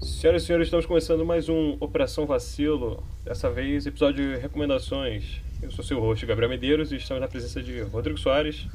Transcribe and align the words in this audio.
Senhoras 0.00 0.42
e 0.42 0.46
senhores, 0.46 0.66
estamos 0.68 0.86
começando 0.86 1.24
mais 1.24 1.48
um 1.48 1.76
Operação 1.80 2.24
Vacilo. 2.26 3.02
Dessa 3.24 3.50
vez, 3.50 3.86
episódio 3.86 4.34
de 4.34 4.40
recomendações. 4.40 5.40
Eu 5.62 5.70
sou 5.70 5.84
seu 5.84 5.98
host, 6.00 6.24
Gabriel 6.24 6.48
Medeiros, 6.50 6.92
e 6.92 6.96
estamos 6.96 7.20
na 7.20 7.28
presença 7.28 7.62
de 7.62 7.80
Rodrigo 7.80 8.18
Soares, 8.18 8.66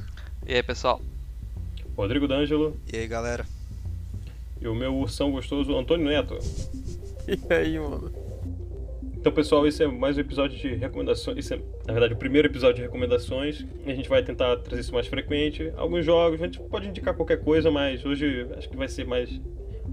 E 0.46 0.54
aí, 0.54 0.62
pessoal? 0.62 1.00
Rodrigo 1.96 2.26
D'Angelo 2.28 2.76
E 2.92 2.96
aí, 2.98 3.06
galera? 3.06 3.46
e 4.60 4.68
o 4.68 4.74
meu 4.74 4.94
ursão 4.94 5.30
gostoso, 5.30 5.74
Antônio 5.76 6.06
Neto. 6.06 6.38
E 7.26 7.52
aí, 7.52 7.78
mano? 7.78 8.12
Então, 9.16 9.32
pessoal, 9.32 9.66
esse 9.66 9.82
é 9.82 9.86
mais 9.86 10.16
um 10.18 10.20
episódio 10.20 10.58
de 10.58 10.74
recomendações. 10.74 11.38
Esse 11.38 11.54
é, 11.54 11.56
na 11.86 11.92
verdade, 11.94 12.12
o 12.14 12.16
primeiro 12.16 12.48
episódio 12.48 12.76
de 12.76 12.82
recomendações. 12.82 13.64
A 13.86 13.90
gente 13.94 14.08
vai 14.08 14.22
tentar 14.22 14.56
trazer 14.58 14.82
isso 14.82 14.92
mais 14.92 15.06
frequente. 15.06 15.72
Alguns 15.76 16.04
jogos, 16.04 16.40
a 16.40 16.44
gente 16.44 16.60
pode 16.60 16.86
indicar 16.88 17.14
qualquer 17.14 17.42
coisa, 17.42 17.70
mas 17.70 18.04
hoje 18.04 18.46
acho 18.56 18.68
que 18.68 18.76
vai 18.76 18.88
ser 18.88 19.06
mais 19.06 19.30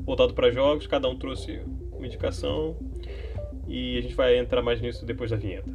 voltado 0.03 0.33
para 0.33 0.51
jogos. 0.51 0.87
Cada 0.87 1.07
um 1.09 1.17
trouxe 1.17 1.61
uma 1.91 2.05
indicação. 2.05 2.77
E 3.67 3.97
a 3.97 4.01
gente 4.01 4.15
vai 4.15 4.37
entrar 4.37 4.61
mais 4.61 4.81
nisso 4.81 5.05
depois 5.05 5.31
da 5.31 5.37
vinheta. 5.37 5.69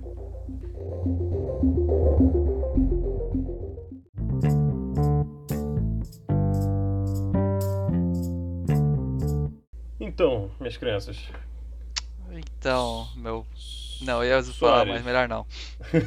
Então, 10.01 10.51
minhas 10.59 10.77
crianças, 10.77 11.19
Então, 12.31 13.07
meu. 13.17 13.47
Não, 14.03 14.23
eu 14.23 14.39
ia 14.39 14.43
falar, 14.53 14.87
mas 14.87 15.03
melhor 15.03 15.29
não. 15.29 15.47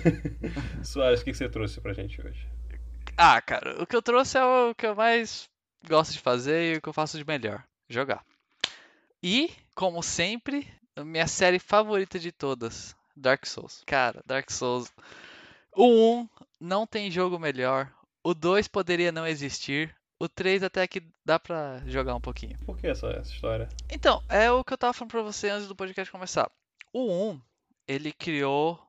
Soares, 0.84 1.22
o 1.22 1.24
que 1.24 1.32
que 1.32 1.38
você 1.38 1.50
trouxe 1.50 1.82
pra 1.82 1.94
gente 1.94 2.22
hoje? 2.22 2.48
Ah, 3.18 3.42
cara, 3.42 3.82
o 3.82 3.86
que 3.86 3.96
eu 3.96 4.02
trouxe 4.02 4.38
é 4.38 4.44
o 4.44 4.74
que 4.76 4.86
eu 4.86 4.96
mais 4.96 5.50
gosto 5.88 6.14
de 6.14 6.20
fazer 6.20 6.74
e 6.74 6.78
o 6.78 6.82
que 6.82 6.90
eu 6.90 6.94
faço 6.94 7.18
de 7.18 7.26
melhor: 7.26 7.64
jogar. 7.90 8.24
E, 9.22 9.52
como 9.76 10.02
sempre, 10.02 10.72
minha 10.98 11.28
série 11.28 11.60
favorita 11.60 12.18
de 12.20 12.32
todas: 12.32 12.96
Dark 13.16 13.46
Souls. 13.46 13.84
Cara, 13.86 14.24
Dark 14.26 14.50
Souls. 14.52 14.92
O 15.76 15.88
1 16.22 16.30
não 16.60 16.88
tem 16.88 17.12
jogo 17.12 17.38
melhor. 17.38 17.92
O 18.24 18.34
2 18.34 18.68
poderia 18.68 19.12
não 19.12 19.28
existir. 19.28 19.96
O 20.20 20.28
3 20.28 20.64
até 20.64 20.86
que 20.86 21.02
dá 21.24 21.40
pra 21.40 21.82
jogar 21.86 22.16
um 22.16 22.22
pouquinho. 22.22 22.58
Por 22.66 22.78
que 22.78 22.88
essa, 22.88 23.08
essa 23.08 23.32
história? 23.32 23.70
Então, 23.90 24.22
é 24.28 24.52
o 24.52 24.64
que 24.64 24.74
eu 24.74 24.78
tava 24.78 24.94
falando 24.94 25.12
pra 25.12 25.22
você 25.22 25.50
antes 25.50 25.68
do 25.68 25.76
podcast 25.76 26.12
começar. 26.12 26.52
O 26.92 27.32
1, 27.32 27.42
ele 27.88 28.12
criou 28.12 28.80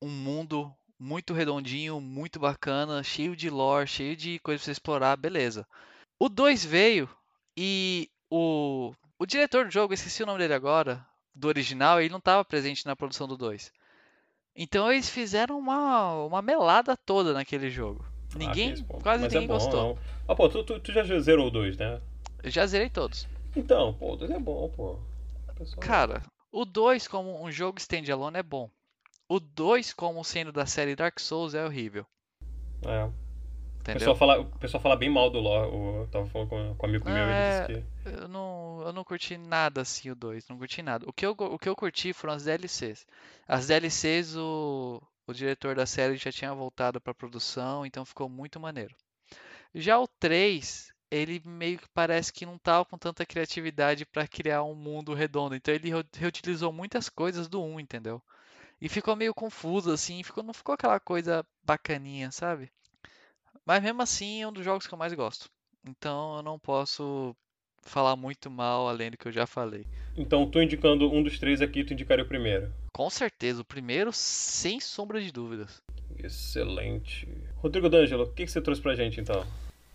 um 0.00 0.08
mundo 0.08 0.74
muito 0.98 1.34
redondinho, 1.34 2.00
muito 2.00 2.38
bacana, 2.38 3.02
cheio 3.02 3.36
de 3.36 3.50
lore, 3.50 3.86
cheio 3.86 4.16
de 4.16 4.38
coisa 4.38 4.58
pra 4.58 4.64
você 4.64 4.70
explorar, 4.70 5.16
beleza. 5.16 5.66
O 6.18 6.28
2 6.28 6.64
veio 6.64 7.08
e 7.56 8.10
o, 8.30 8.94
o 9.18 9.26
diretor 9.26 9.64
do 9.66 9.70
jogo, 9.70 9.92
esqueci 9.92 10.22
o 10.22 10.26
nome 10.26 10.38
dele 10.38 10.54
agora, 10.54 11.04
do 11.34 11.48
original, 11.48 12.00
ele 12.00 12.10
não 12.10 12.18
estava 12.18 12.44
presente 12.44 12.86
na 12.86 12.94
produção 12.96 13.26
do 13.28 13.36
2. 13.36 13.72
Então 14.56 14.90
eles 14.90 15.08
fizeram 15.08 15.58
uma, 15.58 16.24
uma 16.24 16.42
melada 16.42 16.96
toda 16.96 17.32
naquele 17.32 17.70
jogo. 17.70 18.04
Ah, 18.34 18.38
Ninguém, 18.38 18.82
pô. 18.84 18.98
quase 19.00 19.24
Mas 19.24 19.32
ninguém 19.32 19.44
é 19.44 19.48
bom, 19.48 19.54
gostou. 19.54 19.82
Não. 19.94 19.98
Ah, 20.28 20.34
pô, 20.34 20.48
tu, 20.48 20.62
tu, 20.62 20.78
tu 20.80 20.92
já 20.92 21.02
zerou 21.20 21.48
o 21.48 21.50
2, 21.50 21.76
né? 21.76 22.00
Eu 22.42 22.50
já 22.50 22.66
zerei 22.66 22.88
todos. 22.88 23.26
Então, 23.56 23.92
pô, 23.94 24.12
o 24.12 24.16
2 24.16 24.30
é 24.30 24.38
bom, 24.38 24.68
pô. 24.70 24.98
Pessoal- 25.56 25.80
Cara, 25.80 26.22
o 26.52 26.64
2 26.64 27.06
como 27.08 27.42
um 27.44 27.50
jogo 27.50 27.78
standalone 27.78 28.38
é 28.38 28.42
bom. 28.42 28.70
O 29.28 29.38
2 29.40 29.92
como 29.92 30.24
sendo 30.24 30.52
da 30.52 30.66
série 30.66 30.96
Dark 30.96 31.18
Souls 31.20 31.54
é 31.54 31.64
horrível. 31.64 32.04
É. 32.86 33.08
O 33.80 33.90
Entendeu? 33.90 33.98
pessoal, 34.00 34.16
fala, 34.16 34.40
o 34.40 34.44
pessoal 34.58 34.82
fala 34.82 34.96
bem 34.96 35.08
mal 35.10 35.30
do. 35.30 35.40
O, 35.40 36.02
eu 36.02 36.08
tava 36.08 36.26
falando 36.26 36.48
com, 36.48 36.74
com 36.76 36.86
um 36.86 36.88
amigo 36.90 37.08
meu, 37.08 37.16
É. 37.16 37.64
ele 37.66 37.80
disse 37.80 37.84
que. 38.04 38.10
Eu 38.22 38.28
não, 38.28 38.82
eu 38.84 38.92
não 38.92 39.02
curti 39.04 39.38
nada 39.38 39.80
assim 39.80 40.10
o 40.10 40.14
2, 40.14 40.46
não 40.48 40.58
curti 40.58 40.82
nada. 40.82 41.04
O 41.08 41.12
que 41.12 41.24
eu, 41.24 41.32
o 41.38 41.58
que 41.58 41.68
eu 41.68 41.74
curti 41.74 42.12
foram 42.12 42.34
as 42.34 42.44
DLCs. 42.44 43.06
As 43.48 43.66
DLCs 43.68 44.36
o, 44.36 45.02
o 45.26 45.32
diretor 45.32 45.74
da 45.74 45.86
série 45.86 46.16
já 46.16 46.30
tinha 46.30 46.54
voltado 46.54 47.00
pra 47.00 47.14
produção, 47.14 47.86
então 47.86 48.04
ficou 48.04 48.28
muito 48.28 48.60
maneiro. 48.60 48.94
Já 49.74 49.98
o 49.98 50.06
3, 50.06 50.92
ele 51.10 51.40
meio 51.44 51.78
que 51.78 51.88
parece 51.94 52.32
que 52.32 52.44
não 52.44 52.58
tava 52.58 52.84
com 52.84 52.98
tanta 52.98 53.24
criatividade 53.24 54.04
pra 54.04 54.26
criar 54.28 54.62
um 54.62 54.74
mundo 54.74 55.14
redondo, 55.14 55.54
então 55.54 55.72
ele 55.72 55.88
reu- 55.88 56.04
reutilizou 56.16 56.70
muitas 56.72 57.08
coisas 57.08 57.48
do 57.48 57.62
1, 57.62 57.80
entendeu? 57.80 58.20
E 58.80 58.88
ficou 58.88 59.14
meio 59.16 59.32
confuso 59.34 59.90
assim, 59.92 60.22
ficou, 60.22 60.42
não 60.42 60.52
ficou 60.54 60.74
aquela 60.74 60.98
coisa 61.00 61.44
bacaninha, 61.64 62.30
sabe? 62.30 62.70
Mas 63.70 63.84
mesmo 63.84 64.02
assim 64.02 64.42
é 64.42 64.48
um 64.48 64.52
dos 64.52 64.64
jogos 64.64 64.84
que 64.84 64.92
eu 64.92 64.98
mais 64.98 65.12
gosto. 65.14 65.48
Então 65.86 66.38
eu 66.38 66.42
não 66.42 66.58
posso 66.58 67.36
falar 67.84 68.16
muito 68.16 68.50
mal 68.50 68.88
além 68.88 69.12
do 69.12 69.16
que 69.16 69.28
eu 69.28 69.30
já 69.32 69.46
falei. 69.46 69.86
Então, 70.16 70.44
tu 70.50 70.60
indicando 70.60 71.08
um 71.08 71.22
dos 71.22 71.38
três 71.38 71.62
aqui, 71.62 71.84
tu 71.84 71.92
indicaria 71.92 72.24
o 72.24 72.26
primeiro. 72.26 72.72
Com 72.92 73.08
certeza, 73.08 73.60
o 73.60 73.64
primeiro, 73.64 74.12
sem 74.12 74.80
sombra 74.80 75.20
de 75.22 75.30
dúvidas. 75.30 75.80
Excelente. 76.18 77.28
Rodrigo 77.58 77.88
D'Angelo, 77.88 78.24
o 78.24 78.32
que, 78.32 78.44
que 78.44 78.50
você 78.50 78.60
trouxe 78.60 78.82
pra 78.82 78.96
gente 78.96 79.20
então? 79.20 79.46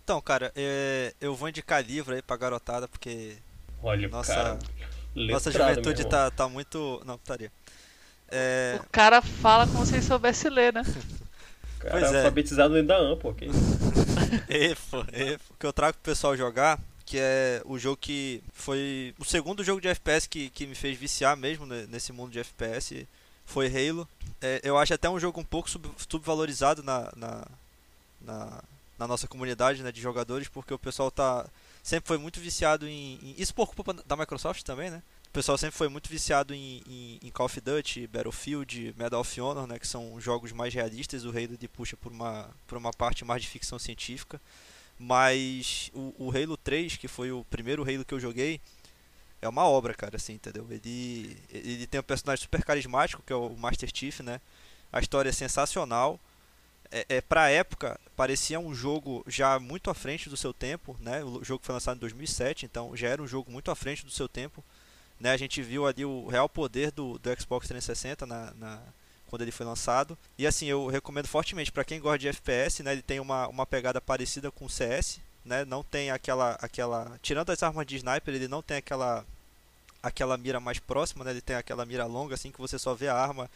Então, 0.05 0.21
cara, 0.21 0.53
é, 0.55 1.13
eu 1.19 1.35
vou 1.35 1.49
indicar 1.49 1.83
livro 1.83 2.15
aí 2.15 2.21
pra 2.21 2.37
garotada, 2.37 2.87
porque 2.87 3.39
Olha, 3.83 4.07
Nossa- 4.07 4.33
cara. 4.33 4.59
nossa 5.13 5.51
juventude 5.51 6.05
tá, 6.05 6.31
tá 6.31 6.47
muito. 6.47 7.03
Não, 7.05 7.17
putaria. 7.17 7.51
É, 8.29 8.79
O 8.81 8.89
cara 8.89 9.21
fala 9.21 9.67
como 9.67 9.85
se 9.85 9.95
ele 9.95 10.01
soubesse 10.01 10.49
ler, 10.49 10.71
né? 10.71 10.81
Cara, 11.85 11.99
Pois 11.99 12.13
é. 12.13 12.17
alfabetizado 12.17 12.73
dentro 12.73 12.87
da 12.87 12.97
AMP, 12.97 13.21
pô. 13.21 13.33
Que 13.33 13.45
isso? 13.45 13.59
EFO, 14.49 15.05
EFO, 15.13 15.53
que 15.59 15.65
eu 15.65 15.73
trago 15.73 15.93
pro 15.93 16.11
pessoal 16.11 16.35
jogar, 16.35 16.79
que 17.05 17.17
é 17.19 17.61
o 17.65 17.77
jogo 17.77 17.97
que 17.97 18.41
foi 18.53 19.13
o 19.19 19.25
segundo 19.25 19.63
jogo 19.63 19.79
de 19.81 19.87
FPS 19.87 20.27
que, 20.27 20.49
que 20.49 20.65
me 20.65 20.75
fez 20.75 20.97
viciar 20.97 21.37
mesmo 21.37 21.65
ne- 21.65 21.85
nesse 21.87 22.11
mundo 22.11 22.31
de 22.31 22.39
FPS, 22.39 23.07
foi 23.45 23.67
Halo. 23.67 24.07
É, 24.41 24.59
eu 24.63 24.77
acho 24.77 24.93
até 24.93 25.09
um 25.09 25.19
jogo 25.19 25.39
um 25.39 25.43
pouco 25.43 25.69
sub- 25.69 25.93
subvalorizado 26.09 26.81
na, 26.83 27.11
na, 27.15 27.45
na, 28.21 28.63
na 28.97 29.07
nossa 29.07 29.27
comunidade 29.27 29.83
né, 29.83 29.91
de 29.91 30.01
jogadores, 30.01 30.47
porque 30.47 30.73
o 30.73 30.79
pessoal 30.79 31.11
tá 31.11 31.45
sempre 31.83 32.07
foi 32.07 32.17
muito 32.17 32.39
viciado 32.39 32.87
em, 32.87 33.19
em- 33.21 33.35
Isso 33.37 33.53
por 33.53 33.73
culpa 33.75 33.93
da 34.05 34.15
Microsoft 34.15 34.63
também, 34.63 34.89
né? 34.89 35.01
Pessoal 35.35 35.57
sempre 35.57 35.75
foi 35.75 35.89
muito 35.89 36.09
viciado 36.09 36.53
em, 36.53 36.81
em, 36.87 37.19
em 37.21 37.29
Call 37.29 37.47
of 37.47 37.59
Duty, 37.59 38.07
Battlefield, 38.07 38.95
Medal 38.97 39.19
of 39.19 39.41
Honor, 39.41 39.67
né, 39.67 39.77
que 39.77 39.85
são 39.85 40.17
jogos 40.21 40.53
mais 40.53 40.73
realistas. 40.73 41.25
O 41.25 41.29
Halo 41.29 41.57
ele 41.59 41.67
puxa 41.67 41.97
por 41.97 42.09
uma, 42.09 42.49
por 42.65 42.77
uma 42.77 42.93
parte 42.93 43.25
mais 43.25 43.41
de 43.41 43.49
ficção 43.49 43.77
científica. 43.77 44.39
Mas 44.97 45.91
o, 45.93 46.15
o 46.17 46.31
Halo 46.31 46.55
3, 46.55 46.95
que 46.95 47.09
foi 47.09 47.33
o 47.33 47.43
primeiro 47.49 47.83
Halo 47.83 48.05
que 48.05 48.13
eu 48.13 48.19
joguei, 48.19 48.61
é 49.41 49.49
uma 49.49 49.67
obra, 49.67 49.93
cara, 49.93 50.15
assim, 50.15 50.35
entendeu? 50.35 50.65
Ele, 50.71 51.37
ele 51.51 51.85
tem 51.85 51.99
um 51.99 52.03
personagem 52.03 52.41
super 52.41 52.63
carismático, 52.63 53.21
que 53.21 53.33
é 53.33 53.35
o 53.35 53.49
Master 53.57 53.89
Chief, 53.93 54.21
né? 54.21 54.39
A 54.89 55.01
história 55.01 55.27
é 55.27 55.33
sensacional. 55.33 56.17
É, 56.89 57.05
é, 57.09 57.19
pra 57.19 57.49
época, 57.49 57.99
parecia 58.15 58.57
um 58.57 58.73
jogo 58.73 59.21
já 59.27 59.59
muito 59.59 59.89
à 59.89 59.93
frente 59.93 60.29
do 60.29 60.37
seu 60.37 60.53
tempo, 60.53 60.95
né? 61.01 61.25
O 61.25 61.43
jogo 61.43 61.61
foi 61.61 61.73
lançado 61.73 61.97
em 61.97 61.99
2007, 61.99 62.65
então 62.65 62.95
já 62.95 63.09
era 63.09 63.21
um 63.21 63.27
jogo 63.27 63.51
muito 63.51 63.69
à 63.69 63.75
frente 63.75 64.05
do 64.05 64.11
seu 64.11 64.29
tempo. 64.29 64.63
Né? 65.19 65.31
A 65.31 65.37
gente 65.37 65.61
viu 65.61 65.85
ali 65.85 66.03
o 66.05 66.27
real 66.27 66.49
poder 66.49 66.91
do, 66.91 67.17
do 67.19 67.41
Xbox 67.41 67.67
360 67.67 68.25
na, 68.25 68.53
na, 68.55 68.81
quando 69.27 69.41
ele 69.41 69.51
foi 69.51 69.65
lançado. 69.65 70.17
E 70.37 70.45
assim, 70.45 70.65
eu 70.65 70.87
recomendo 70.87 71.27
fortemente 71.27 71.71
para 71.71 71.83
quem 71.83 71.99
gosta 71.99 72.19
de 72.19 72.27
FPS, 72.27 72.83
né? 72.83 72.91
Ele 72.91 73.01
tem 73.01 73.19
uma, 73.19 73.47
uma 73.47 73.65
pegada 73.65 74.01
parecida 74.01 74.51
com 74.51 74.65
o 74.65 74.69
CS, 74.69 75.19
né? 75.43 75.65
Não 75.65 75.83
tem 75.83 76.11
aquela 76.11 76.53
aquela 76.61 77.19
tirando 77.21 77.49
as 77.51 77.61
armas 77.63 77.85
de 77.85 77.97
sniper, 77.97 78.33
ele 78.33 78.47
não 78.47 78.61
tem 78.61 78.77
aquela 78.77 79.25
aquela 80.01 80.37
mira 80.37 80.59
mais 80.59 80.79
próxima, 80.79 81.23
né? 81.23 81.31
Ele 81.31 81.41
tem 81.41 81.55
aquela 81.55 81.85
mira 81.85 82.05
longa 82.05 82.35
assim 82.35 82.51
que 82.51 82.59
você 82.59 82.77
só 82.77 82.93
vê 82.93 83.07
a 83.07 83.15
arma 83.15 83.49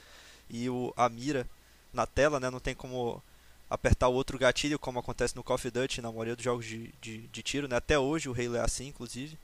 e 0.50 0.70
o 0.70 0.94
a 0.97 1.08
mira 1.09 1.47
na 1.94 2.06
tela, 2.06 2.40
né? 2.40 2.50
Não 2.50 2.59
tem 2.59 2.76
como 2.76 3.22
apertar 3.70 4.08
o 4.08 4.14
outro 4.14 4.38
gatilho 4.38 4.80
como 4.80 5.00
acontece 5.00 5.36
no 5.36 5.44
Call 5.44 5.56
of 5.56 5.70
Duty 5.70 6.02
na 6.02 6.12
maioria 6.12 6.36
dos 6.36 6.44
jogos 6.44 6.66
de, 6.66 6.94
de, 7.02 7.20
de 7.28 7.44
tiro, 7.44 7.68
né? 7.68 7.76
Até 7.76 8.00
hoje 8.00 8.28
o 8.28 8.34
Halo 8.34 8.56
é 8.56 8.61
assim, 8.61 8.88
inclusive. 8.88 9.38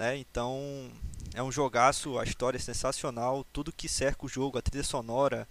Né? 0.00 0.16
Então 0.16 0.90
é 1.34 1.42
um 1.42 1.52
jogaço, 1.52 2.18
a 2.18 2.24
história 2.24 2.56
é 2.56 2.60
sensacional, 2.60 3.44
tudo 3.52 3.70
que 3.70 3.86
cerca 3.86 4.24
o 4.24 4.28
jogo, 4.30 4.56
a 4.56 4.62
trilha 4.62 4.82
sonora, 4.82 5.46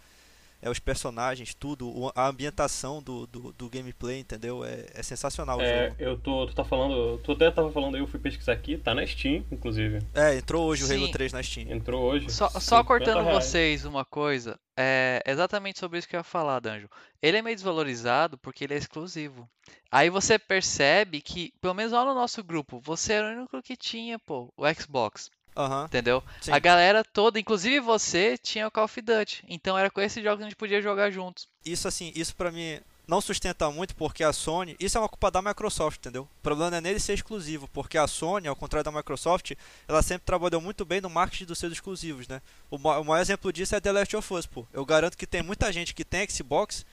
é, 0.61 0.69
os 0.69 0.79
personagens, 0.79 1.53
tudo, 1.53 2.11
a 2.15 2.27
ambientação 2.27 3.01
do, 3.01 3.25
do, 3.27 3.53
do 3.53 3.69
gameplay, 3.69 4.19
entendeu? 4.19 4.63
É, 4.63 4.85
é 4.94 5.03
sensacional 5.03 5.61
o 5.61 5.61
É, 5.61 5.89
jogo. 5.89 5.95
eu 6.00 6.17
tô, 6.19 6.47
tu 6.47 6.56
tá 6.56 6.63
falando, 6.63 7.17
tu 7.19 7.31
até 7.33 7.50
tava 7.51 7.71
falando 7.71 7.95
aí, 7.95 8.01
eu 8.01 8.07
fui 8.07 8.19
pesquisar 8.19 8.53
aqui, 8.53 8.77
tá 8.77 8.94
na 8.94 9.06
Steam, 9.06 9.45
inclusive. 9.51 10.00
É, 10.13 10.35
entrou 10.35 10.65
hoje 10.67 10.83
o 10.85 10.88
Halo 10.91 11.07
Sim. 11.07 11.11
3 11.11 11.33
na 11.33 11.44
Steam. 11.44 11.69
Entrou 11.69 12.01
hoje. 12.03 12.29
Só, 12.29 12.50
só 12.59 12.83
50 12.83 12.83
cortando 12.83 13.21
reais. 13.23 13.45
vocês 13.45 13.85
uma 13.85 14.03
coisa, 14.06 14.59
é 14.77 15.21
exatamente 15.25 15.79
sobre 15.79 16.00
isso 16.00 16.07
que 16.07 16.15
eu 16.15 16.19
ia 16.19 16.23
falar, 16.23 16.59
Danjo. 16.59 16.89
Ele 17.21 17.38
é 17.38 17.41
meio 17.41 17.55
desvalorizado 17.55 18.38
porque 18.38 18.63
ele 18.63 18.73
é 18.73 18.77
exclusivo. 18.77 19.50
Aí 19.91 20.09
você 20.09 20.38
percebe 20.39 21.21
que, 21.21 21.53
pelo 21.62 21.73
menos 21.73 21.91
lá 21.91 22.03
no 22.05 22.13
nosso 22.13 22.44
grupo, 22.44 22.79
você 22.81 23.13
era 23.13 23.27
o 23.29 23.38
único 23.39 23.62
que 23.62 23.75
tinha, 23.77 24.17
pô, 24.19 24.51
o 24.57 24.63
Xbox. 24.73 25.29
Aham, 25.59 25.85
Entendeu? 25.85 26.23
sim. 26.41 26.51
A 26.51 26.59
galera 26.59 27.03
toda, 27.03 27.39
inclusive 27.39 27.79
você, 27.81 28.38
tinha 28.38 28.67
o 28.67 28.71
Call 28.71 28.85
of 28.85 29.01
Duty. 29.01 29.44
Então 29.50 29.77
era 29.77 29.89
com 29.89 30.00
esses 30.00 30.23
jogos 30.23 30.38
que 30.39 30.44
a 30.44 30.50
gente 30.50 30.56
podia 30.56 30.81
jogar 30.81 31.11
juntos. 31.11 31.47
Isso 31.65 31.88
assim, 31.88 32.11
isso 32.15 32.33
pra 32.35 32.50
mim 32.50 32.79
não 33.06 33.19
sustenta 33.19 33.69
muito 33.71 33.95
porque 33.95 34.23
a 34.23 34.31
Sony. 34.31 34.75
Isso 34.79 34.97
é 34.97 35.01
uma 35.01 35.09
culpa 35.09 35.29
da 35.31 35.41
Microsoft, 35.41 35.97
entendeu? 35.97 36.23
O 36.23 36.41
problema 36.44 36.77
é 36.77 36.81
nele 36.81 37.00
ser 37.00 37.13
exclusivo, 37.13 37.67
porque 37.73 37.97
a 37.97 38.07
Sony, 38.07 38.47
ao 38.47 38.56
contrário 38.56 38.85
da 38.89 38.91
Microsoft, 38.97 39.51
ela 39.88 40.01
sempre 40.01 40.25
trabalhou 40.25 40.61
muito 40.61 40.85
bem 40.85 41.01
no 41.01 41.09
marketing 41.09 41.45
dos 41.45 41.57
seus 41.59 41.73
exclusivos, 41.73 42.27
né? 42.27 42.39
O, 42.71 42.77
ma- 42.77 43.00
o 43.00 43.03
maior 43.03 43.19
exemplo 43.21 43.51
disso 43.51 43.75
é 43.75 43.81
The 43.81 43.91
Last 43.91 44.15
of 44.15 44.33
Us, 44.33 44.45
pô. 44.45 44.65
Eu 44.71 44.85
garanto 44.85 45.17
que 45.17 45.27
tem 45.27 45.41
muita 45.44 45.73
gente 45.73 45.94
que 45.94 46.05
tem 46.05 46.25
Xbox 46.29 46.85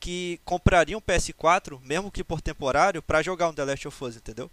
que 0.00 0.40
compraria 0.44 0.96
um 0.96 1.00
PS4, 1.00 1.78
mesmo 1.84 2.10
que 2.10 2.24
por 2.24 2.40
temporário, 2.40 3.02
pra 3.02 3.22
jogar 3.22 3.48
um 3.48 3.52
The 3.54 3.64
Last 3.64 3.86
of 3.88 4.04
Us, 4.04 4.16
entendeu? 4.16 4.50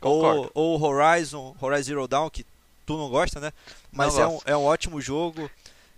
Ou, 0.00 0.20
Concordo. 0.22 0.50
ou 0.54 0.80
Horizon, 0.82 1.56
Horizon 1.60 1.82
Zero 1.82 2.08
Dawn, 2.08 2.28
que 2.30 2.44
tu 2.84 2.96
não 2.96 3.08
gosta, 3.08 3.40
né? 3.40 3.52
Mas 3.90 4.16
é 4.18 4.26
um, 4.26 4.40
é 4.44 4.56
um 4.56 4.64
ótimo 4.64 5.00
jogo. 5.00 5.50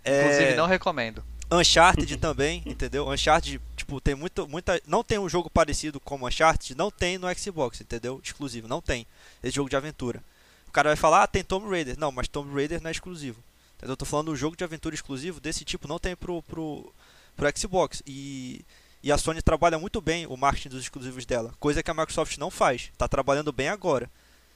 É... 0.03 0.21
Inclusive, 0.21 0.55
não 0.55 0.67
recomendo. 0.67 1.23
Uncharted 1.51 2.17
também, 2.17 2.63
entendeu? 2.65 3.07
Uncharted, 3.09 3.61
tipo, 3.75 4.01
tem 4.01 4.15
muito, 4.15 4.47
muita. 4.47 4.81
Não 4.87 5.03
tem 5.03 5.19
um 5.19 5.29
jogo 5.29 5.49
parecido 5.49 5.99
como 5.99 6.27
Uncharted, 6.27 6.75
não 6.75 6.89
tem 6.89 7.17
no 7.17 7.27
Xbox, 7.35 7.81
entendeu? 7.81 8.19
Exclusivo, 8.23 8.67
não 8.67 8.81
tem. 8.81 9.05
Esse 9.43 9.55
jogo 9.55 9.69
de 9.69 9.75
aventura. 9.75 10.23
O 10.67 10.71
cara 10.71 10.89
vai 10.89 10.95
falar, 10.95 11.23
ah, 11.23 11.27
tem 11.27 11.43
Tomb 11.43 11.69
Raider. 11.69 11.97
Não, 11.97 12.11
mas 12.11 12.27
Tomb 12.27 12.53
Raider 12.53 12.81
não 12.81 12.89
é 12.89 12.91
exclusivo. 12.91 13.41
Entendeu? 13.77 13.93
Eu 13.93 13.97
tô 13.97 14.05
falando 14.05 14.31
um 14.31 14.35
jogo 14.35 14.55
de 14.55 14.63
aventura 14.63 14.95
exclusivo 14.95 15.39
desse 15.39 15.63
tipo, 15.63 15.87
não 15.87 15.99
tem 15.99 16.15
pro, 16.15 16.41
pro, 16.43 16.91
pro 17.35 17.57
Xbox. 17.57 18.01
E, 18.05 18.65
e 19.03 19.11
a 19.11 19.17
Sony 19.17 19.41
trabalha 19.41 19.77
muito 19.77 20.01
bem 20.01 20.25
o 20.25 20.35
marketing 20.35 20.69
dos 20.69 20.81
exclusivos 20.81 21.25
dela, 21.25 21.53
coisa 21.59 21.83
que 21.83 21.91
a 21.91 21.93
Microsoft 21.93 22.37
não 22.37 22.49
faz. 22.49 22.91
Tá 22.97 23.07
trabalhando 23.07 23.51
bem 23.51 23.69
agora, 23.69 24.09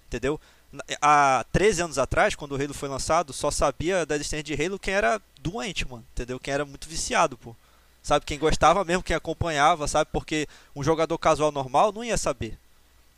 entendeu? 0.08 0.40
Na- 0.72 0.84
Há 1.02 1.46
13 1.52 1.82
anos 1.82 1.98
atrás, 1.98 2.36
quando 2.36 2.52
o 2.54 2.62
Halo 2.62 2.74
foi 2.74 2.90
lançado, 2.90 3.34
só 3.34 3.50
sabia 3.52 4.06
da 4.06 4.16
existência 4.16 4.44
de 4.44 4.54
Halo 4.66 4.78
quem 4.80 4.94
era 4.94 5.22
doente, 5.42 5.88
mano, 5.88 6.06
entendeu? 6.14 6.40
Quem 6.40 6.54
era 6.54 6.66
muito 6.66 6.88
viciado, 6.88 7.38
pô. 7.38 7.56
Sabe, 8.02 8.26
quem 8.26 8.40
gostava 8.40 8.84
mesmo, 8.86 9.04
quem 9.04 9.16
acompanhava, 9.16 9.88
sabe? 9.88 10.10
Porque 10.12 10.48
um 10.76 10.84
jogador 10.84 11.18
casual 11.18 11.52
normal 11.52 11.92
não 11.92 12.04
ia 12.04 12.18
saber, 12.18 12.58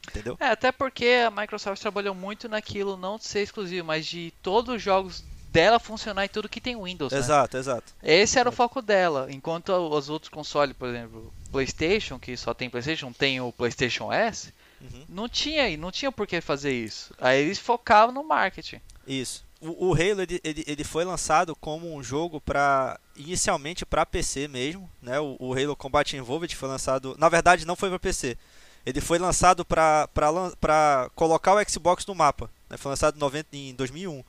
entendeu? 0.10 0.36
É, 0.40 0.48
até 0.48 0.72
porque 0.72 1.24
a 1.28 1.32
Microsoft 1.32 1.80
trabalhou 1.82 2.16
muito 2.16 2.50
naquilo 2.50 2.98
não 2.98 3.18
de 3.18 3.26
ser 3.26 3.42
exclusivo, 3.44 3.86
mas 3.88 4.06
de 4.08 4.34
todos 4.42 4.76
os 4.76 4.82
jogos 4.82 5.24
dela 5.52 5.80
funcionar 5.80 6.26
em 6.26 6.30
tudo 6.30 6.48
que 6.50 6.62
tem 6.62 6.82
Windows, 6.82 7.12
né? 7.12 7.20
Exato, 7.20 7.58
exato. 7.58 7.94
Esse 8.02 8.40
era 8.40 8.50
o 8.50 8.52
foco 8.52 8.82
dela, 8.82 9.28
enquanto 9.30 9.70
os 9.70 10.10
outros 10.10 10.30
consoles, 10.30 10.76
por 10.76 10.88
exemplo, 10.90 11.34
PlayStation, 11.52 12.18
que 12.18 12.38
só 12.38 12.54
tem 12.54 12.70
PlayStation, 12.70 13.12
tem 13.12 13.42
o 13.42 13.52
PlayStation 13.52 14.12
S, 14.12 14.54
Uhum. 14.82 15.06
não 15.08 15.30
tinha, 15.30 15.78
não 15.78 15.92
tinha 15.92 16.12
por 16.12 16.26
que 16.26 16.42
fazer 16.42 16.72
isso. 16.72 17.14
Aí 17.20 17.40
eles 17.40 17.60
focavam 17.60 18.14
no 18.16 18.24
marketing. 18.24 18.82
Isso. 19.06 19.46
O, 19.62 19.90
o 19.90 19.94
Halo 19.94 20.22
ele, 20.24 20.42
ele, 20.44 20.64
ele 20.66 20.84
foi 20.84 21.06
lançado 21.06 21.56
como 21.56 21.96
um 21.96 22.02
jogo 22.02 22.42
para 22.42 23.00
inicialmente 23.16 23.86
para 23.86 24.08
PC 24.08 24.48
mesmo, 24.48 24.90
né? 25.00 25.20
O, 25.20 25.38
o 25.40 25.54
Halo 25.54 25.76
Combat 25.76 26.16
Evolved 26.16 26.56
foi 26.56 26.68
lançado, 26.68 27.16
na 27.20 27.30
verdade 27.30 27.64
não 27.64 27.76
foi 27.76 27.90
para 27.90 28.00
PC. 28.00 28.36
Ele 28.84 29.00
foi 29.00 29.20
lançado 29.20 29.64
para 29.64 30.08
para 30.08 31.12
colocar 31.14 31.54
o 31.54 31.70
Xbox 31.70 32.04
no 32.08 32.16
mapa, 32.16 32.50
né? 32.68 32.76
Foi 32.76 32.90
lançado 32.90 33.16
em, 33.16 33.20
90, 33.20 33.48
em 33.56 33.76
2001. 33.76 34.24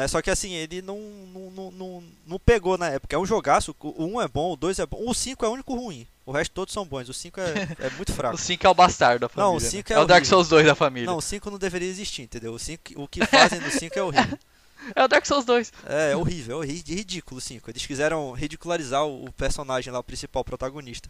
Né? 0.00 0.08
Só 0.08 0.22
que 0.22 0.30
assim, 0.30 0.54
ele 0.54 0.80
não, 0.80 0.98
não, 0.98 1.70
não, 1.70 2.04
não, 2.26 2.38
pegou 2.38 2.78
na 2.78 2.88
época. 2.88 3.14
É 3.14 3.18
um 3.18 3.26
jogaço, 3.26 3.76
o 3.78 4.06
1 4.06 4.22
é 4.22 4.28
bom, 4.28 4.54
o 4.54 4.56
2 4.56 4.78
é 4.78 4.86
bom. 4.86 4.98
O 5.06 5.12
5 5.12 5.44
é 5.44 5.48
o 5.48 5.52
único 5.52 5.74
ruim. 5.74 6.06
O 6.24 6.32
resto 6.32 6.52
todos 6.52 6.72
são 6.72 6.86
bons. 6.86 7.06
O 7.10 7.12
5 7.12 7.38
é, 7.38 7.68
é 7.80 7.90
muito 7.90 8.10
fraco. 8.14 8.34
O 8.34 8.38
5 8.38 8.66
é 8.66 8.70
o 8.70 8.74
bastardo 8.74 9.20
da 9.20 9.28
família. 9.28 9.50
Não, 9.50 9.58
o 9.58 9.60
né? 9.60 9.68
cinco 9.68 9.92
é 9.92 9.96
é 9.96 9.98
o 9.98 10.06
Dark. 10.06 10.24
Souls 10.24 10.48
2 10.48 10.64
da 10.64 10.74
família. 10.74 11.06
Não, 11.06 11.18
o 11.18 11.20
5 11.20 11.50
não 11.50 11.58
deveria 11.58 11.88
existir, 11.88 12.22
entendeu? 12.22 12.54
O, 12.54 12.58
5, 12.58 12.82
o 12.96 13.06
que 13.06 13.26
fazem 13.26 13.60
no 13.60 13.70
5 13.70 13.98
é 13.98 14.02
horrível. 14.02 14.38
É 14.96 15.04
o 15.04 15.08
Dark 15.08 15.26
Souls 15.26 15.44
2. 15.44 15.72
É, 15.86 16.12
é 16.12 16.16
horrível, 16.16 16.62
é 16.62 16.66
ridículo, 16.66 17.38
5. 17.38 17.70
Eles 17.70 17.84
quiseram 17.84 18.32
ridicularizar 18.32 19.04
o, 19.04 19.26
o 19.26 19.32
personagem 19.32 19.92
lá, 19.92 19.98
o 19.98 20.02
principal, 20.02 20.40
o 20.40 20.44
protagonista. 20.44 21.06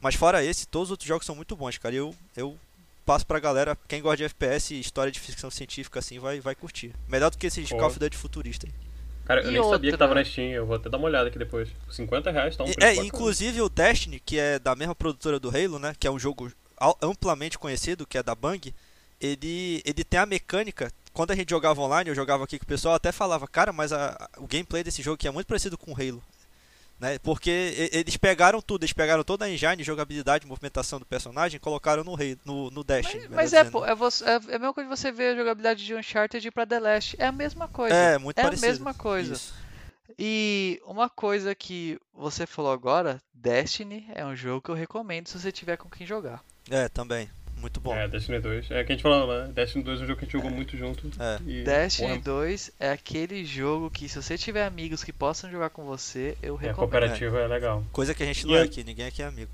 Mas 0.00 0.14
fora 0.14 0.44
esse, 0.44 0.64
todos 0.64 0.86
os 0.86 0.90
outros 0.92 1.08
jogos 1.08 1.26
são 1.26 1.34
muito 1.34 1.56
bons, 1.56 1.76
cara. 1.76 1.92
E 1.92 1.98
eu, 1.98 2.14
eu 2.36 2.56
passo 3.04 3.26
pra 3.26 3.38
galera, 3.40 3.76
quem 3.88 4.00
gosta 4.02 4.18
de 4.18 4.24
FPS 4.24 4.74
e 4.74 4.80
história 4.80 5.10
de 5.12 5.18
ficção 5.20 5.50
científica 5.50 5.98
assim, 5.98 6.18
vai, 6.18 6.40
vai 6.40 6.54
curtir. 6.54 6.92
Melhor 7.08 7.30
do 7.30 7.38
que 7.38 7.46
esses 7.46 7.68
Pô. 7.68 7.76
Call 7.76 7.88
of 7.88 7.98
Duty 7.98 8.16
futurista. 8.16 8.66
aí. 8.66 8.72
Cara, 9.24 9.42
eu 9.42 9.50
E 9.50 9.52
nem 9.52 9.62
sabia 9.62 9.78
que 9.90 9.94
outra? 9.94 9.98
tava 9.98 10.14
na 10.14 10.24
Steam, 10.24 10.48
eu 10.50 10.66
vou 10.66 10.74
até 10.76 10.88
dar 10.88 10.96
uma 10.98 11.06
olhada 11.06 11.28
aqui 11.28 11.38
depois. 11.38 11.68
Por 11.86 11.94
50 11.94 12.30
reais 12.32 12.56
tá 12.56 12.64
um 12.64 12.66
preço 12.66 12.80
é, 12.80 12.90
bacana. 12.90 13.06
inclusive 13.06 13.60
o 13.62 13.68
Destiny, 13.68 14.18
que 14.20 14.38
é 14.38 14.58
da 14.58 14.74
mesma 14.74 14.94
produtora 14.94 15.38
do 15.38 15.48
Halo, 15.50 15.78
né? 15.78 15.94
Que 15.98 16.06
é 16.06 16.10
um 16.10 16.18
jogo 16.18 16.50
amplamente 17.00 17.58
conhecido, 17.58 18.06
que 18.06 18.18
é 18.18 18.22
da 18.22 18.34
Bang. 18.34 18.74
Ele, 19.20 19.82
ele 19.84 20.02
tem 20.02 20.18
a 20.18 20.26
mecânica. 20.26 20.90
Quando 21.12 21.30
a 21.32 21.36
gente 21.36 21.50
jogava 21.50 21.80
online, 21.80 22.08
eu 22.10 22.14
jogava 22.14 22.44
aqui 22.44 22.58
com 22.58 22.64
o 22.64 22.68
pessoal, 22.68 22.94
até 22.94 23.12
falava, 23.12 23.46
cara, 23.46 23.72
mas 23.72 23.92
a- 23.92 24.16
a- 24.18 24.40
o 24.40 24.46
gameplay 24.46 24.82
desse 24.82 25.02
jogo 25.02 25.14
aqui 25.16 25.28
é 25.28 25.30
muito 25.30 25.46
parecido 25.46 25.76
com 25.76 25.92
o 25.92 25.94
Halo. 25.94 26.22
Né? 27.00 27.18
Porque 27.18 27.88
eles 27.92 28.18
pegaram 28.18 28.60
tudo, 28.60 28.82
eles 28.82 28.92
pegaram 28.92 29.24
toda 29.24 29.46
a 29.46 29.50
engine, 29.50 29.82
jogabilidade, 29.82 30.46
movimentação 30.46 30.98
do 30.98 31.06
personagem 31.06 31.56
e 31.56 31.60
colocaram 31.60 32.04
no, 32.04 32.14
Halo, 32.14 32.38
no, 32.44 32.70
no 32.70 32.84
Destiny. 32.84 33.22
melhor 33.22 33.36
Mas 33.36 33.54
é, 33.54 33.64
pô, 33.64 33.86
é, 33.86 33.94
você, 33.94 34.22
é, 34.24 34.32
é 34.32 34.34
a 34.34 34.58
mesma 34.58 34.74
coisa 34.74 34.90
de 34.90 34.96
você 34.96 35.10
ver 35.10 35.32
a 35.32 35.36
jogabilidade 35.36 35.86
de 35.86 35.94
Uncharted 35.94 36.50
pra 36.50 36.66
The 36.66 36.78
Last. 36.78 37.16
É 37.18 37.26
a 37.26 37.32
mesma 37.32 37.66
coisa. 37.68 37.94
É, 37.94 38.18
muito 38.18 38.38
é 38.38 38.42
parecido. 38.42 38.66
a 38.66 38.68
mesma 38.68 38.92
coisa. 38.92 39.32
Isso. 39.32 39.54
E 40.18 40.82
uma 40.84 41.08
coisa 41.08 41.54
que 41.54 41.98
você 42.12 42.46
falou 42.46 42.70
agora, 42.70 43.22
Destiny 43.32 44.06
é 44.14 44.22
um 44.26 44.36
jogo 44.36 44.60
que 44.60 44.70
eu 44.70 44.74
recomendo 44.74 45.28
se 45.28 45.40
você 45.40 45.50
tiver 45.50 45.78
com 45.78 45.88
quem 45.88 46.06
jogar. 46.06 46.44
É, 46.68 46.90
também. 46.90 47.30
Muito 47.60 47.80
bom. 47.80 47.94
É, 47.94 48.08
Destiny 48.08 48.40
2. 48.40 48.70
É 48.70 48.82
que 48.84 48.92
a 48.92 48.94
gente 48.96 49.02
falou, 49.02 49.26
né? 49.46 49.52
Destiny 49.52 49.84
2 49.84 50.00
é 50.00 50.04
um 50.04 50.06
jogo 50.06 50.18
que 50.18 50.24
a 50.24 50.26
gente 50.26 50.32
jogou 50.32 50.50
muito 50.50 50.76
junto. 50.76 51.10
É. 51.22 51.38
E, 51.46 51.62
Destiny 51.64 52.08
porra, 52.08 52.20
2 52.20 52.70
é 52.80 52.90
aquele 52.90 53.44
jogo 53.44 53.90
que 53.90 54.08
se 54.08 54.20
você 54.22 54.38
tiver 54.38 54.64
amigos 54.64 55.04
que 55.04 55.12
possam 55.12 55.50
jogar 55.50 55.70
com 55.70 55.84
você, 55.84 56.36
eu 56.42 56.54
é, 56.56 56.58
recomendo. 56.68 56.76
cooperativa 56.76 57.38
é 57.38 57.46
legal. 57.46 57.84
Coisa 57.92 58.14
que 58.14 58.22
a 58.22 58.26
gente 58.26 58.42
E 58.42 58.46
não 58.46 58.56
é 58.56 58.60
eu- 58.60 58.64
aqui, 58.64 58.82
ninguém 58.82 59.06
aqui 59.06 59.22
é 59.22 59.26
amigo. 59.26 59.50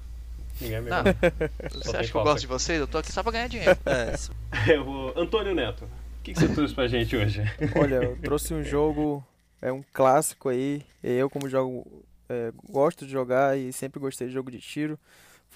Ninguém 0.61 0.77
é 0.77 0.81
Não, 0.81 1.03
mesmo. 1.03 1.19
você 1.85 1.97
acha 1.97 2.11
que 2.11 2.17
eu 2.17 2.23
gosto 2.23 2.41
de 2.41 2.47
vocês? 2.47 2.81
Eu 2.81 2.87
tô 2.87 2.99
aqui 2.99 3.13
só 3.13 3.23
pra 3.23 3.33
ganhar 3.33 3.49
dinheiro. 3.49 3.77
É, 3.85 4.15
Eu 4.73 4.85
vou... 4.85 5.13
Antônio 5.19 5.55
Neto, 5.55 5.85
o 5.85 6.23
que, 6.23 6.33
que 6.33 6.41
você 6.41 6.49
trouxe 6.49 6.75
pra 6.75 6.87
gente 6.89 7.15
hoje? 7.17 7.43
Olha, 7.77 7.97
eu 7.97 8.17
trouxe 8.23 8.55
um 8.55 8.63
jogo, 8.63 9.23
é 9.61 9.71
um 9.73 9.83
clássico 9.93 10.49
aí. 10.49 10.83
Eu, 11.03 11.29
como 11.29 11.49
jogo, 11.49 12.05
é, 12.29 12.53
gosto 12.71 13.05
de 13.05 13.13
jogar 13.13 13.59
e 13.59 13.73
sempre 13.73 14.01
gostei 14.01 14.29
de 14.29 14.33
jogo 14.33 14.51
de 14.51 14.59
tiro. 14.61 14.99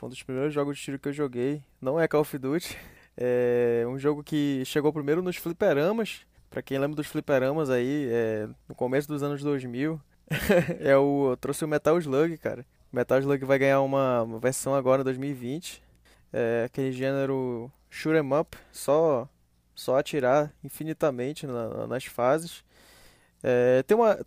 Foi 0.00 0.06
um 0.06 0.10
dos 0.10 0.22
primeiros 0.22 0.54
jogos 0.54 0.78
de 0.78 0.82
tiro 0.82 0.98
que 0.98 1.08
eu 1.08 1.12
joguei. 1.12 1.62
Não 1.78 2.00
é 2.00 2.08
Call 2.08 2.22
of 2.22 2.38
Duty. 2.38 2.76
É 3.22 3.84
um 3.86 3.98
jogo 3.98 4.22
que 4.24 4.62
chegou 4.64 4.90
primeiro 4.94 5.20
nos 5.20 5.36
fliperamas. 5.36 6.20
Pra 6.48 6.62
quem 6.62 6.78
lembra 6.78 6.96
dos 6.96 7.06
fliperamas 7.06 7.68
aí, 7.68 8.08
é, 8.10 8.48
no 8.66 8.74
começo 8.74 9.06
dos 9.06 9.22
anos 9.22 9.42
2000. 9.42 10.00
é 10.80 10.96
o, 10.96 11.32
eu 11.32 11.36
trouxe 11.36 11.62
o 11.62 11.68
Metal 11.68 11.98
Slug, 11.98 12.38
cara. 12.38 12.64
Metal 12.90 13.18
Slug 13.18 13.44
vai 13.44 13.58
ganhar 13.58 13.82
uma, 13.82 14.22
uma 14.22 14.38
versão 14.38 14.74
agora 14.74 15.02
em 15.02 15.04
2020. 15.04 15.82
É 16.32 16.62
aquele 16.64 16.92
gênero 16.92 17.70
shoot 17.90 18.16
'em 18.16 18.32
up, 18.32 18.56
só 18.72 19.28
só 19.74 19.98
atirar 19.98 20.50
infinitamente 20.64 21.46
na- 21.46 21.86
nas 21.86 22.04
fases. 22.06 22.64
É, 23.42 23.82
tem 23.82 23.94
uma 23.96 24.18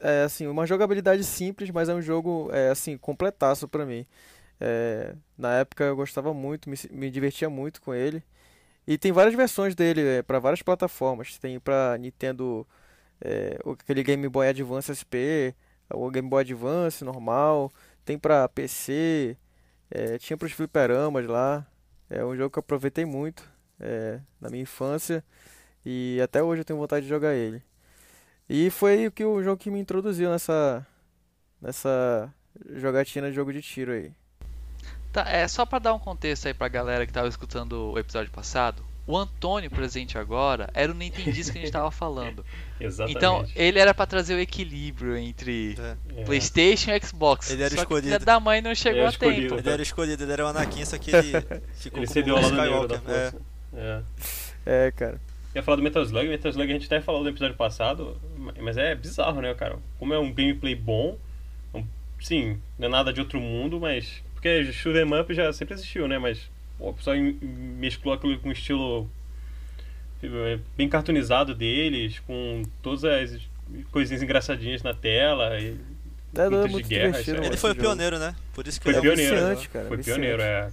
é, 0.00 0.22
assim 0.22 0.46
uma 0.46 0.66
jogabilidade 0.66 1.24
simples, 1.24 1.70
mas 1.70 1.90
é 1.90 1.94
um 1.94 2.00
jogo 2.00 2.48
é, 2.52 2.70
assim 2.70 2.96
completaço 2.96 3.68
pra 3.68 3.84
mim. 3.84 4.06
É, 4.60 5.14
na 5.38 5.54
época 5.54 5.84
eu 5.84 5.96
gostava 5.96 6.34
muito, 6.34 6.68
me, 6.70 6.76
me 6.90 7.10
divertia 7.10 7.50
muito 7.50 7.80
com 7.80 7.94
ele. 7.94 8.22
E 8.86 8.98
tem 8.98 9.12
várias 9.12 9.34
versões 9.34 9.74
dele 9.74 10.02
é, 10.02 10.22
para 10.22 10.38
várias 10.38 10.62
plataformas. 10.62 11.38
Tem 11.38 11.60
pra 11.60 11.96
Nintendo 11.98 12.66
é, 13.20 13.58
aquele 13.82 14.02
Game 14.02 14.28
Boy 14.28 14.48
Advance 14.48 14.92
SP, 14.92 15.54
o 15.92 16.10
Game 16.10 16.28
Boy 16.28 16.42
Advance 16.42 17.04
normal, 17.04 17.72
tem 18.04 18.18
pra 18.18 18.48
PC, 18.48 19.36
é, 19.90 20.18
tinha 20.18 20.36
pros 20.36 20.52
fliperamas 20.52 21.26
lá. 21.26 21.66
É 22.08 22.24
um 22.24 22.36
jogo 22.36 22.50
que 22.50 22.58
eu 22.58 22.62
aproveitei 22.62 23.04
muito 23.04 23.48
é, 23.80 24.20
na 24.40 24.50
minha 24.50 24.62
infância 24.62 25.24
e 25.84 26.20
até 26.22 26.42
hoje 26.42 26.62
eu 26.62 26.64
tenho 26.64 26.78
vontade 26.78 27.04
de 27.04 27.10
jogar 27.10 27.34
ele. 27.34 27.62
E 28.48 28.70
foi 28.70 29.06
o 29.06 29.12
que 29.12 29.24
o 29.24 29.42
jogo 29.42 29.58
que 29.62 29.70
me 29.70 29.80
introduziu 29.80 30.30
nessa 30.30 30.86
nessa 31.60 32.32
jogatina 32.76 33.30
de 33.30 33.36
jogo 33.36 33.52
de 33.52 33.62
tiro 33.62 33.92
aí. 33.92 34.12
Tá, 35.12 35.24
é 35.28 35.46
só 35.48 35.66
pra 35.66 35.78
dar 35.78 35.92
um 35.94 35.98
contexto 35.98 36.46
aí 36.46 36.54
pra 36.54 36.68
galera 36.68 37.04
que 37.06 37.12
tava 37.12 37.26
escutando 37.28 37.92
o 37.92 37.98
episódio 37.98 38.30
passado. 38.30 38.82
O 39.06 39.16
Antônio 39.16 39.68
presente 39.68 40.16
agora 40.16 40.70
era 40.72 40.92
o 40.92 40.94
Nintendista 40.94 41.52
que 41.52 41.58
a 41.58 41.62
gente 41.62 41.72
tava 41.72 41.90
falando. 41.90 42.44
Exatamente. 42.78 43.16
Então, 43.16 43.44
ele 43.56 43.78
era 43.80 43.92
pra 43.92 44.06
trazer 44.06 44.34
o 44.34 44.38
equilíbrio 44.38 45.16
entre 45.16 45.76
É. 46.16 46.22
PlayStation 46.24 46.92
e 46.92 47.00
Xbox. 47.04 47.50
Ele 47.50 47.62
era 47.62 47.70
só 47.70 47.76
que 47.78 47.82
escolhido. 47.94 48.24
da 48.24 48.38
mãe 48.38 48.60
não 48.62 48.72
chegou 48.74 49.00
Ele 49.00 49.06
era 49.06 49.08
a 49.08 49.18
tempo. 49.18 49.32
escolhido. 49.32 49.58
Ele 49.58 49.70
era 49.70 49.82
escolhido, 49.82 50.22
ele 50.22 50.32
era 50.32 50.44
o 50.44 50.48
Anakin, 50.48 50.84
só 50.84 50.96
que 50.96 51.10
ele 51.10 51.32
ficou 51.74 52.04
Ele 52.04 52.30
ao 52.30 52.40
lado 52.40 52.54
negro 52.54 52.86
da 52.86 52.94
Skywalker. 52.96 53.00
É. 53.16 53.30
força. 53.30 53.42
É. 53.74 54.02
É, 54.86 54.90
cara. 54.92 55.20
ia 55.56 55.62
falar 55.62 55.76
do 55.76 55.82
Metal 55.82 56.02
Slug, 56.04 56.28
Metal 56.28 56.50
Slug 56.50 56.70
a 56.70 56.74
gente 56.74 56.86
até 56.86 57.00
falou 57.00 57.24
no 57.24 57.28
episódio 57.30 57.56
passado, 57.56 58.16
mas 58.60 58.76
é 58.76 58.94
bizarro, 58.94 59.40
né, 59.40 59.52
cara? 59.54 59.76
Como 59.98 60.14
é 60.14 60.18
um 60.20 60.32
gameplay 60.32 60.74
bom, 60.76 61.18
um- 61.74 61.84
sim, 62.20 62.60
não 62.78 62.86
é 62.86 62.90
nada 62.90 63.12
de 63.12 63.18
outro 63.20 63.40
mundo, 63.40 63.80
mas. 63.80 64.22
Porque 64.40 64.72
shoot 64.72 64.96
'em 64.96 65.20
up 65.20 65.34
já 65.34 65.52
sempre 65.52 65.74
existiu, 65.74 66.08
né? 66.08 66.18
Mas 66.18 66.48
o 66.78 66.94
pessoal 66.94 67.14
mesclou 67.42 68.14
aquilo 68.14 68.38
com 68.40 68.48
o 68.48 68.52
estilo 68.52 69.06
eh, 70.22 70.58
bem 70.78 70.88
cartoonizado 70.88 71.54
deles, 71.54 72.18
com 72.20 72.62
todas 72.82 73.04
as 73.04 73.38
coisinhas 73.90 74.22
engraçadinhas 74.22 74.82
na 74.82 74.94
tela. 74.94 75.60
E, 75.60 75.76
É, 76.34 76.48
não, 76.48 76.62
é 76.64 76.68
Muito 76.68 76.88
guerra, 76.88 77.08
divertido. 77.10 77.42
é- 77.42 77.46
Ele 77.48 77.56
foi 77.56 77.72
o 77.72 77.76
pioneiro, 77.76 78.18
né? 78.18 78.34
Por 78.54 78.66
isso 78.66 78.80
que 78.80 78.84
Foi 78.84 78.92
ele 78.92 78.98
É 78.98 79.02
pioneiro. 79.02 79.34
viciante, 79.34 79.62
né? 79.62 79.68
cara, 79.72 79.88
Foi 79.88 79.96
viciante. 79.98 80.20
pioneiro, 80.20 80.42
é. 80.42 80.72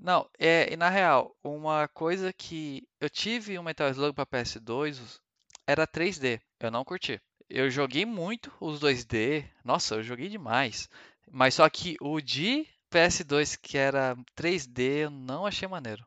Não, 0.00 0.28
é, 0.38 0.72
e 0.72 0.76
na 0.76 0.88
real, 0.88 1.36
uma 1.44 1.86
coisa 1.88 2.32
que 2.32 2.82
eu 3.00 3.10
tive 3.10 3.58
um 3.58 3.62
Metal 3.62 3.88
Slug 3.90 4.14
para 4.14 4.24
PS2 4.26 5.20
era 5.66 5.86
3D. 5.86 6.40
Eu 6.60 6.70
não 6.70 6.84
curti. 6.84 7.20
Eu 7.50 7.70
joguei 7.70 8.04
muito 8.06 8.50
os 8.60 8.80
2D. 8.80 9.44
Nossa, 9.64 9.96
eu 9.96 10.02
joguei 10.02 10.28
demais. 10.28 10.88
Mas 11.30 11.54
só 11.54 11.68
que 11.68 11.96
o 12.00 12.20
de 12.20 12.66
PS2 12.92 13.58
que 13.60 13.76
era 13.76 14.16
3D, 14.36 14.80
eu 15.04 15.10
não 15.10 15.46
achei 15.46 15.68
maneiro. 15.68 16.04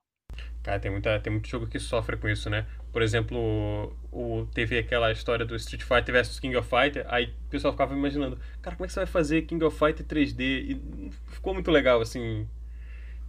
Cara, 0.63 0.79
tem, 0.79 0.91
muita, 0.91 1.19
tem 1.19 1.33
muito 1.33 1.47
jogo 1.47 1.65
que 1.65 1.79
sofre 1.79 2.17
com 2.17 2.29
isso, 2.29 2.50
né? 2.50 2.67
Por 2.91 3.01
exemplo, 3.01 3.95
o, 4.11 4.45
teve 4.53 4.77
aquela 4.77 5.11
história 5.11 5.45
do 5.45 5.55
Street 5.55 5.81
Fighter 5.81 6.13
vs 6.13 6.39
King 6.39 6.55
of 6.55 6.69
Fighter, 6.69 7.05
aí 7.07 7.33
o 7.47 7.50
pessoal 7.50 7.73
ficava 7.73 7.95
imaginando, 7.95 8.38
cara, 8.61 8.75
como 8.75 8.85
é 8.85 8.88
que 8.88 8.93
você 8.93 9.00
vai 9.00 9.07
fazer 9.07 9.41
King 9.43 9.63
of 9.63 9.77
Fighter 9.77 10.05
3D? 10.05 10.41
E 10.41 11.11
ficou 11.29 11.53
muito 11.53 11.71
legal, 11.71 12.01
assim. 12.01 12.47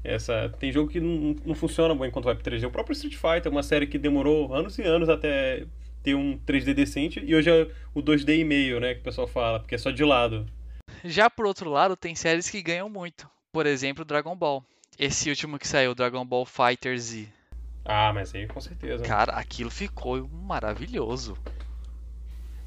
Essa, 0.05 0.53
tem 0.59 0.73
jogo 0.73 0.91
que 0.91 1.01
não, 1.01 1.37
não 1.47 1.55
funciona 1.55 1.95
bom 1.95 2.05
enquanto 2.05 2.25
vai 2.25 2.35
pro 2.35 2.45
3D. 2.45 2.67
O 2.67 2.71
próprio 2.71 2.93
Street 2.93 3.15
Fighter 3.15 3.47
é 3.47 3.51
uma 3.51 3.63
série 3.63 3.87
que 3.87 3.99
demorou 3.99 4.53
anos 4.53 4.77
e 4.79 4.83
anos 4.83 5.09
até 5.09 5.65
ter 6.03 6.15
um 6.15 6.39
3D 6.39 6.75
decente, 6.75 7.23
e 7.25 7.35
hoje 7.35 7.49
é 7.49 7.71
o 7.95 8.03
2D 8.03 8.41
e 8.41 8.45
meio, 8.45 8.81
né, 8.81 8.95
que 8.95 9.01
o 9.01 9.05
pessoal 9.05 9.29
fala, 9.29 9.61
porque 9.61 9.77
é 9.77 9.79
só 9.79 9.91
de 9.91 10.05
lado. 10.05 10.45
Já 11.05 11.31
por 11.31 11.47
outro 11.47 11.71
lado, 11.71 11.97
tem 11.97 12.15
séries 12.15 12.51
que 12.51 12.61
ganham 12.61 12.89
muito. 12.89 13.31
Por 13.53 13.67
exemplo, 13.67 14.05
Dragon 14.05 14.35
Ball. 14.35 14.65
Esse 14.99 15.29
último 15.29 15.59
que 15.59 15.69
saiu, 15.69 15.95
Dragon 15.95 16.25
Ball 16.25 16.47
Fighter 16.47 16.99
Z. 16.99 17.29
Ah, 17.85 18.11
mas 18.13 18.35
aí 18.35 18.47
com 18.47 18.61
certeza. 18.61 19.05
Cara, 19.05 19.33
aquilo 19.33 19.71
ficou 19.71 20.27
maravilhoso. 20.29 21.37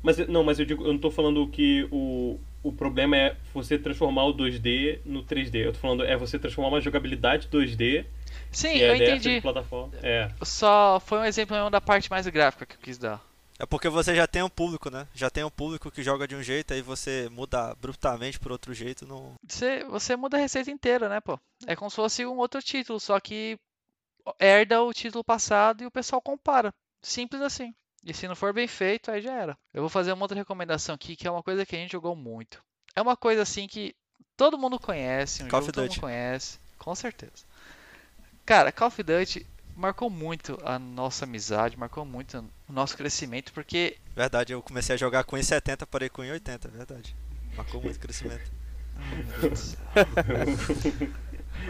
Mas 0.04 0.18
não, 0.28 0.44
mas 0.44 0.60
eu 0.60 0.66
digo, 0.66 0.86
eu 0.86 0.94
não 0.94 1.00
tô 1.00 1.10
falando 1.10 1.48
que 1.48 1.88
o, 1.92 2.40
o 2.62 2.72
problema 2.72 3.18
é 3.18 3.36
você 3.52 3.80
transformar 3.80 4.26
o 4.26 4.34
2D 4.34 5.00
no 5.04 5.24
3D. 5.24 5.56
Eu 5.66 5.74
tô 5.74 5.80
falando 5.80 6.04
é 6.04 6.16
você 6.16 6.38
transformar 6.38 6.70
uma 6.70 6.82
jogabilidade 6.82 7.48
2D 7.48 8.06
Sim, 8.52 8.74
que 8.74 8.84
é 8.84 8.92
eu 8.92 8.98
dessa 9.00 9.12
entendi. 9.14 9.36
de 9.36 9.42
plataforma. 9.42 9.92
É. 10.04 10.30
Só 10.44 11.00
foi 11.00 11.18
um 11.18 11.26
exemplo 11.26 11.56
mesmo 11.56 11.72
da 11.72 11.82
parte 11.82 12.12
mais 12.12 12.28
gráfica 12.28 12.66
que 12.66 12.76
eu 12.76 12.80
quis 12.80 13.00
dar. 13.00 13.20
É 13.58 13.66
porque 13.66 13.88
você 13.88 14.14
já 14.14 14.28
tem 14.28 14.44
um 14.44 14.50
público, 14.50 14.90
né? 14.90 15.08
Já 15.14 15.30
tem 15.30 15.44
um 15.44 15.50
público 15.50 15.90
que 15.90 16.04
joga 16.04 16.28
de 16.28 16.36
um 16.36 16.44
jeito, 16.44 16.74
aí 16.74 16.82
você 16.82 17.30
muda 17.32 17.72
abruptamente 17.72 18.40
por 18.40 18.52
outro 18.52 18.74
jeito. 18.74 19.06
Não... 19.06 19.36
Você, 19.48 19.84
você 19.86 20.16
muda 20.16 20.38
a 20.38 20.40
receita 20.40 20.70
inteira, 20.70 21.08
né, 21.08 21.22
pô? 21.22 21.40
É 21.66 21.76
como 21.76 21.90
se 21.90 21.96
fosse 21.96 22.26
um 22.26 22.38
outro 22.38 22.62
título, 22.62 23.00
só 23.00 23.20
que 23.20 23.58
herda 24.40 24.82
o 24.82 24.94
título 24.94 25.24
passado 25.24 25.84
e 25.84 25.86
o 25.86 25.92
pessoal 25.92 26.22
compara. 26.22 26.74
Simples 27.02 27.42
assim. 27.42 27.74
E 28.04 28.14
se 28.14 28.28
não 28.28 28.36
for 28.36 28.54
bem 28.54 28.68
feito, 28.68 29.10
aí 29.10 29.22
já 29.22 29.34
era. 29.34 29.58
Eu 29.74 29.82
vou 29.82 29.90
fazer 29.90 30.12
uma 30.12 30.24
outra 30.24 30.38
recomendação 30.38 30.94
aqui, 30.94 31.16
que 31.16 31.28
é 31.28 31.32
uma 31.32 31.42
coisa 31.42 31.66
que 31.66 31.76
a 31.76 31.80
gente 31.80 31.94
jogou 31.94 32.16
muito. 32.16 32.62
É 32.96 33.02
uma 33.02 33.16
coisa 33.16 33.42
assim 33.42 33.68
que 33.68 33.96
todo 34.36 34.58
mundo 34.58 34.80
conhece, 34.80 35.44
um 35.44 35.48
Call 35.48 35.62
jogo 35.62 35.74
todo 35.74 35.88
mundo 35.90 36.00
conhece, 36.00 36.60
com 36.78 36.94
certeza. 36.94 37.46
Cara, 38.46 38.72
Call 38.72 38.90
of 38.90 39.02
Duty 39.02 39.48
marcou 39.76 40.10
muito 40.10 40.58
a 40.64 40.80
nossa 40.80 41.26
amizade, 41.26 41.78
marcou 41.78 42.06
muito 42.06 42.44
o 42.68 42.74
nosso 42.74 42.96
crescimento, 42.96 43.52
porque 43.54 43.98
Verdade, 44.16 44.54
eu 44.54 44.62
comecei 44.62 44.96
a 44.96 44.98
jogar 44.98 45.24
com 45.24 45.36
1,70, 45.36 45.86
parei 45.86 46.10
com 46.10 46.22
1,80, 46.22 46.72
verdade. 46.72 47.16
Marcou 47.56 47.82
muito 47.82 48.00
crescimento. 48.00 48.52
Do 49.42 49.56
céu. 49.56 49.78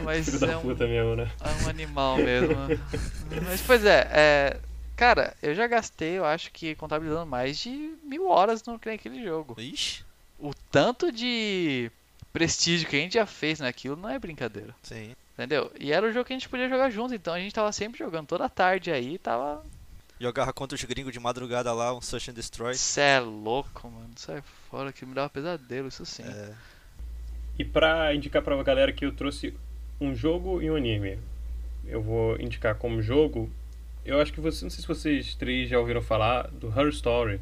Mas 0.04 0.42
é 0.42 0.58
um, 0.58 0.64
mesmo, 0.64 1.16
né? 1.16 1.32
é 1.40 1.64
um 1.64 1.70
animal 1.70 2.18
mesmo. 2.18 2.56
Mas 3.46 3.62
pois 3.62 3.86
é, 3.86 4.08
é, 4.12 4.60
cara, 4.96 5.36
eu 5.42 5.56
já 5.56 5.68
gastei, 5.68 6.18
eu 6.18 6.26
acho 6.26 6.52
que 6.52 6.76
contabilizando 6.76 7.26
mais 7.26 7.58
de 7.58 7.96
mil 8.04 8.28
horas 8.28 8.64
no 8.64 8.74
naquele 8.74 9.24
jogo. 9.24 9.56
Ixi, 9.60 10.04
O 10.40 10.54
tanto 10.72 11.12
de 11.12 11.92
prestígio 12.34 12.90
que 12.90 12.96
a 12.96 13.00
gente 13.00 13.14
já 13.14 13.26
fez 13.26 13.60
naquilo 13.60 13.96
não 13.96 14.10
é 14.10 14.20
brincadeira, 14.20 14.76
sim. 14.84 15.16
Entendeu? 15.36 15.72
E 15.80 15.92
era 15.92 16.08
o 16.08 16.12
jogo 16.12 16.25
que 16.25 16.34
a 16.34 16.36
gente 16.36 16.50
podia 16.50 16.68
jogar 16.68 16.89
junto, 16.89 17.13
então 17.13 17.34
a 17.34 17.39
gente 17.39 17.54
tava 17.54 17.72
sempre 17.72 18.00
jogando 18.00 18.27
toda 18.27 18.50
tarde 18.50 18.92
aí, 18.92 19.18
tava. 19.18 19.63
Jogava 20.20 20.54
contra 20.54 20.75
os 20.75 20.84
gringos 20.84 21.12
de 21.12 21.20
madrugada 21.20 21.72
lá, 21.74 21.94
um 21.94 22.01
Search 22.01 22.32
and 22.32 22.34
Destroy. 22.34 22.74
Cê 22.74 23.01
é 23.01 23.20
louco, 23.20 23.89
mano. 23.89 24.12
Sai 24.15 24.42
fora 24.70 24.94
que 24.94 25.06
me 25.06 25.13
dava 25.13 25.30
pesadelo, 25.30 25.89
isso 25.89 26.06
sim. 26.06 26.24
É, 26.24 26.54
E 27.60 27.65
pra 27.65 28.15
indicar 28.15 28.42
pra 28.42 28.62
galera 28.63 28.94
que 28.94 29.06
eu 29.06 29.13
trouxe 29.13 29.54
um 30.00 30.15
jogo 30.15 30.62
e 30.62 30.72
um 30.72 30.75
anime. 30.75 31.20
Eu 31.86 32.01
vou 32.01 32.39
indicar 32.39 32.75
como 32.75 33.01
jogo. 33.01 33.51
Eu 34.06 34.22
acho 34.22 34.32
que 34.32 34.39
você, 34.39 34.63
não 34.63 34.70
sei 34.70 34.82
se 34.82 34.88
vocês 34.88 35.36
três 35.36 35.70
já 35.70 35.77
ouviram 35.80 36.01
falar 36.01 36.48
do 36.48 36.68
Her 36.68 36.88
Story. 36.89 37.42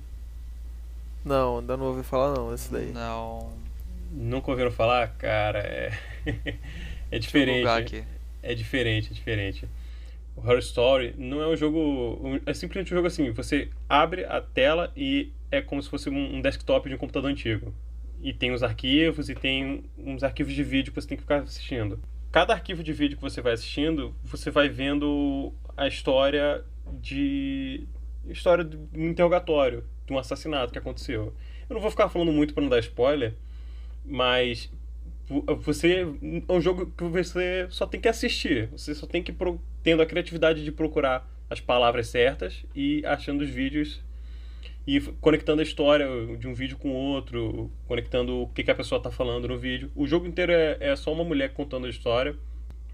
Não, 1.24 1.60
ainda 1.60 1.78
não 1.78 1.86
ouvi 1.86 2.04
falar 2.04 2.34
não, 2.36 2.54
esse 2.54 2.72
daí. 2.72 2.92
Não. 2.92 3.54
Nunca 4.12 4.52
ouviram 4.52 4.72
falar? 4.72 5.10
Cara, 5.18 5.60
é. 5.60 5.98
é 7.16 7.20
diferente. 7.20 8.06
É 8.42 8.54
diferente, 8.56 9.12
é 9.12 9.14
diferente. 9.14 9.70
O 10.36 10.52
Her 10.52 10.58
Story 10.60 11.14
não 11.18 11.42
é 11.42 11.48
um 11.48 11.56
jogo. 11.56 12.40
É 12.46 12.54
simplesmente 12.54 12.92
um 12.94 12.98
jogo 12.98 13.08
assim: 13.08 13.32
você 13.32 13.70
abre 13.88 14.26
a 14.26 14.42
tela 14.42 14.92
e 14.98 15.32
é 15.52 15.62
como 15.62 15.82
se 15.82 15.90
fosse 15.90 16.10
um 16.10 16.42
desktop 16.42 16.90
de 16.90 16.96
um 16.96 16.98
computador 16.98 17.30
antigo. 17.30 17.74
E 18.22 18.34
tem 18.34 18.52
os 18.52 18.64
arquivos 18.64 19.30
e 19.30 19.36
tem 19.36 19.84
uns 19.98 20.24
arquivos 20.24 20.54
de 20.54 20.64
vídeo 20.64 20.92
que 20.92 21.00
você 21.00 21.08
tem 21.08 21.18
que 21.18 21.24
ficar 21.24 21.42
assistindo. 21.42 22.00
Cada 22.32 22.54
arquivo 22.54 22.82
de 22.82 22.92
vídeo 22.92 23.16
que 23.16 23.22
você 23.22 23.42
vai 23.42 23.54
assistindo, 23.54 24.16
você 24.24 24.50
vai 24.50 24.68
vendo 24.68 25.54
a 25.78 25.88
história 25.88 26.64
de. 27.00 27.88
história 28.26 28.64
de 28.64 28.76
um 28.76 29.10
interrogatório, 29.10 29.84
de 30.08 30.14
um 30.14 30.18
assassinato 30.18 30.74
que 30.74 30.80
aconteceu. 30.80 31.34
Eu 31.70 31.76
não 31.76 31.82
vou 31.82 31.92
ficar 31.92 32.10
falando 32.10 32.32
muito 32.32 32.56
para 32.56 32.64
não 32.64 32.70
dar 32.70 32.80
spoiler, 32.80 33.36
mas 34.04 34.72
você 35.62 36.02
é 36.48 36.54
um 36.54 36.60
jogo 36.60 36.92
que 36.98 37.04
você 37.06 37.68
só 37.70 37.86
tem 37.86 38.00
que 38.00 38.08
assistir. 38.08 38.68
Você 38.72 38.94
só 38.94 39.08
tem 39.08 39.24
que 39.24 39.32
pro, 39.32 39.60
tendo 39.82 40.02
a 40.02 40.06
criatividade 40.06 40.64
de 40.64 40.72
procurar 40.72 41.30
as 41.50 41.60
palavras 41.60 42.08
certas 42.08 42.66
e 42.76 43.06
achando 43.06 43.42
os 43.42 43.50
vídeos 43.50 44.02
e 44.86 45.00
conectando 45.22 45.62
a 45.62 45.64
história 45.64 46.08
de 46.38 46.48
um 46.48 46.54
vídeo 46.54 46.78
com 46.78 46.90
outro, 46.90 47.72
conectando 47.88 48.42
o 48.42 48.48
que, 48.50 48.64
que 48.64 48.72
a 48.72 48.76
pessoa 48.76 48.98
está 48.98 49.10
falando 49.10 49.48
no 49.48 49.58
vídeo. 49.58 49.90
O 49.96 50.06
jogo 50.06 50.28
inteiro 50.28 50.52
é, 50.52 50.78
é 50.80 50.96
só 50.96 51.14
uma 51.14 51.24
mulher 51.24 51.54
contando 51.54 51.86
a 51.86 51.90
história. 51.90 52.36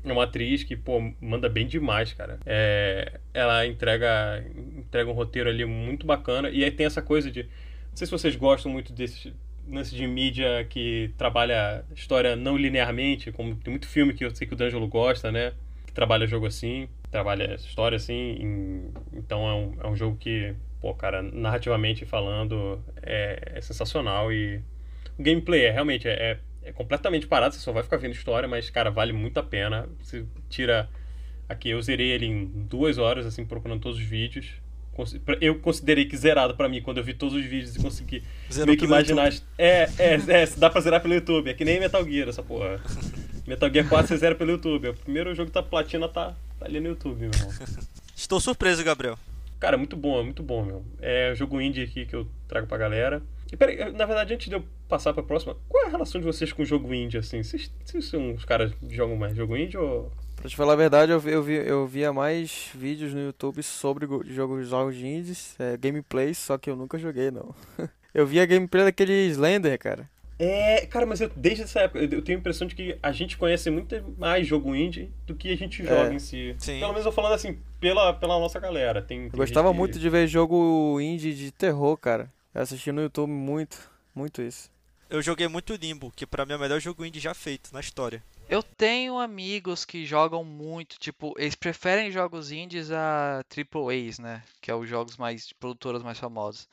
É 0.03 0.11
uma 0.11 0.23
atriz 0.23 0.63
que, 0.63 0.77
pô, 0.77 1.11
manda 1.19 1.49
bem 1.49 1.67
demais, 1.67 2.13
cara. 2.13 2.39
É, 2.45 3.19
ela 3.33 3.65
entrega, 3.65 4.45
entrega 4.77 5.09
um 5.09 5.13
roteiro 5.13 5.49
ali 5.49 5.65
muito 5.65 6.05
bacana. 6.05 6.49
E 6.49 6.63
aí 6.63 6.71
tem 6.71 6.85
essa 6.85 7.01
coisa 7.01 7.29
de. 7.29 7.43
Não 7.43 7.95
sei 7.95 8.05
se 8.05 8.11
vocês 8.11 8.35
gostam 8.35 8.71
muito 8.71 8.93
desse 8.93 9.33
lance 9.71 9.95
de 9.95 10.05
mídia 10.07 10.65
que 10.69 11.11
trabalha 11.17 11.83
história 11.95 12.35
não 12.35 12.57
linearmente, 12.57 13.31
como 13.31 13.55
tem 13.55 13.71
muito 13.71 13.87
filme 13.87 14.13
que 14.13 14.25
eu 14.25 14.33
sei 14.35 14.47
que 14.47 14.53
o 14.53 14.57
D'Angelo 14.57 14.87
gosta, 14.87 15.31
né? 15.31 15.53
Que 15.85 15.93
trabalha 15.93 16.27
jogo 16.27 16.45
assim, 16.47 16.87
trabalha 17.11 17.55
história 17.55 17.95
assim. 17.95 18.13
em- 18.39 18.91
então 19.13 19.47
é 19.47 19.53
um, 19.53 19.73
é 19.83 19.87
um 19.87 19.95
jogo 19.95 20.17
que, 20.17 20.53
pô, 20.81 20.93
cara, 20.93 21.21
narrativamente 21.21 22.05
falando, 22.05 22.83
é, 23.01 23.53
é 23.55 23.61
sensacional. 23.61 24.31
E 24.31 24.61
o 25.17 25.23
gameplay 25.23 25.65
é 25.65 25.71
realmente 25.71 26.07
é, 26.07 26.39
é, 26.63 26.71
completamente 26.73 27.27
parado, 27.27 27.53
você 27.55 27.61
só 27.61 27.71
vai 27.71 27.83
ficar 27.83 27.97
vendo 27.97 28.13
história, 28.13 28.47
mas, 28.47 28.69
cara, 28.69 28.89
vale 28.91 29.13
muito 29.13 29.39
a 29.39 29.43
pena. 29.43 29.87
Você 30.01 30.25
tira. 30.49 30.89
Aqui 31.47 31.69
eu 31.71 31.81
zerei 31.81 32.11
ele 32.11 32.27
em 32.27 32.45
duas 32.45 32.97
horas, 32.99 33.25
assim, 33.25 33.43
procurando 33.45 33.81
todos 33.81 33.97
os 33.97 34.03
vídeos. 34.05 34.53
Eu 35.39 35.55
considerei 35.59 36.05
que 36.05 36.17
zerado 36.17 36.55
pra 36.55 36.67
mim 36.67 36.81
quando 36.81 36.97
eu 36.97 37.03
vi 37.03 37.13
todos 37.13 37.33
os 37.33 37.43
vídeos 37.43 37.75
e 37.75 37.81
consegui 37.81 38.23
Zerou 38.51 38.67
meio 38.67 38.77
que 38.77 38.85
imaginar. 38.85 39.31
É, 39.57 39.89
é, 39.97 40.13
é, 40.27 40.45
dá 40.57 40.69
pra 40.69 40.81
zerar 40.81 41.01
pelo 41.01 41.13
YouTube. 41.13 41.49
É 41.49 41.53
que 41.53 41.63
nem 41.63 41.79
Metal 41.79 42.03
Gear 42.03 42.27
essa 42.27 42.43
porra. 42.43 42.81
Metal 43.47 43.71
Gear 43.71 43.87
4 43.87 44.07
você 44.07 44.17
zera 44.17 44.35
pelo 44.35 44.51
YouTube. 44.51 44.89
O 44.89 44.93
primeiro 44.93 45.33
jogo 45.33 45.51
tá 45.51 45.63
platina, 45.63 46.07
tá, 46.07 46.35
tá 46.59 46.65
ali 46.65 46.79
no 46.79 46.87
YouTube, 46.89 47.19
meu 47.19 47.31
irmão. 47.33 47.49
Estou 48.15 48.39
surpreso, 48.39 48.83
Gabriel. 48.83 49.17
Cara, 49.59 49.77
muito 49.77 49.97
bom, 49.97 50.19
é 50.19 50.23
muito 50.23 50.41
bom, 50.41 50.63
meu. 50.63 50.85
É 51.01 51.31
o 51.31 51.35
jogo 51.35 51.59
indie 51.59 51.83
aqui 51.83 52.05
que 52.05 52.15
eu 52.15 52.27
trago 52.47 52.67
pra 52.67 52.77
galera. 52.77 53.21
E 53.51 53.57
peraí, 53.57 53.91
na 53.91 54.05
verdade, 54.05 54.33
antes 54.33 54.47
de 54.47 54.55
eu 54.55 54.63
passar 54.87 55.13
pra 55.13 55.23
próxima, 55.23 55.55
qual 55.67 55.83
é 55.83 55.87
a 55.87 55.89
relação 55.89 56.21
de 56.21 56.27
vocês 56.27 56.53
com 56.53 56.61
o 56.61 56.65
jogo 56.65 56.93
indie, 56.93 57.17
assim? 57.17 57.43
Vocês, 57.43 57.71
vocês 57.83 58.05
são 58.05 58.33
os 58.33 58.45
caras 58.45 58.71
que 58.73 58.95
jogam 58.95 59.15
mais 59.15 59.35
jogo 59.35 59.57
indie 59.57 59.77
ou. 59.77 60.11
Pra 60.39 60.49
te 60.49 60.55
falar 60.55 60.73
a 60.73 60.75
verdade, 60.77 61.11
eu, 61.11 61.19
vi, 61.19 61.31
eu, 61.31 61.43
vi, 61.43 61.53
eu 61.55 61.85
via 61.87 62.13
mais 62.13 62.69
vídeos 62.73 63.13
no 63.13 63.19
YouTube 63.19 63.61
sobre 63.61 64.05
go- 64.05 64.23
jogos, 64.25 64.67
jogos 64.69 64.95
de 64.95 65.05
indies, 65.05 65.53
é, 65.59 65.75
gameplays, 65.75 66.37
só 66.37 66.57
que 66.57 66.69
eu 66.69 66.75
nunca 66.77 66.97
joguei, 66.97 67.29
não. 67.29 67.53
eu 68.13 68.25
via 68.25 68.45
gameplay 68.45 68.85
daquele 68.85 69.27
Slender, 69.27 69.77
cara. 69.77 70.09
É, 70.41 70.85
cara, 70.85 71.05
mas 71.05 71.19
eu, 71.19 71.29
desde 71.35 71.63
essa 71.63 71.81
época, 71.81 71.99
eu 71.99 72.09
eu 72.09 72.21
tenho 72.21 72.37
a 72.37 72.39
impressão 72.39 72.65
de 72.65 72.73
que 72.73 72.97
a 73.03 73.11
gente 73.11 73.37
conhece 73.37 73.69
muito 73.69 73.93
mais 74.17 74.47
jogo 74.47 74.73
indie 74.73 75.11
do 75.27 75.35
que 75.35 75.51
a 75.51 75.57
gente 75.57 75.83
joga 75.83 76.09
É. 76.09 76.13
em 76.13 76.19
si. 76.19 76.55
Sim. 76.57 76.79
Pelo 76.79 76.93
menos 76.93 77.05
eu 77.05 77.11
falando 77.11 77.33
assim, 77.33 77.59
pela, 77.81 78.13
pela 78.13 78.39
nossa 78.39 78.57
galera. 78.57 79.01
Tem, 79.01 79.25
Eu 79.25 79.31
tem 79.31 79.37
gostava 79.37 79.67
gente 79.67 79.73
que- 79.75 79.79
muito 79.79 79.99
de 79.99 80.09
ver 80.09 80.25
jogo 80.27 80.97
indie 81.01 81.33
de 81.33 81.51
terror, 81.51 81.97
cara. 81.97 82.31
Eu 82.55 82.61
assisti 82.61 82.89
no 82.93 83.01
YouTube 83.01 83.29
muito, 83.29 83.91
muito 84.15 84.41
isso. 84.41 84.71
Eu 85.09 85.21
joguei 85.21 85.49
muito 85.49 85.75
Limbo, 85.75 86.09
que 86.15 86.25
pra 86.25 86.45
mim 86.45 86.53
é 86.53 86.55
o 86.55 86.59
melhor 86.59 86.79
jogo 86.79 87.03
indie 87.03 87.19
já 87.19 87.33
feito 87.33 87.71
na 87.73 87.81
história. 87.81 88.23
Eu 88.49 88.63
tenho 88.63 89.19
amigos 89.19 89.85
que 89.85 90.07
jogam 90.07 90.43
muito, 90.43 90.97
tipo, 90.97 91.35
eles 91.37 91.53
preferem 91.53 92.09
jogos 92.09 92.51
indies 92.51 92.89
a 92.89 93.43
AAAs, 93.47 94.17
né? 94.17 94.43
Que 94.59 94.71
é 94.71 94.75
os 94.75 94.89
jogos 94.89 95.17
mais 95.17 95.53
produtoras 95.53 96.01
mais 96.01 96.17
famosas. 96.17 96.67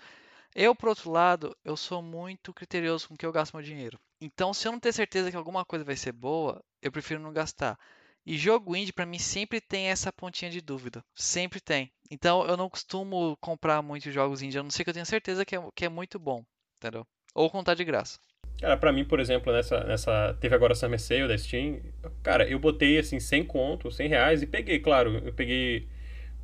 Eu, 0.54 0.74
por 0.74 0.88
outro 0.88 1.10
lado, 1.10 1.54
eu 1.62 1.76
sou 1.76 2.00
muito 2.00 2.54
criterioso 2.54 3.06
com 3.06 3.14
o 3.14 3.16
que 3.18 3.26
eu 3.26 3.32
gasto 3.32 3.52
meu 3.54 3.62
dinheiro. 3.62 4.00
Então, 4.18 4.54
se 4.54 4.66
eu 4.66 4.72
não 4.72 4.80
ter 4.80 4.90
certeza 4.94 5.30
que 5.30 5.36
alguma 5.36 5.66
coisa 5.66 5.84
vai 5.84 5.96
ser 5.96 6.12
boa, 6.12 6.64
eu 6.80 6.90
prefiro 6.90 7.20
não 7.20 7.30
gastar. 7.30 7.78
E 8.24 8.38
jogo 8.38 8.74
indie, 8.74 8.92
pra 8.92 9.04
mim, 9.04 9.18
sempre 9.18 9.60
tem 9.60 9.88
essa 9.88 10.10
pontinha 10.10 10.50
de 10.50 10.62
dúvida. 10.62 11.04
Sempre 11.14 11.60
tem. 11.60 11.92
Então, 12.10 12.46
eu 12.46 12.56
não 12.56 12.70
costumo 12.70 13.36
comprar 13.38 13.82
muitos 13.82 14.14
jogos 14.14 14.40
indie, 14.40 14.58
a 14.58 14.62
não 14.62 14.70
ser 14.70 14.82
que 14.82 14.88
eu 14.88 14.94
tenha 14.94 15.04
certeza 15.04 15.44
que 15.44 15.54
é, 15.54 15.60
que 15.74 15.84
é 15.84 15.90
muito 15.90 16.18
bom, 16.18 16.42
entendeu? 16.78 17.06
Ou 17.34 17.50
contar 17.50 17.74
de 17.74 17.84
graça. 17.84 18.18
Cara, 18.60 18.76
pra 18.76 18.92
mim, 18.92 19.04
por 19.04 19.20
exemplo, 19.20 19.52
nessa, 19.52 19.84
nessa 19.84 20.34
teve 20.40 20.54
agora 20.54 20.72
a 20.72 20.76
Summer 20.76 20.98
Sale 20.98 21.28
da 21.28 21.36
Steam, 21.36 21.78
cara, 22.22 22.48
eu 22.48 22.58
botei, 22.58 22.98
assim, 22.98 23.20
100 23.20 23.44
conto, 23.44 23.90
100 23.90 24.08
reais 24.08 24.42
e 24.42 24.46
peguei, 24.46 24.78
claro, 24.78 25.20
eu 25.24 25.32
peguei 25.32 25.86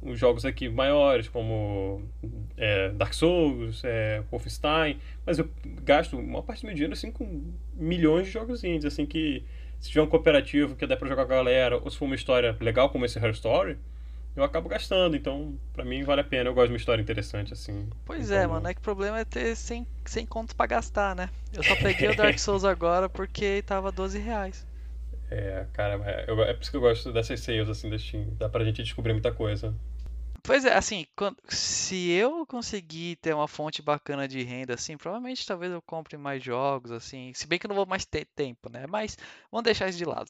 os 0.03 0.19
jogos 0.19 0.45
aqui 0.45 0.69
maiores, 0.69 1.29
como 1.29 2.03
é, 2.57 2.91
Dark 2.91 3.15
Souls, 3.15 3.83
é, 3.85 4.23
Wolfenstein, 4.31 4.99
mas 5.25 5.39
eu 5.39 5.49
gasto 5.83 6.19
uma 6.19 6.43
parte 6.43 6.63
do 6.63 6.67
meu 6.67 6.75
dinheiro, 6.75 6.93
assim, 6.93 7.11
com 7.11 7.53
milhões 7.75 8.27
de 8.27 8.33
jogos 8.33 8.63
indies, 8.65 8.85
assim, 8.85 9.07
que 9.07 9.45
se 9.81 9.89
tiver 9.89 10.03
um 10.03 10.07
cooperativo 10.07 10.77
que 10.77 10.87
dá 10.87 10.97
pra 10.97 11.09
jogar 11.09 11.25
com 11.25 11.33
a 11.33 11.37
galera, 11.37 11.79
ou 11.79 11.91
se 11.91 11.97
for 11.97 12.05
uma 12.05 12.15
história 12.15 12.57
legal 12.61 12.91
como 12.91 13.05
esse 13.05 13.19
Her 13.19 13.31
Story, 13.31 13.79
eu 14.37 14.45
acabo 14.45 14.69
gastando, 14.69 15.17
então 15.17 15.59
pra 15.73 15.85
mim 15.85 16.03
vale 16.05 16.21
a 16.21 16.25
pena. 16.25 16.49
Eu 16.51 16.55
gosto 16.55 16.69
de 16.69 16.73
uma 16.75 16.79
história 16.79 17.03
interessante, 17.03 17.53
assim. 17.53 17.89
Pois 18.05 18.31
é, 18.31 18.47
mano, 18.47 18.67
é 18.69 18.75
que 18.75 18.81
o 18.81 18.83
problema 18.83 19.19
é 19.21 19.25
ter 19.25 19.55
100, 19.57 19.87
100 20.05 20.27
conto 20.27 20.55
pra 20.55 20.67
gastar, 20.67 21.15
né? 21.15 21.29
Eu 21.53 21.63
só 21.63 21.75
peguei 21.77 22.09
o 22.09 22.15
Dark 22.15 22.37
Souls 22.39 22.65
agora 22.65 23.09
porque 23.09 23.63
tava 23.63 23.93
12 23.93 24.19
reais. 24.19 24.67
É, 25.31 25.67
cara, 25.73 25.95
é, 26.05 26.25
eu, 26.29 26.43
é 26.43 26.53
por 26.53 26.63
isso 26.63 26.71
que 26.71 26.77
eu 26.77 26.81
gosto 26.81 27.13
dessas 27.13 27.41
sales, 27.41 27.69
assim, 27.69 27.89
da 27.89 27.99
Steam. 27.99 28.27
Dá 28.39 28.49
pra 28.49 28.65
gente 28.65 28.83
descobrir 28.83 29.13
muita 29.13 29.33
coisa. 29.33 29.75
Pois 30.45 30.65
é, 30.65 30.75
assim, 30.75 31.07
quando- 31.17 31.37
se 31.49 32.11
eu 32.11 32.45
conseguir 32.47 33.17
ter 33.17 33.33
uma 33.33 33.47
fonte 33.47 33.81
bacana 33.81 34.27
de 34.27 34.43
renda, 34.43 34.75
assim, 34.75 34.97
provavelmente 34.97 35.47
talvez 35.47 35.73
eu 35.73 35.81
compre 35.81 36.17
mais 36.17 36.43
jogos, 36.43 36.91
assim, 36.91 37.33
se 37.33 37.47
bem 37.47 37.59
que 37.59 37.67
eu 37.67 37.69
não 37.69 37.77
vou 37.77 37.87
mais 37.87 38.05
ter 38.05 38.27
tempo, 38.35 38.69
né? 38.71 38.85
Mas 38.89 39.17
vamos 39.53 39.65
deixar 39.65 39.89
isso 39.89 39.99
de 39.99 40.05
lado. 40.05 40.29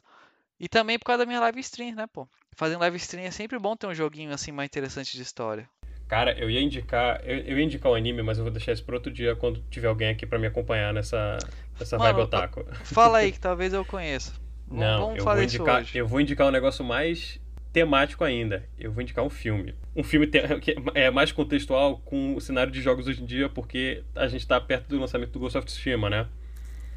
E 0.63 0.69
também 0.69 0.99
por 0.99 1.05
causa 1.07 1.19
da 1.19 1.27
minha 1.27 1.41
live 1.41 1.61
stream, 1.61 1.95
né, 1.95 2.07
pô? 2.07 2.27
Fazendo 2.55 2.79
live 2.81 2.97
stream 2.97 3.27
é 3.27 3.31
sempre 3.31 3.59
bom 3.59 3.77
ter 3.77 3.87
um 3.89 3.95
joguinho 3.95 4.33
assim 4.33 4.53
mais 4.53 4.69
interessante 4.69 5.17
de 5.17 5.23
história. 5.23 5.69
Cara, 6.09 6.39
eu 6.39 6.49
ia 6.51 6.61
indicar. 6.61 7.21
Eu, 7.25 7.39
eu 7.39 7.59
ia 7.59 7.65
indicar 7.65 7.91
o 7.91 7.95
anime, 7.95 8.23
mas 8.23 8.39
eu 8.39 8.45
vou 8.45 8.53
deixar 8.53 8.73
isso 8.73 8.85
pra 8.85 8.95
outro 8.95 9.11
dia 9.11 9.35
quando 9.35 9.61
tiver 9.71 9.89
alguém 9.89 10.09
aqui 10.11 10.25
pra 10.25 10.39
me 10.39 10.47
acompanhar 10.47 10.95
nessa, 10.95 11.39
nessa 11.79 11.99
Mano, 11.99 12.15
vibe 12.15 12.27
otaku. 12.27 12.65
Fala 12.85 13.19
aí 13.19 13.31
que 13.33 13.41
talvez 13.41 13.73
eu 13.73 13.85
conheça. 13.85 14.33
Vamos, 14.69 14.85
Não, 14.85 15.01
vamos 15.01 15.19
eu 15.19 15.25
fazer 15.25 15.41
vou 15.41 15.45
isso 15.45 15.57
indicar. 15.57 15.81
hoje. 15.81 15.99
Eu 15.99 16.07
vou 16.07 16.21
indicar 16.21 16.47
um 16.47 16.51
negócio 16.51 16.85
mais 16.85 17.41
temático 17.73 18.23
ainda. 18.23 18.65
Eu 18.79 18.93
vou 18.93 19.03
indicar 19.03 19.25
um 19.25 19.31
filme. 19.31 19.75
Um 19.97 20.05
filme 20.05 20.27
que 20.61 20.77
é 20.95 21.11
mais 21.11 21.33
contextual 21.33 21.99
com 22.05 22.37
o 22.37 22.41
cenário 22.41 22.71
de 22.73 22.81
jogos 22.81 23.07
hoje 23.07 23.23
em 23.23 23.27
dia, 23.27 23.49
porque 23.49 24.05
a 24.15 24.29
gente 24.29 24.47
tá 24.47 24.61
perto 24.61 24.89
do 24.89 24.99
lançamento 25.01 25.31
do 25.31 25.39
Ghost 25.41 25.59
of 25.59 25.67
Tsushima, 25.67 26.09
né? 26.09 26.29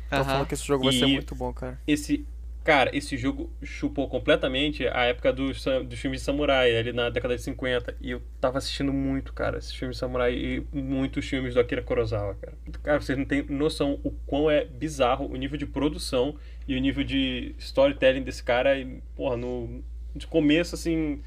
Tô 0.10 0.18
Aham. 0.18 0.26
falando 0.26 0.48
que 0.48 0.54
esse 0.54 0.66
jogo 0.66 0.84
vai 0.84 0.94
ser 0.94 1.08
E- 1.08 1.14
muito 1.16 1.34
bom, 1.36 1.54
cara. 1.54 1.80
Esse. 1.88 2.26
Cara, 2.66 2.90
esse 2.98 3.16
jogo 3.16 3.48
chupou 3.62 4.10
completamente 4.10 4.88
a 4.88 5.04
época 5.04 5.32
dos, 5.32 5.64
dos 5.88 6.00
filmes 6.00 6.22
de 6.22 6.26
samurai, 6.26 6.76
ali 6.76 6.92
na 6.92 7.12
década 7.12 7.36
de 7.36 7.44
50. 7.44 7.96
E 8.02 8.10
eu 8.10 8.24
tava 8.42 8.58
assistindo 8.58 8.92
muito, 8.92 9.34
cara, 9.34 9.60
esses 9.60 9.72
filmes 9.72 9.98
de 9.98 10.00
samurai 10.00 10.34
e 10.34 10.64
muitos 10.74 11.30
filmes 11.30 11.54
do 11.54 11.60
Akira 11.60 11.84
Kurosawa, 11.84 12.34
cara. 12.42 12.58
Cara, 12.82 13.00
vocês 13.00 13.16
não 13.16 13.24
têm 13.24 13.44
noção 13.44 14.00
o 14.04 14.10
quão 14.26 14.50
é 14.50 14.66
bizarro 14.66 15.28
o 15.28 15.36
nível 15.36 15.60
de 15.60 15.68
produção 15.68 16.38
e 16.68 16.76
o 16.76 16.80
nível 16.80 17.04
de 17.04 17.54
storytelling 17.60 18.24
desse 18.24 18.44
cara. 18.44 18.76
E, 18.80 19.00
porra, 19.16 19.38
no 19.38 19.84
de 20.16 20.26
começo, 20.26 20.74
assim, 20.74 21.22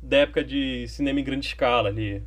da 0.00 0.18
época 0.18 0.44
de 0.44 0.86
cinema 0.86 1.18
em 1.18 1.24
grande 1.24 1.44
escala 1.44 1.88
ali. 1.88 2.22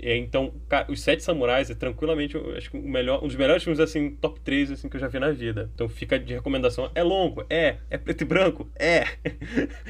É, 0.00 0.16
então, 0.16 0.52
os 0.88 1.00
Sete 1.00 1.22
Samurais 1.24 1.70
é 1.70 1.74
tranquilamente, 1.74 2.36
acho 2.56 2.70
que 2.70 2.76
o 2.76 2.82
melhor, 2.82 3.22
um 3.22 3.26
dos 3.26 3.36
melhores 3.36 3.64
filmes, 3.64 3.80
assim, 3.80 4.10
top 4.10 4.38
3, 4.40 4.72
assim, 4.72 4.88
que 4.88 4.96
eu 4.96 5.00
já 5.00 5.08
vi 5.08 5.18
na 5.18 5.30
vida. 5.30 5.70
Então 5.74 5.88
fica 5.88 6.18
de 6.18 6.34
recomendação. 6.34 6.90
É 6.94 7.02
longo? 7.02 7.44
É. 7.50 7.78
É 7.90 7.98
preto 7.98 8.22
e 8.22 8.24
branco? 8.24 8.70
É. 8.76 9.04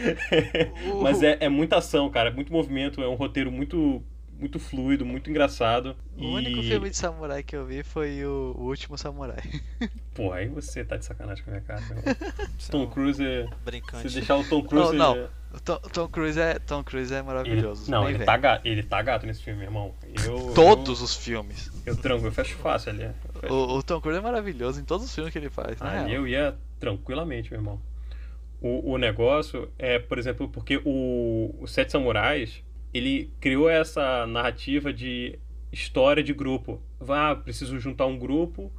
Mas 1.02 1.22
é, 1.22 1.36
é 1.40 1.48
muita 1.48 1.76
ação, 1.76 2.08
cara. 2.10 2.30
É 2.30 2.32
muito 2.32 2.52
movimento. 2.52 3.02
É 3.02 3.08
um 3.08 3.14
roteiro 3.14 3.52
muito, 3.52 4.02
muito 4.38 4.58
fluido, 4.58 5.04
muito 5.04 5.28
engraçado. 5.28 5.94
O 6.16 6.26
único 6.26 6.60
e... 6.60 6.68
filme 6.68 6.88
de 6.88 6.96
samurai 6.96 7.42
que 7.42 7.54
eu 7.54 7.66
vi 7.66 7.82
foi 7.82 8.24
o, 8.24 8.54
o 8.56 8.64
Último 8.64 8.96
Samurai. 8.96 9.42
Pô, 10.14 10.32
aí 10.32 10.48
você 10.48 10.82
tá 10.84 10.96
de 10.96 11.04
sacanagem 11.04 11.44
com 11.44 11.50
a 11.50 11.54
minha 11.54 11.64
cara. 11.64 11.82
é 12.06 12.14
Tom 12.70 12.86
Cruise 12.86 13.24
é... 13.24 13.46
brincante. 13.64 14.08
Se 14.08 14.14
deixar 14.14 14.36
o 14.36 14.44
Tom 14.44 14.62
Cruise... 14.62 14.96
Não, 14.96 15.14
não. 15.14 15.37
Tom, 15.64 15.78
Tom 15.92 16.08
Cruise 16.08 16.38
é 16.38 16.58
Tom 16.58 16.84
Cruise 16.84 17.12
é 17.12 17.18
Ele, 17.18 17.26
maravilhoso. 17.26 17.90
não, 17.90 18.00
nem 18.00 18.10
ele 18.10 18.18
vem. 18.18 18.26
tá, 18.26 18.36
gato, 18.36 18.66
ele 18.66 18.82
tá 18.82 19.02
gato 19.02 19.26
nesse 19.26 19.42
filme, 19.42 19.62
irmão. 19.64 19.94
Eu, 20.26 20.52
Todos 20.54 21.00
os 21.00 21.16
filmes. 21.16 21.70
Eu, 21.86 21.94
eu 21.94 21.96
tranco, 21.96 22.26
eu 22.26 22.32
fecho 22.32 22.56
fácil 22.56 22.90
ali. 22.92 23.04
Eu 23.04 23.14
fecho 23.40 23.52
O, 23.54 23.78
o 23.78 23.82
Tom 23.82 24.00
Cruise 24.00 24.18
é 24.18 24.22
maravilhoso 24.22 24.80
em 24.80 24.84
todos 24.84 25.06
os 25.06 25.14
filmes 25.14 25.32
que 25.32 25.38
ele 25.38 25.48
faz. 25.50 25.80
na 25.80 25.90
Ali 25.90 26.10
real. 26.10 26.22
eu 26.22 26.28
ia 26.28 26.56
tranquilamente, 26.78 27.50
meu 27.50 27.60
irmão. 27.60 27.80
O, 28.60 28.92
o 28.92 28.98
negócio 28.98 29.70
é, 29.78 29.98
por 29.98 30.18
exemplo, 30.18 30.48
porque 30.48 30.80
o, 30.84 31.54
o 31.60 31.66
Sete 31.66 31.92
Samurais, 31.92 32.62
ele 32.92 33.32
criou 33.40 33.70
essa 33.70 34.26
narrativa 34.26 34.92
de 34.92 35.38
história 35.72 36.22
de 36.22 36.32
grupo. 36.34 36.82
Ah, 37.08 37.34
preciso 37.36 37.78
juntar 37.78 38.06
um 38.06 38.18
grupo 38.18 38.72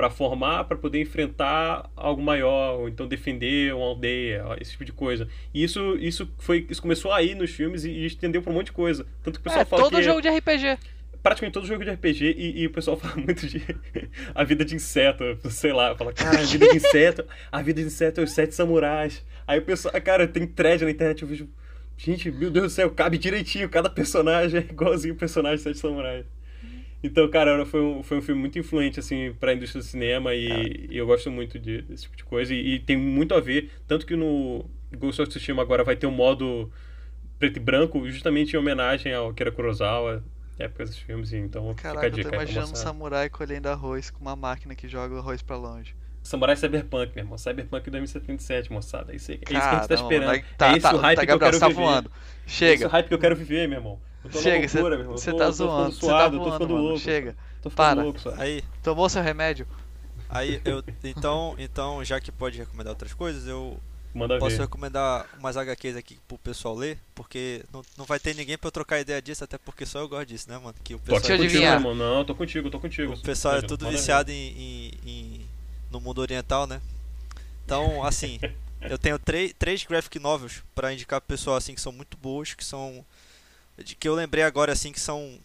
para 0.00 0.08
formar, 0.08 0.64
para 0.64 0.78
poder 0.78 0.98
enfrentar 1.02 1.90
algo 1.94 2.22
maior, 2.22 2.78
ou 2.80 2.88
então 2.88 3.06
defender 3.06 3.74
uma 3.74 3.84
aldeia, 3.84 4.56
esse 4.58 4.70
tipo 4.72 4.84
de 4.86 4.92
coisa. 4.94 5.28
E 5.52 5.62
isso, 5.62 5.94
isso, 5.98 6.26
foi, 6.38 6.66
isso 6.70 6.80
começou 6.80 7.12
aí 7.12 7.34
nos 7.34 7.50
filmes 7.50 7.84
e, 7.84 7.90
e 7.90 8.06
estendeu 8.06 8.40
para 8.40 8.50
um 8.50 8.54
monte 8.54 8.66
de 8.66 8.72
coisa. 8.72 9.06
Tanto 9.22 9.34
que 9.38 9.40
o 9.40 9.44
pessoal 9.44 9.62
É, 9.62 9.66
fala 9.66 9.82
todo 9.82 9.96
que 9.96 10.02
jogo 10.02 10.22
de 10.22 10.28
RPG. 10.30 10.78
praticamente 11.22 11.52
todo 11.52 11.66
jogo 11.66 11.84
de 11.84 11.90
RPG 11.90 12.34
e, 12.36 12.62
e 12.62 12.66
o 12.66 12.70
pessoal 12.70 12.96
fala 12.98 13.16
muito 13.16 13.46
de 13.46 13.62
a 14.34 14.42
vida 14.42 14.64
de 14.64 14.74
inseto, 14.74 15.22
sei 15.50 15.72
lá, 15.72 15.94
fala, 15.94 16.12
cara, 16.14 16.40
a 16.40 16.44
vida 16.44 16.66
de 16.68 16.76
inseto, 16.76 17.26
a 17.52 17.60
vida 17.62 17.80
de 17.82 17.86
inseto 17.88 18.20
é 18.20 18.24
os 18.24 18.32
sete 18.32 18.54
samurais. 18.54 19.22
Aí 19.46 19.58
o 19.58 19.62
pessoal, 19.62 19.92
cara, 20.00 20.26
tem 20.26 20.46
thread 20.46 20.82
na 20.84 20.90
internet, 20.90 21.22
eu 21.22 21.28
vejo, 21.28 21.48
gente, 21.96 22.30
meu 22.30 22.50
Deus 22.50 22.66
do 22.66 22.70
céu, 22.70 22.90
cabe 22.90 23.18
direitinho, 23.18 23.68
cada 23.68 23.90
personagem 23.90 24.60
é 24.60 24.72
igualzinho 24.72 25.12
o 25.14 25.16
personagem 25.18 25.58
de 25.58 25.62
sete 25.64 25.78
samurais. 25.78 26.24
Então, 27.02 27.28
cara, 27.30 27.64
foi 27.64 27.80
um, 27.80 28.02
foi 28.02 28.18
um 28.18 28.22
filme 28.22 28.40
muito 28.40 28.58
influente, 28.58 29.00
assim, 29.00 29.32
pra 29.40 29.54
indústria 29.54 29.80
do 29.82 29.86
cinema 29.86 30.34
e, 30.34 30.86
e 30.90 30.96
eu 30.98 31.06
gosto 31.06 31.30
muito 31.30 31.58
de- 31.58 31.82
desse 31.82 32.02
tipo 32.04 32.16
de 32.16 32.24
coisa. 32.24 32.54
E, 32.54 32.74
e 32.74 32.78
tem 32.80 32.96
muito 32.96 33.34
a 33.34 33.40
ver, 33.40 33.70
tanto 33.88 34.04
que 34.06 34.14
no 34.14 34.64
Ghost 34.96 35.22
of 35.22 35.30
Tsushima 35.30 35.62
agora 35.62 35.82
vai 35.82 35.96
ter 35.96 36.06
um 36.06 36.10
modo 36.10 36.70
preto 37.38 37.56
e 37.56 37.60
branco, 37.60 38.08
justamente 38.10 38.54
em 38.54 38.58
homenagem 38.58 39.14
ao 39.14 39.30
Akira 39.30 39.50
Kurosawa, 39.50 40.22
época 40.58 40.84
dos 40.84 40.98
filmes, 40.98 41.32
e 41.32 41.38
então 41.38 41.74
Caraca, 41.74 42.00
fica 42.00 42.06
a 42.06 42.08
eu 42.08 42.10
dica 42.10 42.22
tô 42.22 42.28
aí 42.28 42.32
pra 42.32 42.42
imaginando 42.44 42.72
um 42.72 42.76
samurai 42.76 43.30
colhendo 43.30 43.68
arroz 43.68 44.10
com 44.10 44.20
uma 44.20 44.36
máquina 44.36 44.74
que 44.74 44.88
joga 44.88 45.14
o 45.14 45.18
arroz 45.18 45.40
pra 45.42 45.56
longe. 45.56 45.94
Samurai 46.22 46.54
Cyberpunk, 46.54 47.12
meu 47.14 47.24
irmão. 47.24 47.38
Cyberpunk 47.38 47.88
2077, 47.90 48.70
moçada. 48.70 49.12
É 49.12 49.16
isso, 49.16 49.32
é 49.32 49.36
isso 49.36 49.44
que 49.44 49.56
a 49.56 49.60
gente 49.78 49.88
tá 49.88 49.94
esperando. 49.94 50.44
tá, 50.58 50.68
é 50.68 50.76
esse 50.76 50.80
tá, 50.82 50.94
o 50.94 50.98
hype 50.98 51.16
tá, 51.16 51.26
que 51.26 51.32
eu 51.32 51.38
quero 51.38 51.58
tá 51.58 51.68
viver. 51.68 51.80
voando. 51.80 52.10
É 52.60 52.72
esse 52.72 52.84
Chega. 52.84 52.86
o 52.86 52.90
hype 52.90 53.08
que 53.08 53.14
eu 53.14 53.18
quero 53.18 53.34
viver, 53.36 53.66
meu 53.68 53.78
irmão. 53.78 54.00
Chega, 54.42 54.68
você 54.68 55.32
tá 55.32 55.50
zoando, 55.50 55.92
você 55.94 56.06
tá 56.06 56.30
ficando 56.30 56.68
mano. 56.74 56.76
louco. 56.76 56.98
Chega. 56.98 57.36
Tô 57.62 57.70
ficando 57.70 57.86
Para. 57.86 58.02
louco, 58.02 58.20
só. 58.20 58.34
Aí, 58.36 58.62
Tomou 58.82 59.08
seu 59.08 59.22
remédio? 59.22 59.66
aí 60.28 60.60
eu. 60.64 60.82
Então, 61.02 61.54
então, 61.58 62.04
já 62.04 62.20
que 62.20 62.30
pode 62.30 62.58
recomendar 62.58 62.90
outras 62.92 63.12
coisas, 63.14 63.46
eu 63.46 63.78
Manda 64.14 64.38
posso 64.38 64.56
ver. 64.56 64.62
recomendar 64.62 65.26
umas 65.38 65.56
HQs 65.56 65.96
aqui 65.96 66.18
pro 66.28 66.36
pessoal 66.38 66.74
ler, 66.74 66.98
porque 67.14 67.64
não, 67.72 67.82
não 67.96 68.04
vai 68.04 68.18
ter 68.20 68.34
ninguém 68.34 68.58
pra 68.58 68.68
eu 68.68 68.72
trocar 68.72 69.00
ideia 69.00 69.22
disso, 69.22 69.42
até 69.44 69.56
porque 69.56 69.86
só 69.86 70.00
eu 70.00 70.08
gosto 70.08 70.26
disso, 70.28 70.48
né, 70.50 70.58
mano? 70.58 70.74
Que 70.84 70.94
o 70.94 70.98
pessoal, 70.98 71.16
eu 71.18 71.22
contigo, 71.22 71.42
adivinhar. 71.44 71.74
irmão. 71.76 71.94
Não, 71.94 72.24
tô 72.24 72.34
contigo, 72.34 72.70
tô 72.70 72.78
contigo. 72.78 73.14
o 73.14 73.20
pessoal 73.22 73.56
é 73.56 73.62
tudo 73.62 73.88
viciado 73.88 74.30
em, 74.30 74.34
em- 74.34 74.92
em- 75.06 75.46
no 75.90 76.00
mundo 76.00 76.20
oriental, 76.20 76.66
né? 76.66 76.80
Então, 77.64 78.04
assim, 78.04 78.38
eu 78.82 78.98
tenho 78.98 79.18
três, 79.18 79.52
três 79.58 79.84
graphic 79.84 80.18
novels 80.18 80.62
pra 80.74 80.92
indicar 80.92 81.20
pro 81.20 81.28
pessoal, 81.28 81.56
assim, 81.56 81.74
que 81.74 81.80
são 81.80 81.92
muito 81.92 82.16
boas, 82.16 82.52
que 82.54 82.64
são. 82.64 83.04
De 83.84 83.94
que 83.94 84.08
eu 84.08 84.14
lembrei 84.14 84.44
agora, 84.44 84.72
assim, 84.72 84.92
que 84.92 85.00
são. 85.00 85.38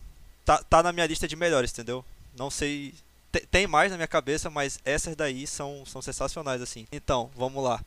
Tá, 0.44 0.58
tá 0.64 0.84
na 0.84 0.92
minha 0.92 1.08
lista 1.08 1.28
de 1.28 1.36
melhores, 1.36 1.72
entendeu? 1.72 2.04
Não 2.38 2.50
sei. 2.50 2.94
te- 3.32 3.46
Tem 3.48 3.66
mais 3.68 3.92
na 3.92 3.98
minha 3.98 4.08
cabeça, 4.08 4.50
mas 4.50 4.80
essas 4.86 5.16
daí 5.16 5.48
são, 5.48 5.84
são 5.86 6.02
sensacionais, 6.02 6.62
assim. 6.62 6.88
Então, 6.92 7.32
vamos 7.36 7.64
lá. 7.64 7.84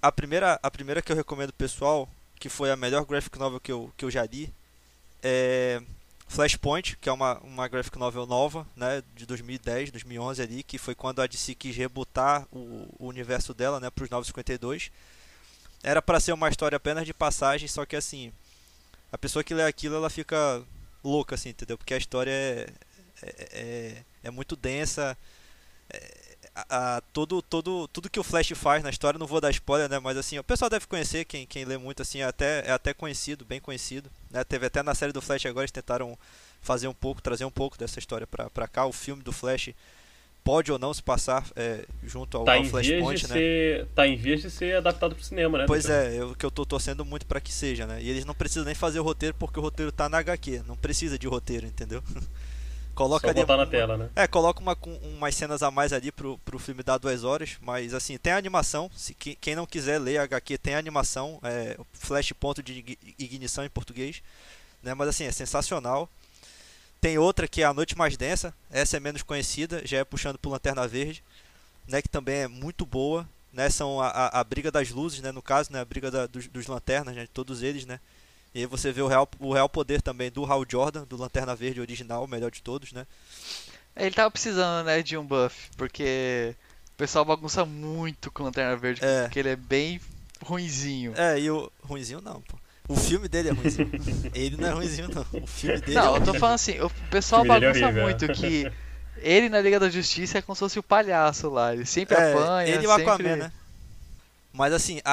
A 0.00 0.12
primeira, 0.12 0.58
a 0.62 0.70
primeira 0.70 1.00
que 1.02 1.10
eu 1.10 1.16
recomendo 1.16 1.52
pessoal, 1.52 2.08
que 2.38 2.48
foi 2.48 2.70
a 2.70 2.76
melhor 2.76 3.04
graphic 3.04 3.38
novel 3.38 3.58
que 3.60 3.72
eu, 3.72 3.90
que 3.96 4.04
eu 4.04 4.10
já 4.10 4.24
li, 4.24 4.52
é 5.22 5.80
Flashpoint, 6.28 6.96
que 7.00 7.08
é 7.08 7.12
uma, 7.12 7.38
uma 7.38 7.68
graphic 7.68 7.98
novel 7.98 8.26
nova, 8.26 8.66
né, 8.76 9.02
de 9.14 9.24
2010, 9.24 9.90
2011 9.90 10.42
ali, 10.42 10.62
que 10.62 10.76
foi 10.78 10.94
quando 10.94 11.22
a 11.22 11.26
DC 11.26 11.54
quis 11.54 11.74
rebutar 11.76 12.46
o, 12.52 12.86
o 12.98 13.06
universo 13.06 13.54
dela, 13.54 13.80
né, 13.80 13.88
para 13.90 14.04
os 14.04 14.10
952. 14.10 14.90
Era 15.82 16.02
para 16.02 16.20
ser 16.20 16.32
uma 16.32 16.48
história 16.48 16.76
apenas 16.76 17.06
de 17.06 17.14
passagem, 17.14 17.68
só 17.68 17.86
que 17.86 17.96
assim, 17.96 18.32
a 19.14 19.18
pessoa 19.18 19.44
que 19.44 19.54
lê 19.54 19.62
aquilo, 19.62 19.94
ela 19.94 20.10
fica 20.10 20.60
louca, 21.04 21.36
assim, 21.36 21.50
entendeu? 21.50 21.78
Porque 21.78 21.94
a 21.94 21.96
história 21.96 22.32
é, 22.32 22.66
é, 23.22 23.48
é, 23.52 24.04
é 24.24 24.30
muito 24.30 24.56
densa, 24.56 25.16
é- 25.88 26.24
a, 26.54 26.96
a, 26.96 27.00
todo, 27.00 27.40
todo, 27.40 27.86
tudo 27.88 28.10
que 28.10 28.18
o 28.18 28.24
Flash 28.24 28.50
faz 28.56 28.82
na 28.82 28.90
história, 28.90 29.18
não 29.18 29.26
vou 29.26 29.40
dar 29.40 29.50
spoiler, 29.50 29.88
né? 29.88 30.00
Mas 30.00 30.16
assim, 30.16 30.36
o 30.38 30.44
pessoal 30.44 30.68
deve 30.68 30.86
conhecer, 30.88 31.24
quem, 31.24 31.46
quem 31.46 31.64
lê 31.64 31.78
muito, 31.78 32.02
assim, 32.02 32.20
é 32.20 32.24
até, 32.24 32.64
é 32.66 32.72
até 32.72 32.92
conhecido, 32.92 33.44
bem 33.44 33.60
conhecido. 33.60 34.10
Né? 34.30 34.42
Teve 34.44 34.66
até 34.66 34.82
na 34.82 34.94
série 34.94 35.12
do 35.12 35.22
Flash 35.22 35.46
agora, 35.46 35.64
eles 35.64 35.70
tentaram 35.72 36.18
fazer 36.60 36.88
um 36.88 36.94
pouco, 36.94 37.22
trazer 37.22 37.44
um 37.44 37.50
pouco 37.50 37.78
dessa 37.78 38.00
história 38.00 38.26
pra, 38.26 38.50
pra 38.50 38.66
cá. 38.68 38.84
O 38.84 38.92
filme 38.92 39.22
do 39.22 39.32
Flash 39.32 39.70
pode 40.44 40.70
ou 40.70 40.78
não 40.78 40.92
se 40.92 41.02
passar 41.02 41.44
é, 41.56 41.84
junto 42.04 42.36
ao, 42.36 42.44
Tá 42.44 42.54
ao 42.56 42.64
Flashpoint, 42.64 43.26
né? 43.28 43.34
ser, 43.34 43.86
tá 43.94 44.06
em 44.06 44.14
vias 44.14 44.42
de 44.42 44.50
ser 44.50 44.76
adaptado 44.76 45.14
pro 45.14 45.24
cinema, 45.24 45.56
né? 45.58 45.64
Pois 45.66 45.86
é, 45.88 46.14
eu, 46.20 46.34
que 46.34 46.44
eu 46.44 46.50
tô 46.50 46.66
torcendo 46.66 47.04
muito 47.04 47.24
pra 47.24 47.40
que 47.40 47.50
seja, 47.52 47.86
né? 47.86 48.00
E 48.02 48.08
eles 48.10 48.24
não 48.26 48.34
precisam 48.34 48.64
nem 48.64 48.74
fazer 48.74 49.00
o 49.00 49.02
roteiro 49.02 49.34
porque 49.38 49.58
o 49.58 49.62
roteiro 49.62 49.90
tá 49.90 50.08
na 50.08 50.18
HQ, 50.18 50.62
não 50.66 50.76
precisa 50.76 51.18
de 51.18 51.26
roteiro, 51.26 51.66
entendeu? 51.66 52.02
Coloca 52.94 53.26
Só 53.26 53.30
ali 53.32 53.40
botar 53.40 53.56
na 53.56 53.62
uma- 53.64 53.70
tela, 53.70 53.96
né? 53.96 54.08
É, 54.14 54.26
coloca 54.28 54.60
uma, 54.60 54.76
umas 55.16 55.34
cenas 55.34 55.64
a 55.64 55.70
mais 55.70 55.92
ali 55.92 56.12
pro, 56.12 56.38
pro 56.44 56.60
filme 56.60 56.80
dar 56.82 56.96
duas 56.98 57.24
horas, 57.24 57.56
mas 57.60 57.92
assim, 57.92 58.16
tem 58.16 58.32
a 58.32 58.36
animação, 58.36 58.88
se, 58.94 59.12
que- 59.14 59.34
quem 59.34 59.56
não 59.56 59.66
quiser 59.66 59.98
ler 59.98 60.18
a 60.18 60.22
HQ 60.24 60.58
tem 60.58 60.76
a 60.76 60.78
animação, 60.78 61.40
é, 61.42 61.76
Flash 61.92 62.32
ponto 62.38 62.62
de 62.62 62.72
igni- 62.74 62.98
ignição 63.18 63.64
em 63.64 63.68
português, 63.68 64.22
né, 64.80 64.94
mas 64.94 65.08
assim, 65.08 65.24
é 65.24 65.32
sensacional. 65.32 66.08
Tem 67.04 67.18
outra 67.18 67.46
que 67.46 67.60
é 67.60 67.66
A 67.66 67.74
Noite 67.74 67.98
Mais 67.98 68.16
Densa, 68.16 68.54
essa 68.70 68.96
é 68.96 69.00
menos 69.00 69.22
conhecida, 69.22 69.82
já 69.84 69.98
é 69.98 70.04
puxando 70.04 70.38
pro 70.38 70.50
Lanterna 70.50 70.88
Verde, 70.88 71.22
né, 71.86 72.00
que 72.00 72.08
também 72.08 72.36
é 72.36 72.48
muito 72.48 72.86
boa, 72.86 73.28
né, 73.52 73.68
são 73.68 74.00
a, 74.00 74.08
a, 74.08 74.40
a 74.40 74.42
briga 74.44 74.70
das 74.72 74.88
luzes, 74.88 75.20
né, 75.20 75.30
no 75.30 75.42
caso, 75.42 75.70
né, 75.70 75.80
a 75.80 75.84
briga 75.84 76.10
da- 76.10 76.26
dos, 76.26 76.46
dos 76.48 76.66
lanternas, 76.66 77.14
né, 77.14 77.24
de 77.24 77.28
todos 77.28 77.62
eles, 77.62 77.84
né, 77.84 78.00
e 78.54 78.60
aí 78.60 78.66
você 78.66 78.90
vê 78.90 79.02
o 79.02 79.06
real, 79.06 79.28
o 79.38 79.52
real 79.52 79.68
poder 79.68 80.00
também 80.00 80.30
do 80.30 80.46
Hal 80.50 80.64
Jordan, 80.66 81.04
do 81.04 81.18
Lanterna 81.18 81.54
Verde 81.54 81.78
original, 81.78 82.24
o 82.24 82.26
melhor 82.26 82.50
de 82.50 82.62
todos, 82.62 82.90
né. 82.92 83.06
Ele 83.94 84.14
tava 84.14 84.30
precisando, 84.30 84.86
né, 84.86 85.02
de 85.02 85.14
um 85.18 85.26
buff, 85.26 85.68
porque 85.76 86.56
o 86.88 86.96
pessoal 86.96 87.26
bagunça 87.26 87.66
muito 87.66 88.30
com 88.30 88.44
Lanterna 88.44 88.76
Verde, 88.78 89.04
É. 89.04 89.24
porque 89.24 89.40
ele 89.40 89.50
é 89.50 89.56
bem 89.56 90.00
ruinzinho. 90.42 91.12
É, 91.18 91.38
e 91.38 91.50
o. 91.50 91.70
Ruinzinho 91.82 92.22
não, 92.22 92.40
pô. 92.40 92.56
O 92.88 92.96
filme 92.96 93.28
dele 93.28 93.48
é 93.48 93.52
ruinzinho. 93.52 93.90
ele 94.34 94.56
não 94.56 94.68
é 94.68 94.72
ruinzinho, 94.72 95.08
não. 95.08 95.42
O 95.42 95.46
filme 95.46 95.80
dele 95.80 95.98
é 95.98 96.00
Não, 96.02 96.16
eu 96.16 96.24
tô 96.24 96.34
falando 96.34 96.54
assim, 96.56 96.78
o 96.80 96.90
pessoal 97.10 97.42
O 97.42 97.44
é 97.44 97.48
bagunça 97.48 97.84
horrível, 97.86 98.02
muito 98.02 98.24
é. 98.26 98.28
que 98.34 98.70
ele 99.18 99.48
na 99.48 99.60
Liga 99.60 99.80
da 99.80 99.88
Justiça 99.88 100.38
é 100.38 100.42
como 100.42 100.54
se 100.54 100.60
fosse 100.60 100.78
o 100.78 100.82
palhaço 100.82 101.48
lá, 101.48 101.72
ele 101.74 101.86
sempre 101.86 102.14
É, 102.14 102.32
apanha, 102.32 102.68
ele 102.68 102.84
e 102.84 102.86
o 102.86 102.90
sempre... 102.90 103.02
Aquaman, 103.04 103.36
né? 103.36 103.52
Mas 104.52 104.72
assim, 104.72 105.00
a, 105.04 105.10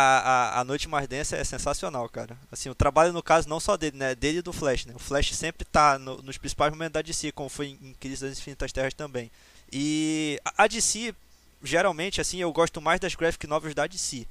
a, 0.57 0.59
a 0.59 0.63
Noite 0.63 0.87
Mais 0.87 1.07
Densa 1.07 1.35
é 1.35 1.43
sensacional, 1.43 2.07
cara. 2.09 2.37
Assim, 2.51 2.69
o 2.69 2.75
trabalho 2.75 3.11
no 3.11 3.23
caso 3.23 3.49
não 3.49 3.59
só 3.59 3.75
dele, 3.75 3.97
né? 3.97 4.13
Dele 4.13 4.37
e 4.39 4.41
do 4.41 4.53
Flash, 4.53 4.85
né? 4.85 4.93
O 4.95 4.99
Flash 4.99 5.33
sempre 5.35 5.65
tá 5.65 5.97
no- 5.97 6.21
nos 6.21 6.37
principais 6.37 6.71
momentos 6.71 6.93
da 6.93 7.01
DC, 7.01 7.31
como 7.31 7.49
foi 7.49 7.67
em, 7.69 7.79
em 7.89 7.93
Crise 7.99 8.23
das 8.27 8.37
Infinitas 8.37 8.71
Terras 8.71 8.93
também. 8.93 9.31
E 9.71 10.39
a, 10.45 10.65
a 10.65 10.67
DC, 10.67 11.15
geralmente, 11.63 12.21
assim, 12.21 12.39
eu 12.39 12.51
gosto 12.53 12.79
mais 12.79 12.99
das 12.99 13.15
graphic 13.15 13.47
novels 13.47 13.73
da 13.73 13.87
DC, 13.87 14.27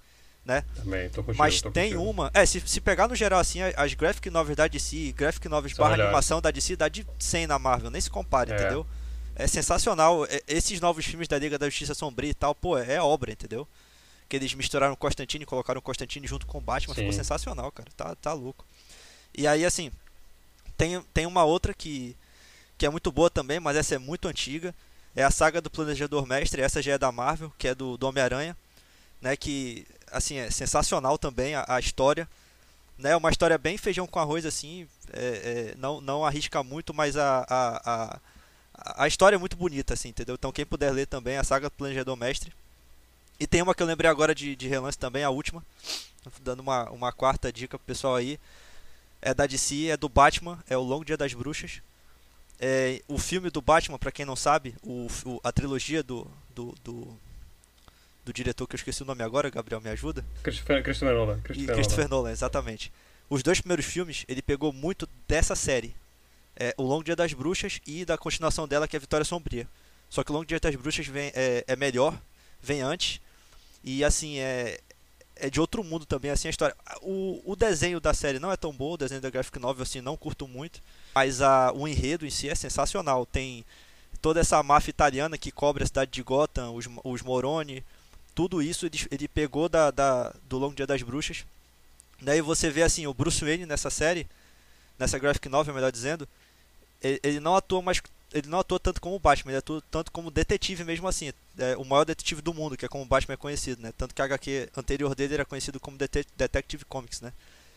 né? 0.51 0.65
Também, 0.75 1.09
tô 1.09 1.23
contigo. 1.23 1.39
Mas 1.43 1.63
tô 1.63 1.71
tem 1.71 1.93
contigo. 1.93 2.11
uma. 2.11 2.31
É, 2.35 2.45
se, 2.45 2.61
se 2.67 2.81
pegar 2.81 3.07
no 3.09 3.15
geral 3.15 3.39
assim, 3.41 3.61
as 3.63 3.95
graphic 3.95 4.29
novels 4.31 4.57
da 4.57 4.67
DC, 4.67 5.13
graphic 5.13 5.49
novels 5.49 5.73
São 5.75 5.79
barra 5.85 5.93
melhores. 5.93 6.09
animação 6.09 6.41
da 6.41 6.51
DC 6.51 6.75
dá 6.77 6.89
de 6.89 7.07
100 7.19 7.47
na 7.47 7.59
Marvel, 7.59 7.91
nem 7.91 8.01
se 8.01 8.11
compara, 8.11 8.53
É. 8.53 8.57
entendeu? 8.61 8.87
É 9.37 9.47
sensacional. 9.47 10.27
É- 10.27 10.43
Esses 10.49 10.81
novos 10.81 11.05
filmes 11.07 11.29
da 11.29 11.39
Liga 11.39 11.59
da 11.59 11.67
Justiça 11.67 11.95
Sombria 11.95 12.31
e 12.31 12.35
tal, 12.35 12.55
pô, 12.55 12.77
é 12.77 13.01
obra, 13.01 13.31
entendeu? 13.33 13.67
Que 14.29 14.37
eles 14.37 14.53
misturaram 14.55 14.95
Constantine, 14.97 15.47
colocaram 15.47 15.81
Constantine 15.81 16.27
junto 16.27 16.47
com 16.47 16.59
o 16.59 16.61
Batman, 16.61 16.95
ficou 16.95 17.11
Sim. 17.13 17.19
sensacional, 17.19 17.71
cara. 17.73 17.89
Tá, 17.97 18.15
tá 18.17 18.33
louco. 18.33 18.65
E 19.37 19.47
aí, 19.47 19.65
assim, 19.65 19.91
tem, 20.77 21.01
tem 21.15 21.27
uma 21.27 21.45
outra 21.45 21.73
que, 21.73 22.17
que 22.77 22.85
é 22.87 22.91
muito 22.91 23.11
boa 23.13 23.31
também, 23.31 23.59
mas 23.61 23.77
essa 23.77 23.95
é 23.95 23.99
muito 23.99 24.27
antiga. 24.29 24.75
É 25.17 25.25
a 25.25 25.31
saga 25.31 25.61
do 25.61 25.69
Planejador 25.71 26.27
Mestre, 26.27 26.63
essa 26.63 26.81
já 26.81 26.93
é 26.93 26.99
da 26.99 27.11
Marvel, 27.11 27.53
que 27.59 27.67
é 27.69 27.75
do, 27.75 27.97
do 27.97 28.07
Homem-Aranha, 28.07 28.57
né? 29.21 29.37
Que, 29.37 29.87
assim, 30.11 30.37
é 30.37 30.51
sensacional 30.51 31.19
também 31.19 31.55
a, 31.55 31.65
a 31.69 31.81
história. 31.81 32.29
Né, 32.99 33.17
uma 33.17 33.31
história 33.31 33.57
bem 33.57 33.79
feijão 33.79 34.07
com 34.07 34.19
arroz, 34.19 34.45
assim, 34.45 34.87
é- 35.13 35.73
é, 35.73 35.75
não, 35.79 36.01
não 36.03 36.25
arrisca 36.25 36.63
muito, 36.63 36.93
mas 36.93 37.17
a, 37.17 37.47
a, 37.49 37.93
a, 38.15 38.21
a 39.05 39.09
história 39.09 39.37
é 39.37 39.39
muito 39.39 39.57
bonita, 39.57 39.95
assim, 39.95 40.11
entendeu? 40.11 40.35
Então 40.35 40.53
quem 40.53 40.67
puder 40.67 40.91
ler 40.93 41.07
também, 41.07 41.39
a 41.39 41.45
saga 41.45 41.69
do 41.71 41.73
Planejador 41.77 42.15
Mestre. 42.17 42.53
E 43.39 43.47
tem 43.47 43.63
uma 43.63 43.75
que 43.75 43.83
eu 43.83 43.87
lembrei 43.87 44.11
agora 44.11 44.35
de, 44.35 44.55
de 44.55 44.69
relance 44.69 44.99
também, 44.99 45.25
a 45.25 45.31
última, 45.31 45.65
dando 46.43 46.61
uma, 46.61 46.91
uma 46.91 47.13
quarta 47.13 47.53
dica 47.53 47.79
pro 47.79 47.87
pessoal 47.87 48.17
aí. 48.17 48.39
É 49.23 49.33
da 49.35 49.47
DC, 49.47 49.87
é 49.89 49.97
do 49.97 50.09
Batman, 50.09 50.59
é 50.69 50.77
o 50.77 50.83
Longo 50.83 51.05
Dia 51.05 51.17
das 51.17 51.33
Bruxas. 51.35 51.81
É, 52.61 53.03
o 53.09 53.19
filme 53.19 53.51
do 53.51 53.63
Batman, 53.63 53.99
pra 53.99 54.13
quem 54.13 54.27
não 54.27 54.37
sabe, 54.37 54.75
o, 54.83 55.07
o- 55.25 55.41
a 55.43 55.51
trilogia 55.53 56.03
do, 56.03 56.27
do, 56.55 56.75
do, 56.85 57.19
do 58.25 58.33
diretor 58.33 58.67
que 58.67 58.75
eu 58.75 58.79
esqueci 58.79 59.03
o 59.03 59.07
nome 59.07 59.23
agora, 59.23 59.51
Gabriel, 59.51 59.81
me 59.81 59.91
ajuda? 59.91 60.25
Christopher, 60.43 60.83
Christopher 60.83 61.15
Nolan. 61.15 61.39
E 61.39 61.43
Christopher 61.43 61.75
Christopher 61.75 62.09
Nolan. 62.09 62.23
Nolan, 62.23 62.33
exatamente. 62.33 62.93
Os 63.29 63.43
dois 63.43 63.61
primeiros 63.61 63.87
filmes, 63.87 64.25
ele 64.29 64.43
pegou 64.43 64.73
muito 64.73 65.09
dessa 65.29 65.55
série. 65.55 65.95
É, 66.57 66.75
o 66.77 66.83
Longo 66.83 67.05
Dia 67.05 67.17
das 67.17 67.33
Bruxas 67.33 67.81
e 67.87 68.05
da 68.05 68.19
continuação 68.19 68.67
dela, 68.67 68.89
que 68.89 68.97
é 68.97 68.99
Vitória 68.99 69.25
Sombria. 69.25 69.67
Só 70.09 70.25
que 70.25 70.31
o 70.31 70.35
Longo 70.35 70.47
Dia 70.47 70.59
das 70.59 70.75
Bruxas 70.75 71.07
vem, 71.07 71.33
é, 71.35 71.65
é 71.67 71.77
melhor, 71.77 72.21
vem 72.61 72.83
antes. 72.83 73.21
E 73.83 74.05
assim, 74.05 74.39
é, 74.39 74.81
é 75.37 75.49
de 75.49 75.61
outro 75.61 75.83
mundo 75.83 76.05
também, 76.05 76.31
assim, 76.31 76.49
a 76.49 76.51
história. 76.51 76.77
O, 77.01 77.41
o 77.45 77.57
desenho 77.57 78.01
da 78.01 78.13
série 78.13 78.39
não 78.39 78.53
é 78.53 78.57
tão 78.57 78.73
bom, 78.73 78.93
o 78.93 78.97
desenho 78.97 79.21
da 79.21 79.31
graphic 79.31 79.59
novel, 79.59 79.85
assim, 79.85 80.01
não 80.01 80.17
curto 80.17 80.47
muito. 80.47 80.83
Mas 81.15 81.41
a, 81.41 81.73
o 81.73 81.89
enredo 81.89 82.27
em 82.27 82.31
si 82.31 82.49
é 82.49 82.55
sensacional. 82.55 83.25
Tem 83.25 83.65
toda 84.21 84.41
essa 84.41 84.63
máfia 84.63 84.91
italiana 84.91 85.39
que 85.39 85.51
cobre 85.51 85.83
a 85.83 85.87
cidade 85.87 86.11
de 86.11 86.23
Gotham, 86.23 86.75
os, 86.75 86.87
os 87.05 87.23
Moroni, 87.23 87.85
tudo 88.41 88.63
isso 88.63 88.87
ele, 88.87 88.99
ele 89.11 89.29
pegou 89.29 89.69
da, 89.69 89.91
da, 89.91 90.35
do 90.49 90.57
Longo 90.57 90.75
Dia 90.75 90.87
das 90.87 91.03
Bruxas. 91.03 91.45
Daí 92.23 92.41
você 92.41 92.71
vê 92.71 92.83
assim, 92.83 93.07
o 93.07 93.13
Bruce 93.13 93.45
Wayne 93.45 93.67
nessa 93.67 93.91
série, 93.91 94.27
nessa 94.99 95.19
graphic 95.19 95.47
novel, 95.51 95.75
melhor 95.75 95.93
dizendo, 95.93 96.27
ele, 97.03 97.21
ele 97.23 97.39
não 97.39 97.55
atua 97.55 97.83
mais, 97.83 98.01
ele 98.33 98.49
não 98.49 98.61
atua 98.61 98.81
tanto 98.81 98.99
como 98.99 99.15
o 99.15 99.19
Batman, 99.19 99.51
ele 99.53 99.59
atua 99.59 99.83
tanto 99.91 100.11
como 100.11 100.31
detetive 100.31 100.85
mesmo 100.85 101.07
assim, 101.07 101.35
é, 101.59 101.77
o 101.77 101.85
maior 101.85 102.05
detetive 102.05 102.41
do 102.41 102.55
mundo, 102.55 102.79
que 102.79 102.87
é 102.87 102.89
como 102.89 103.05
o 103.05 103.07
Batman 103.07 103.35
é 103.35 103.37
conhecido, 103.37 103.83
né? 103.83 103.93
Tanto 103.99 104.15
que 104.15 104.23
a 104.23 104.25
HQ 104.25 104.71
anterior 104.75 105.15
dele 105.15 105.35
era 105.35 105.45
conhecido 105.45 105.79
como 105.79 105.99
Dete- 105.99 106.27
Detective 106.35 106.87
Comics, 106.87 107.21
né? 107.21 107.35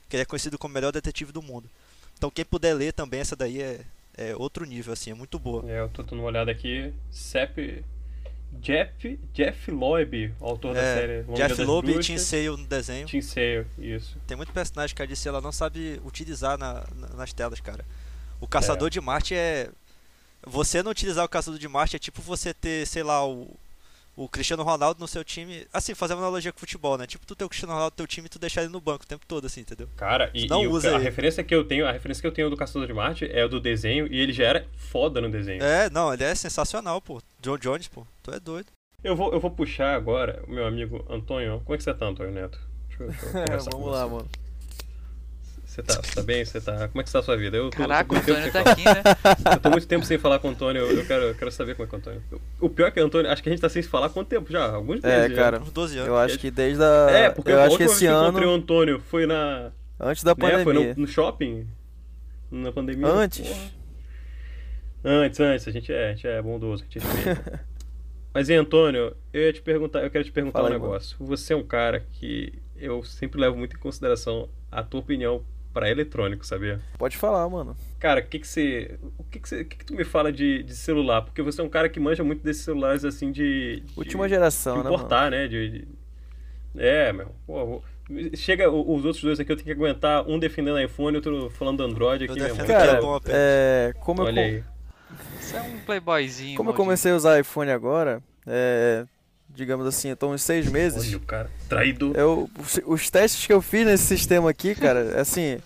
Que 0.08 0.15
ele 0.15 0.23
é 0.23 0.26
conhecido 0.26 0.58
como 0.58 0.71
o 0.71 0.76
melhor 0.76 0.93
detetive 0.93 1.34
do 1.34 1.41
mundo. 1.41 1.69
Então 2.17 2.32
quem 2.32 2.45
puder 2.45 2.73
ler 2.73 2.93
também 2.93 3.19
essa 3.19 3.36
daí 3.36 3.62
é, 3.62 3.82
é 4.15 4.34
outro 4.38 4.63
nível 4.65 4.93
assim, 4.93 5.12
é 5.12 5.13
muito 5.13 5.38
boa. 5.38 5.69
É, 5.69 5.82
eu 5.82 5.89
tô 5.89 6.04
dando 6.04 6.19
uma 6.19 6.28
olhada 6.28 6.52
aqui. 6.52 6.93
Sepp. 7.12 7.84
Jeff, 8.61 9.19
Jeff 9.33 9.71
Loeb, 9.71 10.33
o 10.39 10.45
autor 10.45 10.73
da 10.73 10.81
É, 10.81 10.95
série. 10.95 11.21
Longo 11.23 11.33
Jeff 11.35 11.63
Loeb 11.63 11.89
e. 11.91 11.99
Tim 11.99 12.17
Sale 12.17 12.47
no 12.49 12.65
desenho. 12.65 13.05
Tim 13.07 13.21
Sale, 13.21 13.65
isso. 13.77 14.17
Tem 14.27 14.37
muito 14.37 14.51
personagem 14.53 14.95
que 14.95 15.01
a 15.01 15.05
DC 15.05 15.27
ela 15.27 15.41
não 15.41 15.51
sabe 15.51 15.99
utilizar 16.05 16.57
na- 16.57 16.85
na- 16.95 17.09
nas 17.15 17.33
telas, 17.33 17.59
cara. 17.59 17.83
O 18.39 18.47
Caçador 18.47 18.89
de 18.89 18.99
Marte 19.01 19.33
é. 19.35 19.69
Você 20.45 20.83
não 20.83 20.91
utilizar 20.91 21.23
o 21.23 21.29
Caçador 21.29 21.57
de 21.59 21.67
Marte 21.67 21.95
é 21.95 21.99
tipo 21.99 22.21
você 22.21 22.53
ter, 22.53 22.85
sei 22.85 23.01
lá, 23.03 23.25
o, 23.27 23.55
o 24.15 24.30
Cristiano 24.30 24.63
Ronaldo 24.63 24.99
no 24.99 25.08
seu 25.08 25.23
time. 25.23 25.65
Assim, 25.73 25.95
fazer 25.95 26.13
uma 26.13 26.21
analogia 26.21 26.52
com 26.52 26.60
futebol, 26.60 26.97
né? 26.97 27.08
Tipo, 27.08 27.26
tu 27.26 27.36
ter 27.36 27.45
o 27.45 27.49
Cristiano 27.49 27.73
Ronaldo 27.73 27.93
no 27.93 27.97
teu 27.97 28.08
time 28.08 28.28
e 28.28 28.30
tu 28.30 28.38
deixar 28.39 28.62
ele 28.62 28.71
no 28.71 28.80
banco 28.82 29.04
o 29.04 29.08
tempo 29.08 29.26
todo, 29.28 29.45
assim, 29.47 29.62
entendeu? 29.62 29.88
Cara, 29.97 30.30
e, 30.34 30.47
Não 30.47 30.63
e 30.63 30.67
o- 30.67 30.71
usa 30.71 30.89
a 30.89 30.93
ele. 30.95 31.04
referência 31.04 31.43
que 31.43 31.54
eu 31.56 31.63
tenho, 31.63 31.88
a 31.88 31.91
referência 31.91 32.21
que 32.21 32.28
eu 32.28 32.32
tenho 32.32 32.49
do 32.49 32.56
Caçador 32.58 32.88
de 32.88 32.93
Marte 32.93 33.26
é 33.32 33.43
o 33.43 33.49
do 33.49 33.60
desenho 33.60 34.06
e 34.12 34.19
ele 34.19 34.32
já 34.34 34.43
era 34.45 34.67
foda 34.78 35.19
no 35.19 35.30
desenho. 35.30 35.63
É, 35.63 35.89
não, 35.89 36.13
ele 36.13 36.23
é 36.23 36.36
sensacional, 36.36 37.02
pô. 37.02 37.21
John 37.41 37.58
Jones, 37.58 37.88
pô. 37.88 38.06
Tu 38.21 38.32
é 38.32 38.39
doido. 38.39 38.67
Eu 39.04 39.15
vou, 39.15 39.34
eu 39.34 39.39
vou 39.39 39.52
puxar 39.52 39.95
agora 39.95 40.43
o 40.47 40.52
meu 40.52 40.65
amigo 40.65 41.06
Antônio. 41.10 41.60
Como 41.65 41.73
é 41.73 41.78
que 41.78 41.84
você 41.84 41.93
tá, 41.93 42.06
Antônio 42.06 42.32
Neto? 42.32 42.58
Deixa 42.88 43.04
eu, 43.04 43.08
deixa 43.45 43.54
eu 43.56 43.65
com 43.65 43.71
Vamos 43.80 43.91
lá, 43.91 44.06
você. 44.06 44.13
mano. 44.15 44.30
Você 45.73 45.81
tá, 45.81 45.95
você 45.95 46.13
tá 46.13 46.21
bem? 46.21 46.45
Você 46.45 46.62
tá. 46.62 46.88
Como 46.88 47.01
é 47.01 47.03
que 47.03 47.09
está 47.09 47.17
a 47.17 47.23
sua 47.23 47.36
vida? 47.36 47.57
Eu 47.57 47.71
tô, 47.71 47.77
Caraca, 47.79 48.12
o 48.12 48.13
muito 48.13 48.25
tempo 48.27 48.38
Antônio 48.38 48.51
sem 48.51 48.51
tá 48.51 48.63
falar. 48.63 48.73
aqui, 48.73 48.83
né? 48.86 49.53
Eu 49.55 49.59
tô 49.59 49.69
muito 49.71 49.88
tempo 49.88 50.05
sem 50.05 50.17
falar 50.19 50.38
com 50.38 50.47
o 50.49 50.51
Antônio, 50.51 50.81
eu, 50.83 51.03
quero, 51.03 51.23
eu 51.23 51.33
quero 51.36 51.51
saber 51.51 51.73
como 51.73 51.88
é 51.88 51.89
que 51.89 51.95
é 51.95 51.97
o 51.97 51.99
Antônio. 51.99 52.21
O 52.62 52.69
pior 52.69 52.88
é 52.88 52.91
que 52.91 53.01
o 53.01 53.05
Antônio, 53.05 53.31
acho 53.31 53.41
que 53.41 53.49
a 53.49 53.51
gente 53.51 53.62
tá 53.62 53.69
sem 53.69 53.81
se 53.81 53.89
falar 53.89 54.05
há 54.05 54.09
quanto 54.12 54.27
tempo 54.27 54.51
já? 54.51 54.65
Alguns 54.71 55.01
meses. 55.01 55.05
É, 55.09 55.29
já. 55.29 55.36
cara. 55.36 55.59
Uns 55.59 55.71
12 55.71 55.95
anos. 55.97 56.07
Eu 56.09 56.15
acho 56.15 56.38
que 56.38 56.51
desde 56.51 56.83
a. 56.83 57.07
É, 57.09 57.29
porque 57.31 57.51
eu 57.51 57.59
a 57.59 57.63
acho 57.65 57.77
que 57.77 57.83
esse 57.83 57.99
que 58.01 58.05
eu 58.05 58.21
encontrei 58.21 58.45
o 58.45 58.51
ano, 58.51 58.62
Antônio 58.62 58.99
foi 58.99 59.25
na. 59.25 59.71
antes 59.99 60.23
da 60.23 60.36
Né, 60.36 60.63
foi 60.63 60.63
pandemia. 60.63 60.93
no, 60.93 61.01
no 61.01 61.07
shopping? 61.07 61.67
Na 62.51 62.71
pandemia? 62.71 63.07
Antes. 63.07 63.47
Porra. 63.47 63.71
Antes, 65.05 65.39
antes, 65.39 65.67
a 65.67 65.71
gente 65.71 65.91
é, 65.91 66.05
a 66.05 66.13
gente 66.13 66.27
é 66.27 66.39
bondoso, 66.39 66.83
a 66.83 66.86
gente 66.86 66.99
respeita. 67.03 67.65
Mas 68.31 68.47
e 68.47 68.53
Antônio, 68.53 69.15
eu 69.33 69.41
ia 69.41 69.53
te 69.53 69.62
perguntar, 69.63 70.03
eu 70.03 70.12
quero 70.12 70.23
te 70.23 70.31
perguntar 70.31 70.59
Fala 70.59 70.69
um 70.69 70.73
aí, 70.73 70.77
mano. 70.79 70.91
negócio. 70.91 71.17
Você 71.19 71.53
é 71.53 71.55
um 71.55 71.63
cara 71.63 72.05
que 72.13 72.53
eu 72.77 73.03
sempre 73.03 73.41
levo 73.41 73.57
muito 73.57 73.75
em 73.75 73.79
consideração 73.79 74.47
a 74.71 74.83
tua 74.83 74.99
opinião 74.99 75.43
pra 75.73 75.89
eletrônico, 75.89 76.45
sabia? 76.45 76.79
Pode 76.97 77.17
falar, 77.17 77.47
mano. 77.49 77.75
Cara, 77.99 78.19
o 78.21 78.23
que 78.23 78.39
que 78.39 78.47
você, 78.47 78.97
o 79.17 79.23
que 79.23 79.39
que 79.39 79.49
você, 79.49 79.62
o 79.62 79.65
que 79.65 79.77
que 79.77 79.86
tu 79.86 79.93
me 79.95 80.03
fala 80.03 80.31
de, 80.31 80.62
de 80.63 80.75
celular? 80.75 81.21
Porque 81.23 81.41
você 81.41 81.62
é 81.62 81.63
um 81.63 81.69
cara 81.69 81.89
que 81.89 81.99
manja 81.99 82.23
muito 82.23 82.43
desses 82.43 82.63
celulares 82.63 83.03
assim 83.05 83.31
de, 83.31 83.79
de 83.81 83.93
Última 83.97 84.25
de 84.25 84.33
geração, 84.33 84.77
né, 84.77 84.83
mano? 84.83 84.95
importar, 84.95 85.31
né? 85.31 85.47
De, 85.47 85.69
de- 85.69 85.88
É, 86.77 87.12
meu. 87.13 87.33
Pô, 87.47 87.81
chega 88.36 88.69
os 88.69 89.05
outros 89.05 89.23
dois 89.23 89.39
aqui, 89.39 89.51
eu 89.51 89.55
tenho 89.55 89.65
que 89.65 89.71
aguentar 89.71 90.27
um 90.27 90.38
defendendo 90.38 90.79
iPhone 90.79 91.13
e 91.13 91.17
outro 91.17 91.49
falando 91.51 91.81
Android 91.83 92.25
Eu 92.25 92.33
aqui, 92.33 92.43
é 92.43 92.65
Cara, 92.65 93.01
bom 93.01 93.15
apenas. 93.15 93.38
é, 93.39 93.93
como 94.01 94.21
eu, 94.21 94.25
Olha 94.25 94.33
com- 94.36 94.39
aí. 94.41 94.63
Você 95.39 95.55
é 95.57 95.62
um 95.62 95.79
playboyzinho. 95.79 96.57
como 96.57 96.71
eu 96.71 96.73
comecei 96.73 97.12
a 97.12 97.15
usar 97.15 97.39
iPhone 97.39 97.69
agora, 97.71 98.21
é, 98.47 99.05
digamos 99.53 99.85
assim, 99.87 100.13
tô 100.15 100.29
uns 100.31 100.41
seis 100.41 100.67
meses. 100.67 101.07
Olha 101.07 101.17
o 101.17 101.21
cara, 101.21 101.49
traído. 101.69 102.13
Eu, 102.15 102.49
os, 102.59 102.79
os 102.85 103.09
testes 103.09 103.45
que 103.45 103.53
eu 103.53 103.61
fiz 103.61 103.85
nesse 103.85 104.03
sistema 104.05 104.49
aqui, 104.49 104.73
cara, 104.75 105.19
assim, 105.21 105.59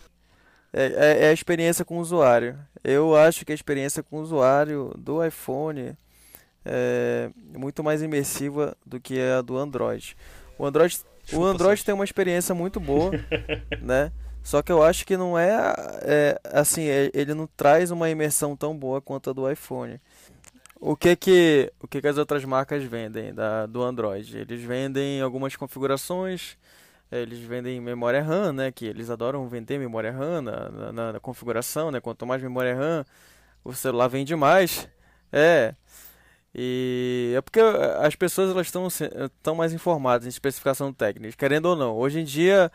é, 0.74 0.86
é- 0.86 1.26
é 1.26 1.30
a 1.30 1.34
experiência 1.34 1.84
com 1.86 1.98
o 1.98 2.02
usuário. 2.02 2.58
Eu 2.84 3.16
acho 3.16 3.46
que 3.46 3.52
a 3.52 3.56
experiência 3.56 4.02
com 4.04 4.18
o 4.18 4.22
usuário 4.22 4.94
do 4.98 5.24
iPhone 5.26 5.94
é 6.66 7.30
muito 7.58 7.84
mais 7.84 8.02
imersiva 8.02 8.76
do 8.86 9.00
que 9.00 9.20
a 9.20 9.42
do 9.42 9.58
Android. 9.58 10.16
O 10.58 10.66
Android, 10.66 11.00
o 11.34 11.44
Android 11.44 11.84
tem 11.84 11.94
uma 11.94 12.04
experiência 12.04 12.54
muito 12.54 12.80
boa, 12.80 13.12
né? 13.82 14.12
Só 14.44 14.62
que 14.62 14.72
eu 14.72 14.82
acho 14.82 15.06
que 15.06 15.18
não 15.18 15.38
é, 15.38 15.52
é, 16.04 16.40
assim, 16.54 16.84
é- 16.88 17.12
ele 17.14 17.34
não 17.34 17.48
traz 17.58 17.92
uma 17.92 18.10
imersão 18.10 18.56
tão 18.56 18.76
boa 18.78 19.02
quanto 19.02 19.30
a 19.30 19.34
do 19.34 19.50
iPhone. 19.52 20.00
O 20.80 20.96
que 20.96 21.16
que, 21.16 21.72
o 21.82 21.88
que 21.88 22.02
que 22.02 22.08
as 22.08 22.18
outras 22.18 22.46
marcas 22.46 22.84
vendem 22.84 23.34
da, 23.34 23.66
do 23.66 23.82
Android? 23.84 24.38
Eles 24.38 24.62
vendem 24.64 25.22
algumas 25.22 25.56
configurações, 25.56 26.56
eles 27.12 27.40
vendem 27.40 27.82
memória 27.82 28.22
RAM, 28.24 28.54
né? 28.54 28.72
Que 28.72 28.86
eles 28.86 29.10
adoram 29.10 29.48
vender 29.50 29.80
memória 29.80 30.12
RAM 30.12 30.42
na, 30.42 30.70
na- 30.94 31.14
na- 31.14 31.20
configuração, 31.20 31.92
né? 31.92 32.00
Quanto 32.02 32.26
mais 32.28 32.42
memória 32.44 32.76
RAM, 32.76 33.06
o 33.64 33.74
celular 33.74 34.08
vende 34.10 34.36
mais. 34.36 34.90
É. 35.32 35.76
E 36.56 37.34
é 37.38 37.42
porque 37.42 37.60
as 38.02 38.16
pessoas 38.16 38.52
elas 38.52 38.68
estão 38.68 39.56
mais 39.56 39.74
informadas 39.74 40.26
em 40.26 40.30
especificação 40.30 40.94
técnica, 40.94 41.36
querendo 41.38 41.68
ou 41.68 41.76
não. 41.76 41.96
Hoje 41.96 42.20
em 42.22 42.24
dia, 42.26 42.72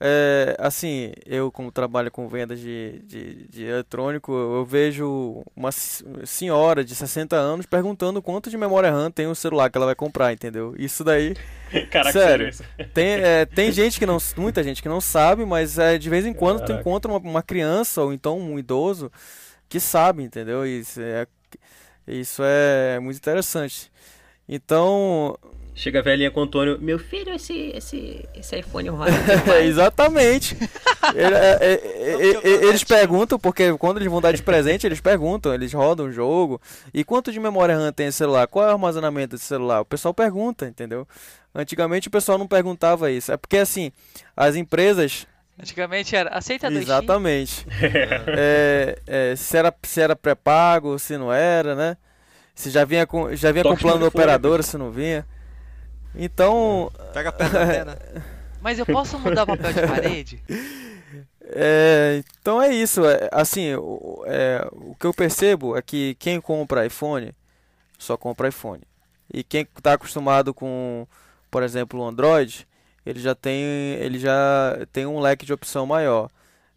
é, 0.00 0.56
assim, 0.58 1.12
eu 1.24 1.50
como 1.52 1.70
trabalho 1.70 2.10
com 2.10 2.28
vendas 2.28 2.58
de, 2.58 3.00
de, 3.06 3.48
de 3.48 3.64
eletrônico, 3.64 4.32
eu 4.32 4.64
vejo 4.64 5.42
uma 5.56 5.70
senhora 5.72 6.84
de 6.84 6.94
60 6.94 7.36
anos 7.36 7.66
perguntando 7.66 8.20
quanto 8.20 8.50
de 8.50 8.58
memória 8.58 8.90
RAM 8.90 9.10
tem 9.10 9.26
o 9.26 9.34
celular 9.34 9.70
que 9.70 9.78
ela 9.78 9.86
vai 9.86 9.94
comprar, 9.94 10.32
entendeu? 10.32 10.74
Isso 10.76 11.04
daí 11.04 11.34
Caraca, 11.90 12.12
Sério. 12.12 12.50
tem, 12.92 13.06
é, 13.14 13.46
tem 13.46 13.72
gente 13.72 13.98
que 13.98 14.06
não, 14.06 14.18
muita 14.36 14.62
gente 14.62 14.82
que 14.82 14.88
não 14.88 15.00
sabe, 15.00 15.44
mas 15.44 15.78
é, 15.78 15.98
de 15.98 16.08
vez 16.08 16.26
em 16.26 16.32
quando 16.32 16.58
tu 16.60 16.66
Caraca. 16.66 16.80
encontra 16.80 17.10
uma, 17.10 17.18
uma 17.18 17.42
criança 17.42 18.02
ou 18.02 18.12
então 18.12 18.38
um 18.38 18.58
idoso 18.58 19.10
que 19.68 19.80
sabe, 19.80 20.22
entendeu? 20.22 20.66
Isso 20.66 21.00
é, 21.00 21.26
isso 22.06 22.42
é 22.44 22.98
muito 23.00 23.16
interessante. 23.16 23.90
Então, 24.48 25.36
Chega 25.76 25.98
a 25.98 26.02
velhinha 26.02 26.30
com 26.30 26.38
o 26.40 26.42
Antônio. 26.44 26.78
Meu 26.80 26.98
filho, 27.00 27.32
esse, 27.34 27.72
esse, 27.74 28.24
esse 28.34 28.56
iPhone 28.60 28.88
roda 28.90 29.10
é, 29.10 29.36
demais." 29.42 29.66
exatamente. 29.66 30.56
Ele- 31.14 31.34
é, 31.34 31.58
é, 31.60 31.72
é, 31.72 32.48
é, 32.48 32.64
eles 32.68 32.84
perguntam, 32.84 33.38
porque 33.40 33.76
quando 33.76 33.96
eles 33.98 34.08
vão 34.08 34.20
dar 34.20 34.32
de 34.32 34.42
presente, 34.42 34.86
eles 34.86 35.00
perguntam, 35.00 35.52
eles 35.52 35.72
rodam 35.72 36.06
o 36.06 36.12
jogo. 36.12 36.60
E 36.92 37.02
quanto 37.02 37.32
de 37.32 37.40
memória 37.40 37.76
RAM 37.76 37.92
tem 37.92 38.06
esse 38.06 38.18
celular? 38.18 38.46
Qual 38.46 38.64
é 38.64 38.68
o 38.68 38.72
armazenamento 38.72 39.34
desse 39.34 39.46
celular? 39.46 39.80
O 39.80 39.84
pessoal 39.84 40.14
pergunta, 40.14 40.64
entendeu? 40.66 41.08
Antigamente 41.52 42.06
o 42.06 42.10
pessoal 42.10 42.38
não 42.38 42.46
perguntava 42.46 43.10
isso. 43.10 43.32
É 43.32 43.36
porque 43.36 43.56
assim, 43.58 43.90
as 44.36 44.54
empresas. 44.54 45.26
Antigamente 45.60 46.14
era 46.14 46.30
aceita 46.30 46.68
2x. 46.70 46.82
Exatamente. 46.82 47.66
É, 48.28 48.98
é, 49.06 49.36
se 49.36 49.56
era, 49.56 49.74
se 49.82 50.00
era 50.00 50.14
pré-pago, 50.16 50.98
se 51.00 51.16
não 51.18 51.32
era, 51.32 51.74
né? 51.74 51.96
Se 52.54 52.70
já 52.70 52.84
vinha 52.84 53.06
com, 53.06 53.34
já 53.34 53.50
vinha 53.50 53.64
com 53.64 53.70
plano 53.76 53.98
da 53.98 54.04
no 54.04 54.10
telefone. 54.10 54.22
operadora, 54.24 54.62
se 54.62 54.78
não 54.78 54.90
vinha. 54.92 55.26
Então, 56.14 56.90
Pega 57.12 57.32
perto 57.32 57.52
da 57.52 57.62
antena. 57.62 57.98
Mas 58.60 58.78
eu 58.78 58.86
posso 58.86 59.18
mudar 59.18 59.44
papel 59.46 59.72
de 59.72 59.86
parede? 59.86 60.42
É, 61.46 62.22
então 62.40 62.60
é 62.60 62.72
isso. 62.72 63.04
é, 63.04 63.28
assim, 63.30 63.74
o, 63.74 64.24
é, 64.26 64.66
o 64.72 64.94
que 64.94 65.06
eu 65.06 65.12
percebo 65.12 65.76
é 65.76 65.82
que 65.82 66.14
quem 66.14 66.40
compra 66.40 66.86
iPhone 66.86 67.34
só 67.98 68.16
compra 68.16 68.48
iPhone. 68.48 68.82
E 69.32 69.44
quem 69.44 69.62
está 69.76 69.92
acostumado 69.94 70.54
com, 70.54 71.06
por 71.50 71.62
exemplo, 71.62 72.00
o 72.00 72.04
Android, 72.06 72.66
ele 73.04 73.20
já 73.20 73.34
tem, 73.34 73.62
ele 74.00 74.18
já 74.18 74.78
tem 74.92 75.06
um 75.06 75.20
leque 75.20 75.46
de 75.46 75.52
opção 75.52 75.86
maior. 75.86 76.30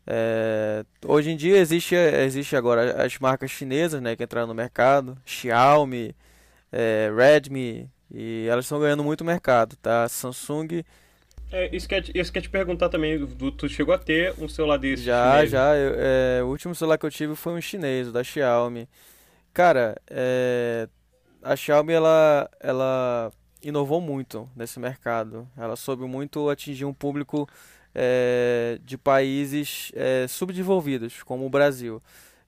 É, 0.05 0.85
hoje 1.05 1.31
em 1.31 1.37
dia 1.37 1.57
existe, 1.57 1.95
existe 1.95 2.55
agora 2.55 3.03
as 3.03 3.17
marcas 3.19 3.51
chinesas, 3.51 4.01
né, 4.01 4.15
que 4.15 4.23
entraram 4.23 4.47
no 4.47 4.53
mercado, 4.53 5.17
Xiaomi, 5.25 6.15
é, 6.71 7.11
Redmi, 7.15 7.89
e 8.13 8.47
elas 8.49 8.65
estão 8.65 8.79
ganhando 8.79 9.03
muito 9.03 9.23
mercado, 9.25 9.75
tá? 9.77 10.07
Samsung 10.09 10.83
É, 11.51 11.73
isso 11.75 11.87
que 11.87 11.95
eu, 11.95 11.99
isso 12.15 12.31
que 12.31 12.37
eu 12.37 12.41
ia 12.41 12.47
te 12.47 12.49
perguntar 12.49 12.89
também. 12.89 13.17
do- 13.25 13.51
Tu 13.51 13.69
chegou 13.69 13.93
a 13.93 13.97
ter 13.97 14.33
um 14.37 14.49
celular 14.49 14.77
desse? 14.77 15.03
Já, 15.03 15.33
chinês? 15.35 15.51
já. 15.51 15.75
eu- 15.75 15.95
é, 15.97 16.43
o 16.43 16.47
último 16.47 16.75
celular 16.75 16.97
que 16.97 17.05
eu 17.05 17.11
tive 17.11 17.35
foi 17.35 17.53
um 17.53 17.61
chinês, 17.61 18.07
o 18.09 18.11
da 18.11 18.23
Xiaomi. 18.23 18.87
Cara, 19.53 19.95
é, 20.09 20.87
a 21.43 21.55
Xiaomi 21.55 21.93
ela, 21.93 22.49
ela 22.59 23.31
inovou 23.63 24.01
muito 24.01 24.49
nesse 24.55 24.79
mercado. 24.79 25.47
Ela 25.57 25.75
soube 25.75 26.05
muito 26.05 26.49
atingir 26.49 26.85
um 26.85 26.93
público 26.93 27.47
é, 27.95 28.79
de 28.83 28.97
países 28.97 29.91
é, 29.95 30.27
subdesenvolvidos, 30.27 31.23
como 31.23 31.45
o 31.45 31.49
Brasil, 31.49 32.01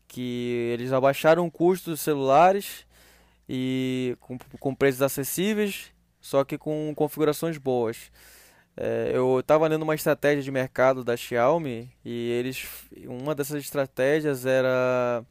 que 0.07 0.69
eles 0.73 0.93
abaixaram 0.93 1.45
o 1.47 1.51
custo 1.51 1.91
dos 1.91 2.01
celulares 2.01 2.85
e 3.49 4.15
com, 4.19 4.37
com 4.59 4.75
preços 4.75 5.01
acessíveis, 5.01 5.91
só 6.21 6.43
que 6.43 6.55
com 6.55 6.93
configurações 6.95 7.57
boas. 7.57 8.11
É, 8.77 9.11
eu 9.13 9.39
estava 9.39 9.67
lendo 9.67 9.81
uma 9.81 9.95
estratégia 9.95 10.43
de 10.43 10.51
mercado 10.51 11.03
da 11.03 11.17
Xiaomi 11.17 11.91
e 12.05 12.31
eles, 12.31 12.67
uma 13.07 13.33
dessas 13.33 13.63
estratégias 13.63 14.45
era 14.45 15.25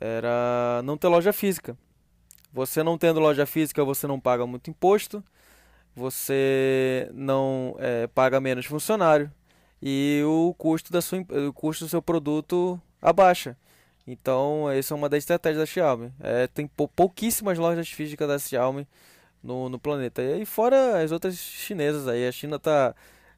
era 0.00 0.82
não 0.84 0.98
ter 0.98 1.08
loja 1.08 1.32
física. 1.32 1.78
Você 2.52 2.82
não 2.82 2.98
tendo 2.98 3.20
loja 3.20 3.46
física, 3.46 3.84
você 3.84 4.06
não 4.06 4.20
paga 4.20 4.46
muito 4.46 4.68
imposto, 4.70 5.24
você 5.94 7.08
não 7.14 7.76
é, 7.78 8.06
paga 8.08 8.40
menos 8.40 8.66
funcionário 8.66 9.32
e 9.80 10.22
o 10.26 10.54
custo 10.58 10.92
da 10.92 11.00
sua, 11.00 11.20
o 11.48 11.52
custo 11.52 11.84
do 11.84 11.88
seu 11.88 12.02
produto 12.02 12.80
abaixa. 13.00 13.56
Então, 14.06 14.70
essa 14.70 14.92
é 14.92 14.96
uma 14.96 15.08
das 15.08 15.18
estratégias 15.18 15.60
da 15.60 15.66
Xiaomi. 15.66 16.12
É, 16.20 16.46
tem 16.46 16.66
pou- 16.66 16.88
pouquíssimas 16.88 17.58
lojas 17.58 17.88
físicas 17.88 18.28
da 18.28 18.38
Xiaomi 18.38 18.86
no, 19.42 19.68
no 19.68 19.78
planeta. 19.78 20.22
E 20.22 20.34
aí 20.34 20.44
fora 20.44 21.02
as 21.02 21.10
outras 21.10 21.36
chinesas 21.38 22.06
aí, 22.06 22.26
a 22.28 22.32
China 22.32 22.58
tá, 22.58 22.94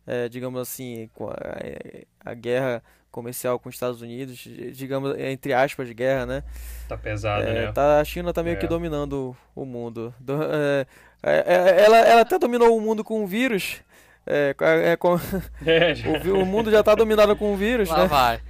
é, 0.07 0.29
digamos 0.29 0.61
assim, 0.61 1.09
com 1.15 1.29
a, 1.31 1.37
é, 1.61 2.05
a 2.25 2.35
guerra 2.35 2.83
comercial 3.13 3.59
com 3.59 3.69
os 3.69 3.75
Estados 3.77 4.03
Unidos, 4.03 4.37
digamos, 4.75 5.17
entre 5.19 5.53
aspas, 5.55 5.89
guerra, 5.93 6.27
né? 6.27 6.43
Tá 6.89 6.99
pesado, 6.99 7.45
É, 7.47 7.67
né? 7.67 7.73
tá, 7.73 8.01
a 8.01 8.05
China 8.05 8.33
tá 8.33 8.43
meio 8.43 8.55
É. 8.55 8.57
que 8.59 8.67
dominando 8.67 9.35
o 9.55 9.65
mundo. 9.65 10.13
Do- 10.21 10.43
é, 10.43 10.87
é, 11.23 11.45
é, 11.47 11.85
ela, 11.85 11.97
ela 11.99 12.21
até 12.23 12.39
dominou 12.39 12.77
o 12.77 12.81
mundo 12.81 13.03
com 13.05 13.23
o 13.23 13.27
vírus. 13.27 13.81
É, 14.27 14.55
é, 14.85 14.97
com- 14.97 15.17
É, 15.65 15.95
já- 15.95 16.11
o, 16.11 16.43
o 16.43 16.45
mundo 16.45 16.71
já 16.71 16.83
tá 16.83 16.95
dominado 16.97 17.35
com 17.37 17.55
o 17.55 17.57
vírus, 17.57 17.89
Lá 17.89 17.99
né? 18.03 18.07
vai. 18.07 18.41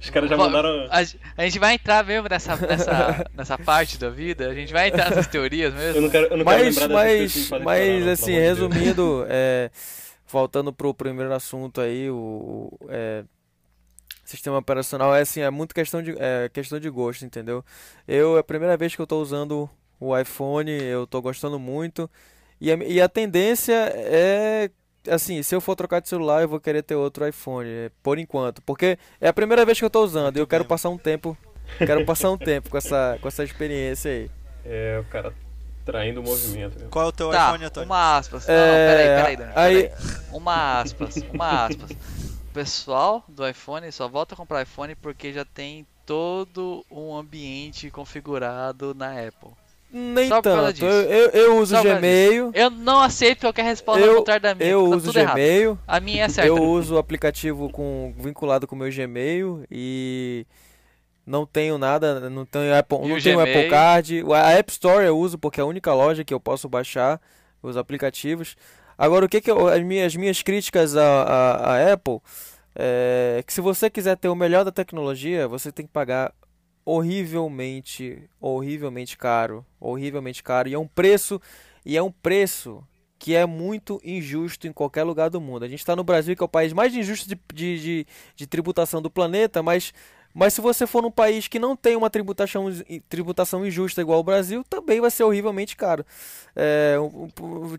Os 0.00 0.10
caras 0.10 0.28
já 0.28 0.36
mandaram. 0.36 0.86
A, 0.90 0.98
a 0.98 1.44
gente 1.44 1.58
vai 1.58 1.74
entrar 1.74 2.04
mesmo 2.04 2.28
nessa, 2.28 2.56
nessa, 2.56 3.30
nessa 3.34 3.58
parte 3.58 3.98
da 3.98 4.10
vida? 4.10 4.48
A 4.48 4.54
gente 4.54 4.72
vai 4.72 4.88
entrar 4.88 5.10
nessas 5.10 5.26
teorias 5.26 5.72
mesmo? 5.72 5.98
Eu 5.98 6.02
não 6.02 6.10
quero, 6.10 6.26
eu 6.26 6.36
não 6.36 6.44
quero 6.44 6.64
Mas, 6.64 6.76
lembrar 6.76 6.88
dessas 6.88 7.18
coisas 7.18 7.32
que 7.32 7.40
me 7.40 7.64
mas, 7.64 7.64
mas 7.64 8.04
não, 8.04 8.12
assim, 8.12 8.32
resumindo, 8.32 9.26
é, 9.30 9.70
voltando 10.28 10.72
pro 10.72 10.94
primeiro 10.94 11.32
assunto 11.32 11.80
aí, 11.80 12.10
o, 12.10 12.16
o, 12.80 12.86
é, 12.88 13.24
sistema 14.24 14.58
operacional 14.58 15.14
é 15.14 15.20
assim, 15.20 15.40
é 15.40 15.50
muito 15.50 15.74
questão 15.74 16.02
de, 16.02 16.14
é, 16.18 16.48
questão 16.52 16.78
de 16.78 16.88
gosto, 16.90 17.24
entendeu? 17.24 17.64
Eu, 18.06 18.36
é 18.36 18.40
a 18.40 18.44
primeira 18.44 18.76
vez 18.76 18.94
que 18.94 19.00
eu 19.00 19.06
tô 19.06 19.20
usando 19.20 19.68
o 19.98 20.16
iPhone, 20.16 20.70
eu 20.70 21.06
tô 21.06 21.20
gostando 21.20 21.58
muito, 21.58 22.10
e 22.60 22.70
a, 22.70 22.76
e 22.76 23.00
a 23.00 23.08
tendência 23.08 23.92
é, 23.94 24.70
assim, 25.08 25.42
se 25.42 25.54
eu 25.54 25.60
for 25.60 25.74
trocar 25.76 26.00
de 26.00 26.08
celular, 26.08 26.42
eu 26.42 26.48
vou 26.48 26.60
querer 26.60 26.82
ter 26.82 26.94
outro 26.94 27.26
iPhone, 27.26 27.68
é, 27.68 27.90
por 28.02 28.18
enquanto, 28.18 28.60
porque 28.62 28.98
é 29.20 29.28
a 29.28 29.32
primeira 29.32 29.64
vez 29.64 29.78
que 29.78 29.84
eu 29.84 29.90
tô 29.90 30.02
usando, 30.04 30.36
e 30.36 30.40
eu 30.40 30.46
quero 30.46 30.64
passar 30.64 30.88
um 30.88 30.98
tempo, 30.98 31.36
quero 31.78 32.04
passar 32.04 32.30
um 32.30 32.38
tempo 32.38 32.68
com 32.70 32.76
essa, 32.78 33.18
com 33.20 33.28
essa 33.28 33.44
experiência 33.44 34.10
aí. 34.10 34.30
É, 34.64 34.98
o 35.00 35.04
cara 35.10 35.32
traindo 35.84 36.20
o 36.20 36.22
movimento. 36.24 36.74
mesmo. 36.74 36.90
Qual 36.90 37.06
é 37.06 37.08
o 37.08 37.12
teu 37.12 37.30
Tá, 37.30 37.48
iPhone, 37.48 37.64
Antônio? 37.64 37.86
uma 37.88 38.16
aspas. 38.18 38.46
Não, 38.46 38.54
É, 38.54 38.58
não, 38.66 38.74
peraí, 38.94 39.16
peraí, 39.16 39.36
Daniel, 39.36 39.58
aí- 39.58 39.88
peraí. 39.88 40.20
Uma 40.32 40.80
aspas, 40.80 41.16
uma 41.32 41.66
aspas. 41.66 41.90
O 41.90 42.52
pessoal 42.52 43.24
do 43.28 43.48
iPhone 43.48 43.90
só 43.92 44.08
volta 44.08 44.34
a 44.34 44.36
comprar 44.36 44.62
iPhone 44.62 44.94
porque 44.96 45.32
já 45.32 45.44
tem 45.44 45.86
todo 46.04 46.84
um 46.90 47.16
ambiente 47.16 47.90
configurado 47.90 48.94
na 48.94 49.12
Apple. 49.12 49.50
Nem 49.92 50.28
Só 50.28 50.40
tanto, 50.40 50.84
eu, 50.84 50.90
eu, 51.02 51.30
eu 51.30 51.56
uso 51.58 51.74
Só 51.74 51.82
Gmail, 51.82 52.52
Eu 52.54 52.70
não 52.70 53.00
aceito 53.00 53.40
qualquer 53.40 53.64
resposta 53.64 54.00
Eu- 54.00 54.16
contrária 54.18 54.40
da 54.40 54.54
minha, 54.54 54.68
eu 54.70 54.88
tá 54.88 54.96
uso 54.96 55.06
tudo 55.06 55.18
errado. 55.18 55.34
Gmail, 55.34 55.78
A 55.86 55.98
minha 56.00 56.24
é 56.24 56.28
certa. 56.28 56.48
eu 56.48 56.62
uso 56.62 56.94
o 56.94 56.98
aplicativo 56.98 57.68
com, 57.70 58.14
vinculado 58.16 58.66
com 58.68 58.76
o 58.76 58.78
meu 58.78 58.88
Gmail 58.92 59.64
e 59.70 60.46
não 61.26 61.44
tenho 61.44 61.76
nada, 61.76 62.30
não 62.30 62.44
tenho 62.46 62.72
Apple, 62.76 62.98
E 62.98 63.08
não 63.08 63.20
tenho 63.20 63.40
Apple 63.40 63.52
Gmail? 63.52 63.70
Card. 63.70 64.24
A 64.32 64.50
App 64.52 64.70
Store 64.72 65.04
eu 65.04 65.18
uso 65.18 65.36
porque 65.38 65.60
é 65.60 65.62
a 65.62 65.66
única 65.66 65.92
loja 65.92 66.24
que 66.24 66.32
eu 66.32 66.38
posso 66.40 66.68
baixar 66.68 67.20
os 67.62 67.76
aplicativos. 67.76 68.56
Agora, 68.96 69.24
o 69.26 69.28
que 69.28 69.40
que 69.40 69.50
eu, 69.50 69.66
as 69.66 69.82
minhas, 69.82 70.06
as 70.06 70.16
minhas 70.16 70.40
críticas 70.42 70.96
à, 70.96 71.22
à, 71.22 71.74
à 71.76 71.92
Apple 71.92 72.18
é 72.76 73.42
que 73.46 73.52
se 73.52 73.60
você 73.60 73.90
quiser 73.90 74.16
ter 74.16 74.28
o 74.28 74.34
melhor 74.36 74.64
da 74.64 74.70
tecnologia, 74.70 75.48
você 75.48 75.72
tem 75.72 75.84
que 75.86 75.92
pagar 75.92 76.32
horrivelmente, 76.90 78.28
horrivelmente 78.40 79.16
caro, 79.16 79.64
horrivelmente 79.78 80.42
caro 80.42 80.68
e 80.68 80.74
é 80.74 80.78
um 80.78 80.88
preço 80.88 81.40
e 81.86 81.96
é 81.96 82.02
um 82.02 82.10
preço 82.10 82.82
que 83.16 83.36
é 83.36 83.46
muito 83.46 84.00
injusto 84.02 84.66
em 84.66 84.72
qualquer 84.72 85.04
lugar 85.04 85.30
do 85.30 85.40
mundo. 85.40 85.64
A 85.64 85.68
gente 85.68 85.78
está 85.78 85.94
no 85.94 86.02
Brasil, 86.02 86.34
que 86.34 86.42
é 86.42 86.44
o 86.44 86.48
país 86.48 86.72
mais 86.72 86.92
injusto 86.92 87.28
de, 87.28 87.38
de, 87.54 87.80
de, 87.80 88.06
de, 88.34 88.46
tributação 88.46 89.00
do 89.00 89.08
planeta, 89.08 89.62
mas, 89.62 89.94
mas 90.34 90.54
se 90.54 90.60
você 90.60 90.84
for 90.84 91.00
num 91.00 91.12
país 91.12 91.46
que 91.46 91.60
não 91.60 91.76
tem 91.76 91.94
uma 91.94 92.10
tributação, 92.10 92.66
tributação 93.08 93.64
injusta 93.64 94.00
igual 94.00 94.18
ao 94.18 94.24
Brasil, 94.24 94.64
também 94.68 95.00
vai 95.00 95.12
ser 95.12 95.22
horrivelmente 95.22 95.76
caro. 95.76 96.04
É, 96.56 96.96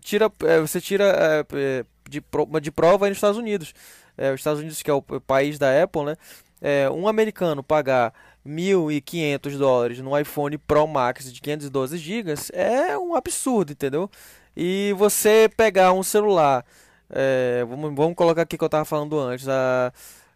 tira, 0.00 0.32
é, 0.44 0.60
você 0.60 0.80
tira 0.80 1.44
é, 1.52 1.84
de, 2.08 2.22
de 2.62 2.70
prova 2.70 3.04
aí 3.04 3.10
nos 3.10 3.18
Estados 3.18 3.38
Unidos. 3.38 3.74
É, 4.16 4.32
os 4.32 4.40
Estados 4.40 4.60
Unidos, 4.60 4.80
que 4.82 4.90
é 4.90 4.94
o 4.94 5.02
país 5.02 5.58
da 5.58 5.82
Apple, 5.82 6.04
né? 6.04 6.16
É, 6.62 6.88
um 6.88 7.08
americano 7.08 7.62
pagar 7.62 8.14
1.500 8.46 9.58
dólares 9.58 9.98
no 9.98 10.16
iPhone 10.16 10.56
Pro 10.58 10.86
Max 10.86 11.32
de 11.32 11.40
512 11.40 11.98
GB 11.98 12.34
é 12.52 12.96
um 12.96 13.16
absurdo, 13.16 13.72
entendeu? 13.72 14.08
E 14.56 14.94
você 14.96 15.50
pegar 15.56 15.92
um 15.92 16.02
celular, 16.04 16.64
é, 17.10 17.64
vamos, 17.68 17.94
vamos 17.94 18.14
colocar 18.14 18.42
aqui 18.42 18.56
que 18.56 18.62
eu 18.62 18.66
estava 18.66 18.84
falando 18.84 19.18
antes, 19.18 19.48
a, 19.48 19.92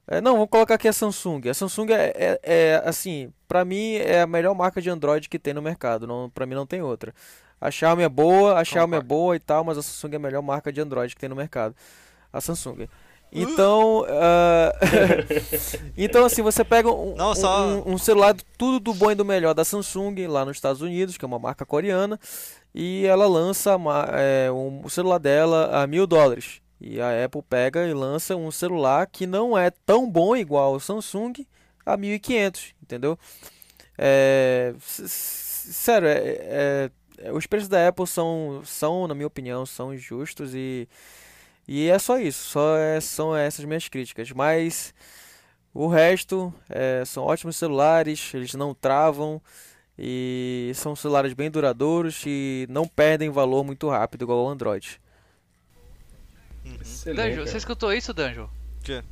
é, 0.08 0.20
não, 0.20 0.34
vamos 0.34 0.48
colocar 0.50 0.74
aqui 0.74 0.88
a 0.88 0.92
Samsung. 0.92 1.48
A 1.48 1.54
Samsung 1.54 1.90
é, 1.92 2.12
é, 2.14 2.40
é 2.42 2.82
assim, 2.84 3.32
para 3.48 3.64
mim 3.64 3.94
é 3.94 4.22
a 4.22 4.26
melhor 4.26 4.54
marca 4.54 4.80
de 4.80 4.88
Android 4.88 5.28
que 5.28 5.38
tem 5.38 5.52
no 5.52 5.62
mercado. 5.62 6.06
Não, 6.06 6.30
para 6.30 6.46
mim 6.46 6.54
não 6.54 6.66
tem 6.66 6.80
outra. 6.80 7.12
A 7.60 7.70
Xiaomi 7.70 8.02
é 8.02 8.08
boa, 8.08 8.58
a 8.58 8.64
Xiaomi 8.64 8.96
é 8.96 9.00
boa 9.00 9.34
e 9.34 9.40
tal, 9.40 9.64
mas 9.64 9.78
a 9.78 9.82
Samsung 9.82 10.12
é 10.14 10.16
a 10.16 10.20
melhor 10.20 10.42
marca 10.42 10.72
de 10.72 10.80
Android 10.80 11.14
que 11.14 11.20
tem 11.20 11.28
no 11.28 11.36
mercado. 11.36 11.74
A 12.32 12.40
Samsung. 12.40 12.86
Então, 13.56 14.00
uh, 14.00 14.72
então 15.96 16.24
assim, 16.24 16.40
você 16.40 16.64
pega 16.64 16.90
um, 16.90 17.14
Não, 17.14 17.34
só... 17.34 17.66
um, 17.66 17.92
um, 17.92 17.98
celular 17.98 18.34
tudo 18.56 18.80
do 18.80 18.94
bom 18.94 19.10
e 19.10 19.14
do 19.14 19.24
melhor 19.24 19.52
da 19.52 19.64
Samsung 19.64 20.26
lá 20.26 20.44
nos 20.44 20.56
Estados 20.56 20.80
Unidos, 20.80 21.18
que 21.18 21.24
é 21.24 21.28
uma 21.28 21.38
marca 21.38 21.66
coreana, 21.66 22.18
e 22.74 23.04
ela 23.04 23.26
lança 23.26 23.76
é, 24.14 24.50
um, 24.50 24.80
o 24.82 24.88
celular 24.88 25.18
dela 25.18 25.82
a 25.82 25.86
mil 25.86 26.06
dólares. 26.06 26.62
E 26.80 27.00
a 27.00 27.24
Apple 27.24 27.42
pega 27.42 27.86
e 27.86 27.94
lança 27.94 28.36
um 28.36 28.50
celular 28.50 29.06
que 29.06 29.26
não 29.26 29.56
é 29.56 29.70
tão 29.70 30.10
bom 30.10 30.36
igual 30.36 30.74
o 30.74 30.80
Samsung 30.80 31.46
a 31.84 31.96
1.500, 31.96 32.74
entendeu? 32.82 33.18
É, 33.96 34.74
sério, 34.78 36.08
é, 36.08 36.90
é, 37.18 37.32
os 37.32 37.46
preços 37.46 37.68
da 37.68 37.88
Apple 37.88 38.06
são, 38.06 38.62
são, 38.64 39.06
na 39.06 39.14
minha 39.14 39.26
opinião, 39.26 39.64
são 39.64 39.96
justos 39.96 40.54
e 40.54 40.88
e 41.66 41.88
é 41.88 41.98
só 41.98 42.18
isso, 42.18 42.50
só 42.50 42.76
é, 42.76 43.00
são 43.00 43.36
essas 43.36 43.64
minhas 43.64 43.88
críticas. 43.88 44.30
Mas 44.30 44.94
o 45.74 45.88
resto 45.88 46.52
é, 46.68 47.02
são 47.04 47.24
ótimos 47.24 47.56
celulares, 47.56 48.32
eles 48.34 48.54
não 48.54 48.74
travam 48.74 49.40
e 49.98 50.70
são 50.74 50.94
celulares 50.94 51.32
bem 51.32 51.50
duradouros 51.50 52.22
e 52.26 52.66
não 52.68 52.86
perdem 52.86 53.30
valor 53.30 53.64
muito 53.64 53.88
rápido 53.88 54.22
igual 54.22 54.44
o 54.44 54.48
Android. 54.48 55.00
Uhum. 56.64 57.14
Danjo, 57.14 57.46
você 57.46 57.56
escutou 57.56 57.92
isso, 57.92 58.12
Danjo? 58.12 58.48
Que? 58.82 59.02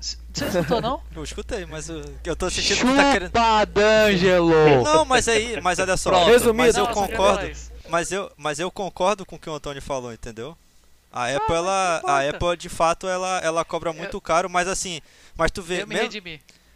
Você 0.00 0.16
escutou 0.46 0.80
não? 0.80 1.02
Eu 1.14 1.22
escutei, 1.22 1.66
mas 1.66 1.88
eu, 1.88 2.02
eu 2.24 2.34
tô 2.34 2.48
sentindo 2.48 2.76
Chupa, 2.78 2.92
que 2.92 2.96
tá 2.96 3.12
querendo. 3.12 3.32
D'Angelo! 3.72 4.82
Não, 4.82 5.04
mas 5.04 5.28
aí, 5.28 5.60
mas 5.60 5.78
olha 5.78 5.96
só, 5.96 6.24
Resumido, 6.24 6.54
mas 6.54 6.76
eu 6.76 6.86
concordo. 6.88 7.50
Mas 7.88 8.12
eu, 8.12 8.32
mas 8.36 8.58
eu 8.58 8.70
concordo 8.70 9.26
com 9.26 9.36
o 9.36 9.38
que 9.38 9.50
o 9.50 9.54
Antônio 9.54 9.82
falou, 9.82 10.12
entendeu? 10.12 10.56
A 11.12 11.24
ah, 11.24 11.36
Apple, 11.36 11.54
ela, 11.54 12.02
a 12.04 12.28
Apple 12.28 12.56
de 12.56 12.68
fato 12.68 13.08
ela, 13.08 13.40
ela 13.40 13.64
cobra 13.64 13.92
muito 13.92 14.16
eu, 14.16 14.20
caro, 14.20 14.48
mas 14.48 14.68
assim, 14.68 15.00
mas 15.36 15.50
tu 15.50 15.60
vê, 15.60 15.84
mesmo, 15.84 16.22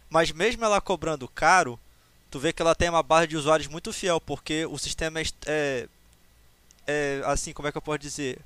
mas 0.09 0.31
mesmo 0.31 0.65
ela 0.65 0.81
cobrando 0.81 1.27
caro, 1.27 1.79
tu 2.29 2.37
vê 2.37 2.51
que 2.51 2.61
ela 2.61 2.75
tem 2.75 2.89
uma 2.89 3.01
base 3.01 3.27
de 3.27 3.37
usuários 3.37 3.67
muito 3.67 3.93
fiel, 3.93 4.19
porque 4.19 4.65
o 4.65 4.77
sistema 4.77 5.21
é, 5.21 5.25
é, 5.45 5.87
é 6.85 7.21
assim, 7.25 7.53
como 7.53 7.67
é 7.67 7.71
que 7.71 7.77
eu 7.77 7.81
posso 7.81 7.99
dizer, 7.99 8.39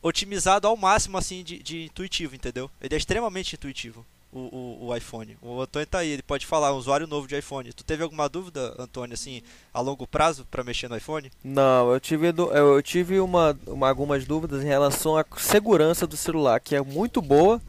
otimizado 0.00 0.66
ao 0.66 0.76
máximo 0.76 1.18
assim 1.18 1.44
de, 1.44 1.62
de 1.62 1.84
intuitivo, 1.84 2.34
entendeu? 2.34 2.70
Ele 2.80 2.94
é 2.94 2.98
extremamente 2.98 3.54
intuitivo 3.54 4.04
o, 4.32 4.38
o, 4.38 4.86
o, 4.88 4.96
iPhone. 4.96 5.36
O 5.42 5.60
Antônio 5.60 5.86
tá 5.86 5.98
aí, 5.98 6.10
ele 6.10 6.22
pode 6.22 6.46
falar, 6.46 6.72
um 6.72 6.76
usuário 6.76 7.06
novo 7.06 7.26
de 7.26 7.36
iPhone. 7.36 7.72
Tu 7.72 7.84
teve 7.84 8.02
alguma 8.02 8.28
dúvida, 8.28 8.74
Antônio, 8.78 9.14
assim, 9.14 9.42
a 9.72 9.80
longo 9.80 10.06
prazo 10.06 10.46
para 10.50 10.62
mexer 10.62 10.88
no 10.88 10.96
iPhone? 10.96 11.30
Não, 11.42 11.92
eu 11.92 12.00
tive, 12.00 12.28
eu 12.28 12.82
tive 12.82 13.20
uma, 13.20 13.58
uma, 13.66 13.88
algumas 13.88 14.24
dúvidas 14.24 14.62
em 14.62 14.68
relação 14.68 15.16
à 15.16 15.24
segurança 15.38 16.06
do 16.06 16.16
celular, 16.16 16.60
que 16.60 16.76
é 16.76 16.80
muito 16.80 17.20
boa. 17.20 17.60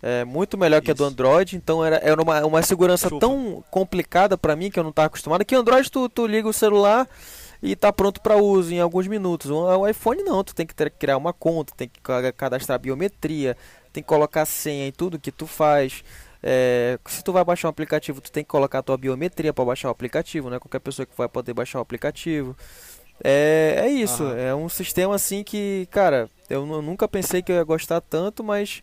É 0.00 0.24
muito 0.24 0.56
melhor 0.56 0.76
Isso. 0.76 0.84
que 0.84 0.90
a 0.92 0.94
do 0.94 1.04
Android, 1.04 1.56
então 1.56 1.84
era, 1.84 1.96
era 1.96 2.22
uma, 2.22 2.46
uma 2.46 2.62
segurança 2.62 3.08
Chupa. 3.08 3.18
tão 3.18 3.64
complicada 3.68 4.38
para 4.38 4.54
mim 4.54 4.70
que 4.70 4.78
eu 4.78 4.84
não 4.84 4.90
estava 4.90 5.06
acostumado. 5.06 5.44
Que 5.44 5.56
o 5.56 5.58
Android 5.58 5.90
tu, 5.90 6.08
tu 6.08 6.24
liga 6.24 6.48
o 6.48 6.52
celular 6.52 7.08
e 7.62 7.74
tá 7.74 7.92
pronto 7.92 8.20
para 8.20 8.36
uso 8.36 8.72
em 8.72 8.80
alguns 8.80 9.06
minutos. 9.08 9.50
O 9.50 9.88
iPhone 9.88 10.22
não, 10.22 10.44
tu 10.44 10.54
tem 10.54 10.66
que 10.66 10.74
ter, 10.74 10.90
criar 10.90 11.16
uma 11.16 11.32
conta, 11.32 11.72
tem 11.76 11.88
que 11.88 12.00
cadastrar 12.36 12.78
biometria, 12.78 13.56
tem 13.98 14.02
que 14.02 14.08
colocar 14.08 14.46
senha 14.46 14.86
em 14.86 14.92
tudo 14.92 15.18
que 15.18 15.32
tu 15.32 15.46
faz. 15.46 16.04
É, 16.40 16.98
se 17.06 17.22
tu 17.22 17.32
vai 17.32 17.44
baixar 17.44 17.66
um 17.66 17.70
aplicativo, 17.70 18.20
tu 18.20 18.30
tem 18.30 18.44
que 18.44 18.48
colocar 18.48 18.78
a 18.78 18.82
tua 18.82 18.96
biometria 18.96 19.52
para 19.52 19.64
baixar 19.64 19.88
o 19.88 19.90
aplicativo, 19.90 20.48
né? 20.48 20.58
Qualquer 20.58 20.78
pessoa 20.78 21.04
que 21.04 21.16
vai 21.16 21.28
poder 21.28 21.52
baixar 21.52 21.80
o 21.80 21.82
aplicativo. 21.82 22.56
É, 23.22 23.82
é 23.84 23.88
isso, 23.88 24.22
uhum. 24.22 24.38
é 24.38 24.54
um 24.54 24.68
sistema 24.68 25.16
assim 25.16 25.42
que, 25.42 25.88
cara, 25.90 26.30
eu 26.48 26.64
nunca 26.64 27.08
pensei 27.08 27.42
que 27.42 27.50
eu 27.50 27.56
ia 27.56 27.64
gostar 27.64 28.00
tanto, 28.00 28.44
mas 28.44 28.80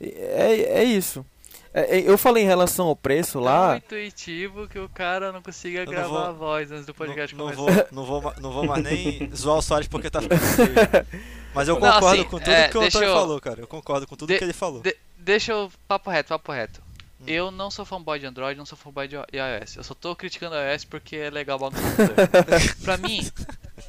é, 0.00 0.82
é 0.82 0.84
isso. 0.84 1.26
É, 1.74 1.98
é, 1.98 2.08
eu 2.08 2.16
falei 2.16 2.44
em 2.44 2.46
relação 2.46 2.86
ao 2.86 2.94
preço 2.94 3.40
lá. 3.40 3.74
É 3.74 3.78
intuitivo 3.78 4.68
que 4.68 4.78
o 4.78 4.88
cara 4.88 5.32
não 5.32 5.42
consiga 5.42 5.80
eu 5.80 5.86
gravar 5.86 6.08
não 6.08 6.14
vou, 6.14 6.24
a 6.24 6.32
voz 6.32 6.70
antes 6.70 6.86
do 6.86 6.94
podcast 6.94 7.34
não, 7.34 7.46
não 7.46 7.54
começar. 7.56 7.74
Vou, 7.74 7.86
não, 7.90 8.04
vou, 8.04 8.34
não 8.40 8.52
vou 8.52 8.64
mais 8.64 8.84
nem 8.84 9.28
zoar 9.34 9.58
o 9.58 9.62
Soares 9.62 9.88
porque 9.88 10.08
tá 10.08 10.20
ficando 10.22 10.38
Mas 11.56 11.68
eu 11.68 11.76
concordo 11.76 12.00
não, 12.00 12.12
assim, 12.12 12.24
com 12.24 12.38
tudo 12.38 12.50
é, 12.50 12.68
que 12.68 12.76
o 12.76 12.82
Antônio 12.82 13.08
eu... 13.08 13.14
falou, 13.14 13.40
cara. 13.40 13.60
Eu 13.60 13.66
concordo 13.66 14.06
com 14.06 14.14
tudo 14.14 14.28
de, 14.28 14.38
que 14.38 14.44
ele 14.44 14.52
falou. 14.52 14.82
De, 14.82 14.94
deixa 15.16 15.52
eu. 15.52 15.72
Papo 15.88 16.10
reto, 16.10 16.28
papo 16.28 16.52
reto. 16.52 16.82
Hum. 17.18 17.24
Eu 17.26 17.50
não 17.50 17.70
sou 17.70 17.86
fanboy 17.86 18.18
de 18.18 18.26
Android, 18.26 18.58
não 18.58 18.66
sou 18.66 18.76
fanboy 18.76 19.08
de 19.08 19.16
iOS. 19.16 19.76
Eu 19.76 19.82
só 19.82 19.94
tô 19.94 20.14
criticando 20.14 20.54
iOS 20.54 20.84
porque 20.84 21.16
é 21.16 21.30
legal 21.30 21.58
o 21.58 21.70
Pra 22.84 22.98
mim, 22.98 23.26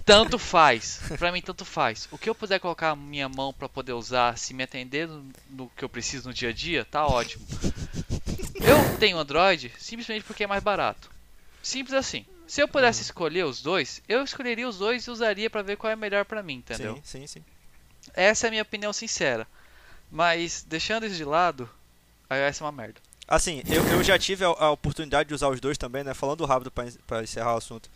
tanto 0.05 0.39
faz. 0.39 1.01
Pra 1.19 1.29
mim, 1.29 1.41
tanto 1.41 1.65
faz. 1.65 2.07
O 2.09 2.17
que 2.17 2.29
eu 2.29 2.35
puder 2.35 2.57
colocar 2.57 2.91
a 2.91 2.95
minha 2.95 3.27
mão 3.27 3.51
pra 3.51 3.67
poder 3.67 3.91
usar, 3.91 4.37
se 4.37 4.53
me 4.53 4.63
atender 4.63 5.05
no, 5.05 5.25
no 5.49 5.69
que 5.75 5.83
eu 5.83 5.89
preciso 5.89 6.29
no 6.29 6.33
dia 6.33 6.49
a 6.49 6.53
dia, 6.53 6.85
tá 6.85 7.05
ótimo. 7.05 7.45
Eu 8.55 8.97
tenho 8.97 9.17
Android 9.17 9.73
simplesmente 9.77 10.23
porque 10.23 10.45
é 10.45 10.47
mais 10.47 10.63
barato. 10.63 11.11
Simples 11.61 11.95
assim. 11.95 12.25
Se 12.47 12.61
eu 12.61 12.67
pudesse 12.69 13.01
hum. 13.01 13.03
escolher 13.03 13.45
os 13.45 13.61
dois, 13.61 14.01
eu 14.07 14.23
escolheria 14.23 14.69
os 14.69 14.77
dois 14.77 15.05
e 15.05 15.11
usaria 15.11 15.49
para 15.49 15.61
ver 15.61 15.75
qual 15.75 15.91
é 15.91 15.97
melhor 15.97 16.23
para 16.23 16.41
mim, 16.41 16.55
entendeu? 16.55 16.95
Sim, 17.03 17.19
sim, 17.19 17.27
sim. 17.27 17.43
Essa 18.13 18.45
é 18.45 18.49
a 18.49 18.51
minha 18.51 18.63
opinião 18.63 18.93
sincera. 18.93 19.47
Mas, 20.11 20.65
deixando 20.67 21.05
isso 21.05 21.15
de 21.15 21.25
lado, 21.25 21.69
iOS 22.31 22.61
é 22.61 22.63
uma 22.63 22.71
merda. 22.71 22.99
Assim, 23.27 23.61
eu, 23.67 23.85
eu 23.89 24.03
já 24.03 24.17
tive 24.17 24.45
a, 24.45 24.47
a, 24.47 24.71
oportunidade 24.71 25.27
de 25.27 25.35
usar 25.35 25.49
os 25.49 25.59
dois 25.59 25.77
também, 25.77 26.03
né? 26.03 26.13
Falando 26.13 26.45
rápido 26.45 26.71
para 26.71 27.23
encerrar 27.23 27.55
o 27.55 27.57
assunto. 27.57 27.89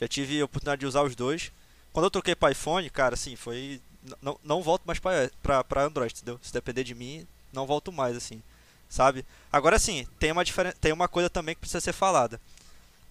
Já 0.00 0.06
tive 0.06 0.40
a 0.40 0.44
oportunidade 0.44 0.80
de 0.80 0.86
usar 0.86 1.02
os 1.02 1.16
dois. 1.16 1.50
Quando 1.92 2.04
eu 2.04 2.10
troquei 2.10 2.34
para 2.34 2.52
iPhone, 2.52 2.88
cara, 2.90 3.14
assim, 3.14 3.34
foi. 3.34 3.80
Não, 4.22 4.38
não 4.44 4.62
volto 4.62 4.84
mais 4.84 5.00
para 5.00 5.84
Android, 5.84 6.14
entendeu? 6.14 6.38
Se 6.40 6.52
depender 6.52 6.84
de 6.84 6.94
mim, 6.94 7.26
não 7.52 7.66
volto 7.66 7.90
mais, 7.90 8.16
assim. 8.16 8.40
Sabe? 8.88 9.26
Agora 9.52 9.78
sim, 9.80 10.06
tem 10.18 10.30
uma, 10.30 10.44
tem 10.80 10.92
uma 10.92 11.08
coisa 11.08 11.28
também 11.28 11.56
que 11.56 11.62
precisa 11.62 11.80
ser 11.80 11.92
falada. 11.92 12.40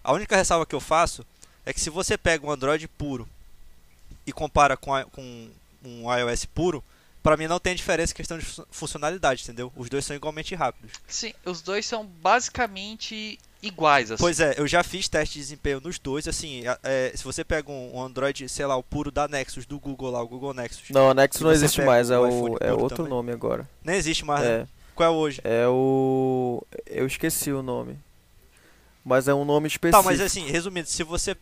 A 0.02 0.12
única 0.12 0.36
ressalva 0.36 0.64
que 0.64 0.74
eu 0.74 0.80
faço 0.80 1.26
é 1.66 1.72
que 1.72 1.80
se 1.80 1.90
você 1.90 2.16
pega 2.16 2.46
um 2.46 2.50
Android 2.50 2.88
puro 2.88 3.28
e 4.26 4.32
compara 4.32 4.76
com, 4.76 4.94
a, 4.94 5.04
com 5.04 5.50
um 5.86 6.12
iOS 6.12 6.44
puro, 6.44 6.82
para 7.22 7.36
mim 7.36 7.46
não 7.46 7.58
tem 7.58 7.74
diferença 7.74 8.12
em 8.12 8.16
questão 8.16 8.38
de 8.38 8.46
funcionalidade, 8.70 9.42
entendeu? 9.42 9.72
Os 9.76 9.88
dois 9.88 10.04
são 10.04 10.14
igualmente 10.14 10.54
rápidos. 10.54 10.92
Sim, 11.08 11.32
os 11.44 11.60
dois 11.60 11.84
são 11.84 12.06
basicamente 12.06 13.38
iguais. 13.62 14.12
Assim. 14.12 14.22
Pois 14.22 14.38
é, 14.38 14.54
eu 14.56 14.66
já 14.66 14.82
fiz 14.84 15.08
teste 15.08 15.34
de 15.34 15.40
desempenho 15.40 15.80
nos 15.80 15.98
dois. 15.98 16.28
Assim, 16.28 16.62
é, 16.84 17.12
se 17.14 17.24
você 17.24 17.42
pega 17.42 17.70
um, 17.70 18.00
Android, 18.00 18.48
sei 18.48 18.66
lá, 18.66 18.76
o 18.76 18.82
puro 18.82 19.10
da 19.10 19.26
Nexus, 19.26 19.66
do 19.66 19.78
Google 19.78 20.10
lá, 20.10 20.22
o 20.22 20.28
Google 20.28 20.54
Nexus. 20.54 20.90
Não, 20.90 21.08
o 21.08 21.14
Nexus 21.14 21.40
não 21.40 21.50
existe 21.52 21.82
mais, 21.82 22.10
é, 22.10 22.18
o, 22.18 22.56
é 22.60 22.72
outro 22.72 22.98
também. 22.98 23.10
nome 23.10 23.32
agora. 23.32 23.68
Nem 23.84 23.96
existe 23.96 24.24
mais, 24.24 24.42
né? 24.42 24.48
é. 24.48 24.58
Né? 24.58 24.68
Qual 24.94 25.12
é 25.12 25.14
hoje? 25.14 25.40
É 25.44 25.66
o. 25.68 26.64
Eu 26.86 27.06
esqueci 27.06 27.52
o 27.52 27.62
nome. 27.62 27.98
Mas 29.04 29.28
é 29.28 29.34
um 29.34 29.44
nome 29.44 29.68
específico. 29.68 30.02
Tá, 30.02 30.08
mas 30.08 30.20
assim, 30.20 30.48
resumindo, 30.48 30.88
se 30.88 31.02
você. 31.02 31.36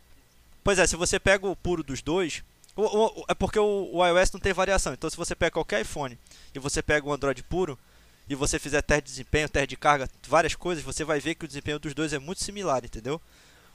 Pois 0.62 0.78
é, 0.78 0.86
se 0.86 0.96
você 0.96 1.20
pega 1.20 1.46
o 1.46 1.54
puro 1.54 1.82
dos 1.82 2.02
dois, 2.02 2.42
o, 2.76 2.82
o, 2.82 3.24
é 3.28 3.34
porque 3.34 3.58
o, 3.58 3.90
o, 3.92 4.06
iOS 4.06 4.32
não 4.32 4.40
tem 4.40 4.52
variação. 4.52 4.92
Então, 4.92 5.08
se 5.08 5.16
você 5.16 5.34
pega 5.34 5.52
qualquer 5.52 5.82
iPhone 5.82 6.18
e 6.54 6.58
você 6.58 6.82
pega 6.82 7.06
o 7.06 7.12
Android 7.12 7.42
puro 7.44 7.78
e 8.28 8.34
você 8.34 8.58
fizer 8.58 8.82
teste 8.82 9.04
de 9.04 9.10
desempenho, 9.10 9.48
teste 9.48 9.68
de 9.68 9.76
carga, 9.76 10.08
várias 10.26 10.54
coisas, 10.54 10.82
você 10.82 11.04
vai 11.04 11.20
ver 11.20 11.34
que 11.34 11.44
o 11.44 11.48
desempenho 11.48 11.78
dos 11.78 11.94
dois 11.94 12.12
é 12.12 12.18
muito 12.18 12.42
similar, 12.42 12.84
entendeu? 12.84 13.20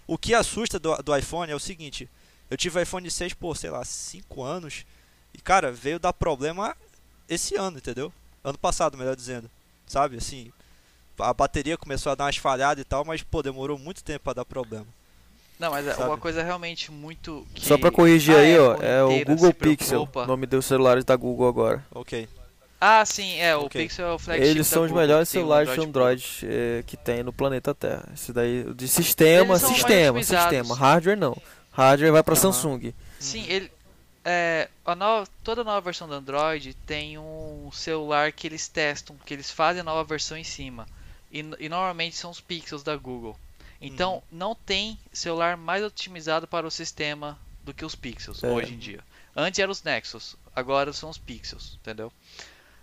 O 0.06 0.18
que 0.18 0.34
assusta 0.34 0.80
do, 0.80 0.96
do 0.98 1.16
iPhone 1.16 1.52
é 1.52 1.56
o 1.56 1.60
seguinte: 1.60 2.10
eu 2.50 2.58
tive 2.58 2.82
iPhone 2.82 3.10
6 3.10 3.34
por, 3.36 3.56
sei 3.56 3.70
lá, 3.70 3.86
5 3.86 4.44
anos 4.44 4.86
e, 5.34 5.38
cara, 5.38 5.72
veio 5.72 6.00
dar 6.00 6.14
problema 6.14 6.76
esse 7.28 7.56
ano, 7.56 7.78
entendeu? 7.78 8.12
Ano 8.44 8.58
passado, 8.58 8.98
melhor 8.98 9.16
dizendo. 9.16 9.50
Sabe? 9.88 10.18
Assim, 10.18 10.52
a 11.18 11.34
bateria 11.34 11.78
começou 11.78 12.12
a 12.12 12.16
dar 12.16 12.26
umas 12.26 12.38
falhadas 12.38 12.82
e 12.82 12.86
tal, 12.86 13.06
mas 13.06 13.22
pô, 13.22 13.42
demorou 13.42 13.78
muito 13.78 14.04
tempo 14.04 14.26
pra 14.26 14.34
dar 14.34 14.46
problema. 14.46 14.88
Não, 15.60 15.72
mas 15.72 15.86
é 15.86 15.94
Sabe? 15.94 16.10
uma 16.10 16.18
coisa 16.18 16.42
realmente 16.42 16.90
muito. 16.90 17.46
Que 17.54 17.66
Só 17.66 17.78
pra 17.78 17.92
corrigir 17.92 18.34
aí, 18.36 18.58
ó, 18.58 18.76
é 18.82 19.04
o 19.04 19.26
Google 19.26 19.54
Pixel. 19.54 20.08
O 20.14 20.26
nome 20.26 20.46
dos 20.46 20.66
celulares 20.66 21.04
da 21.04 21.16
Google 21.18 21.50
agora. 21.50 21.86
Ok. 21.92 22.30
Ah, 22.80 23.06
sim, 23.06 23.38
é, 23.42 23.54
o 23.58 23.66
Ok. 23.66 23.82
Pixel 23.82 24.08
é 24.08 24.14
o 24.14 24.18
flagship 24.18 24.48
Eles 24.48 24.70
da 24.70 24.74
são 24.74 24.84
os 24.84 24.88
Google, 24.90 25.02
melhores 25.04 25.28
celulares 25.28 25.68
de 25.74 25.82
Android 25.82 26.24
Android 26.24 26.40
eh, 26.44 26.84
que 26.88 26.96
tem 26.96 27.24
no 27.24 27.34
planeta 27.34 27.76
Terra. 27.76 28.08
Esse 28.14 28.32
daí, 28.32 28.74
de 28.74 28.88
sistema, 28.88 29.60
sistema, 29.60 30.24
sistema. 30.24 30.76
Hardware 30.78 31.18
não. 31.18 31.36
Hardware 31.74 32.14
vai 32.14 32.24
pra 32.24 32.36
Aham. 32.36 32.42
Samsung. 32.54 32.94
Sim, 33.20 33.46
ele. 33.50 33.70
É, 34.24 34.70
a 34.86 34.96
nova, 34.96 35.28
toda 35.44 35.64
nova 35.64 35.82
versão 35.82 36.08
do 36.08 36.14
Android 36.14 36.74
tem 36.86 37.18
um 37.18 37.70
celular 37.74 38.32
que 38.32 38.48
eles 38.48 38.68
testam, 38.70 39.16
que 39.26 39.34
eles 39.34 39.52
fazem 39.52 39.82
a 39.82 39.84
nova 39.84 40.04
versão 40.06 40.38
em 40.38 40.44
cima. 40.46 40.86
E, 41.32 41.40
e 41.60 41.68
normalmente 41.68 42.16
são 42.16 42.32
os 42.32 42.40
Pixels 42.40 42.84
da 42.84 42.96
Google. 42.96 43.38
Então 43.82 44.16
Uhum. 44.16 44.22
não 44.32 44.56
tem 44.56 45.00
celular 45.14 45.56
mais 45.56 45.84
otimizado 45.84 46.48
para 46.48 46.68
o 46.68 46.72
sistema 46.72 47.40
do 47.64 47.74
que 47.74 47.86
os 47.86 47.96
Pixels 47.96 48.44
É. 48.44 48.52
hoje 48.52 48.74
em 48.74 48.78
dia. 48.78 49.04
Antes 49.36 49.60
eram 49.60 49.72
os 49.72 49.84
Nexus, 49.84 50.36
agora 50.56 50.92
são 50.92 51.10
os 51.10 51.18
Pixels, 51.18 51.78
entendeu? 51.82 52.12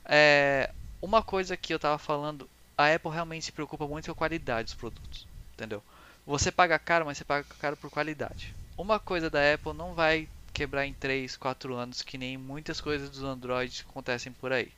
É, 0.04 0.70
uma 1.02 1.22
coisa 1.22 1.56
que 1.56 1.74
eu 1.74 1.78
tava 1.78 1.98
falando, 1.98 2.48
a 2.76 2.92
Apple 2.94 3.10
realmente 3.10 3.44
se 3.46 3.52
preocupa 3.52 3.86
muito 3.86 4.06
com 4.06 4.12
a 4.12 4.14
qualidade 4.14 4.66
dos 4.66 4.74
produtos, 4.74 5.26
entendeu? 5.54 5.82
Você 6.26 6.50
paga 6.50 6.78
caro, 6.78 7.04
mas 7.04 7.18
você 7.18 7.24
paga 7.24 7.44
caro 7.58 7.76
por 7.76 7.90
qualidade. 7.90 8.54
Uma 8.76 8.98
coisa 8.98 9.30
da 9.30 9.54
Apple 9.54 9.72
não 9.72 9.94
vai 9.94 10.28
quebrar 10.52 10.86
em 10.86 10.94
3, 10.94 11.36
4 11.36 11.74
anos, 11.74 12.02
que 12.02 12.16
nem 12.18 12.36
muitas 12.38 12.80
coisas 12.80 13.10
dos 13.10 13.22
Android 13.22 13.84
acontecem 13.88 14.32
por 14.32 14.52
aí. 14.52 14.72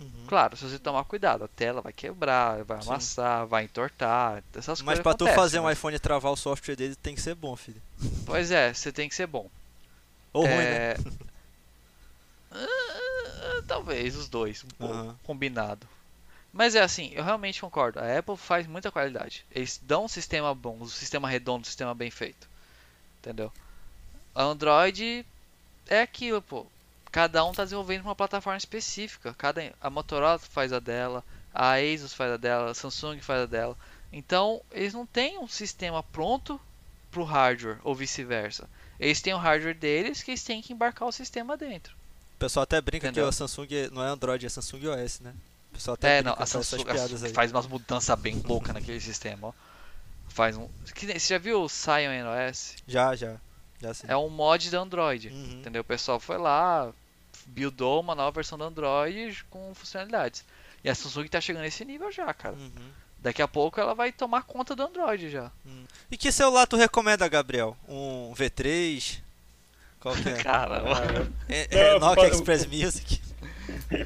Uhum. 0.00 0.24
Claro, 0.26 0.56
se 0.56 0.64
você 0.68 0.78
tomar 0.78 1.04
cuidado, 1.04 1.44
a 1.44 1.48
tela 1.48 1.82
vai 1.82 1.92
quebrar, 1.92 2.64
vai 2.64 2.80
Sim. 2.80 2.88
amassar, 2.88 3.46
vai 3.46 3.64
entortar, 3.64 4.42
essas 4.54 4.80
Mas 4.80 4.98
coisas 4.98 5.02
pra 5.02 5.14
tu 5.14 5.26
fazer 5.28 5.60
um 5.60 5.64
mas- 5.64 5.76
iPhone 5.78 5.98
travar 5.98 6.32
o 6.32 6.36
software 6.36 6.74
dele 6.76 6.96
tem 6.96 7.14
que 7.14 7.20
ser 7.20 7.34
bom, 7.34 7.54
filho. 7.54 7.82
Pois 8.24 8.50
é, 8.50 8.72
você 8.72 8.90
tem 8.90 9.08
que 9.08 9.14
ser 9.14 9.26
bom. 9.26 9.50
Ou 10.32 10.44
ruim, 10.46 10.64
né? 10.64 10.92
É, 10.92 10.96
ah, 12.52 13.62
Talvez 13.66 14.16
os 14.16 14.28
dois, 14.28 14.64
um 14.64 14.68
pouco 14.68 14.94
Aham. 14.94 15.16
combinado. 15.24 15.86
Mas 16.52 16.74
é 16.74 16.80
assim, 16.80 17.12
eu 17.14 17.22
realmente 17.22 17.60
concordo. 17.60 18.00
A 18.00 18.18
Apple 18.18 18.36
faz 18.36 18.66
muita 18.66 18.90
qualidade. 18.90 19.44
Eles 19.52 19.78
dão 19.82 20.04
um 20.06 20.08
sistema 20.08 20.52
bom, 20.54 20.78
um 20.80 20.86
sistema 20.88 21.28
redondo, 21.28 21.60
um 21.62 21.64
sistema 21.64 21.94
bem 21.94 22.10
feito. 22.10 22.48
Entendeu? 23.20 23.52
A 24.34 24.42
Android 24.42 25.24
é 25.86 26.00
aquilo, 26.00 26.42
pô. 26.42 26.66
Cada 27.10 27.44
um 27.44 27.52
tá 27.52 27.64
desenvolvendo 27.64 28.02
uma 28.02 28.14
plataforma 28.14 28.56
específica. 28.56 29.34
Cada 29.34 29.72
a 29.80 29.90
Motorola 29.90 30.38
faz 30.38 30.72
a 30.72 30.78
dela, 30.78 31.24
a 31.52 31.74
Asus 31.74 32.14
faz 32.14 32.32
a 32.32 32.36
dela, 32.36 32.70
a 32.70 32.74
Samsung 32.74 33.20
faz 33.20 33.42
a 33.42 33.46
dela. 33.46 33.76
Então, 34.12 34.60
eles 34.70 34.94
não 34.94 35.06
têm 35.06 35.38
um 35.38 35.48
sistema 35.48 36.02
pronto 36.02 36.60
pro 37.10 37.24
hardware 37.24 37.78
ou 37.82 37.94
vice-versa. 37.94 38.68
Eles 38.98 39.20
têm 39.20 39.34
o 39.34 39.38
hardware 39.38 39.74
deles 39.74 40.22
que 40.22 40.30
eles 40.30 40.44
têm 40.44 40.62
que 40.62 40.72
embarcar 40.72 41.08
o 41.08 41.12
sistema 41.12 41.56
dentro. 41.56 41.94
O 42.36 42.38
pessoal 42.38 42.62
até 42.62 42.80
brinca 42.80 43.08
Entendeu? 43.08 43.24
que 43.24 43.28
a 43.28 43.32
Samsung 43.32 43.68
não 43.92 44.02
é 44.02 44.08
Android, 44.08 44.46
é 44.46 44.48
Samsung 44.48 44.86
OS, 44.88 45.20
né? 45.20 45.34
O 45.70 45.74
pessoal 45.74 45.94
até 45.94 46.18
É, 46.18 46.22
brinca 46.22 46.36
não, 46.36 46.42
a 46.42 46.46
Samsung, 46.46 46.84
a 46.88 47.28
faz 47.34 47.50
umas 47.50 47.66
mudanças 47.66 48.18
bem 48.18 48.40
loucas 48.44 48.74
naquele 48.74 49.00
sistema, 49.00 49.48
ó. 49.48 49.52
Faz 50.28 50.56
um. 50.56 50.68
Você 50.84 51.18
já 51.18 51.38
viu 51.38 51.62
o 51.62 51.68
Cyan 51.68 52.24
OS? 52.30 52.76
Já, 52.86 53.16
já. 53.16 53.36
Já. 53.80 53.92
É 54.06 54.16
um 54.16 54.28
mod 54.28 54.70
da 54.70 54.78
Android. 54.78 55.28
Uhum. 55.28 55.60
Entendeu? 55.60 55.82
O 55.82 55.84
pessoal 55.84 56.20
foi 56.20 56.38
lá, 56.38 56.92
buildou 57.54 58.00
uma 58.00 58.14
nova 58.14 58.30
versão 58.32 58.56
do 58.58 58.64
Android 58.64 59.44
com 59.50 59.74
funcionalidades. 59.74 60.44
E 60.82 60.88
a 60.88 60.94
Samsung 60.94 61.26
tá 61.28 61.40
chegando 61.40 61.62
nesse 61.62 61.84
nível 61.84 62.10
já, 62.10 62.32
cara. 62.32 62.54
Uhum. 62.54 62.70
Daqui 63.18 63.42
a 63.42 63.48
pouco 63.48 63.78
ela 63.78 63.94
vai 63.94 64.10
tomar 64.12 64.44
conta 64.44 64.74
do 64.74 64.82
Android 64.82 65.28
já. 65.28 65.50
E 66.10 66.16
que 66.16 66.32
celular 66.32 66.66
tu 66.66 66.76
recomenda, 66.76 67.28
Gabriel? 67.28 67.76
Um 67.86 68.32
V3? 68.34 69.18
Qual 70.00 70.14
que 70.16 70.28
é? 70.30 70.34
Caramba. 70.42 71.30
É, 71.48 71.68
é 71.70 71.92
Não, 71.98 72.00
Nokia 72.08 72.28
Express 72.28 72.66
Music? 72.66 73.20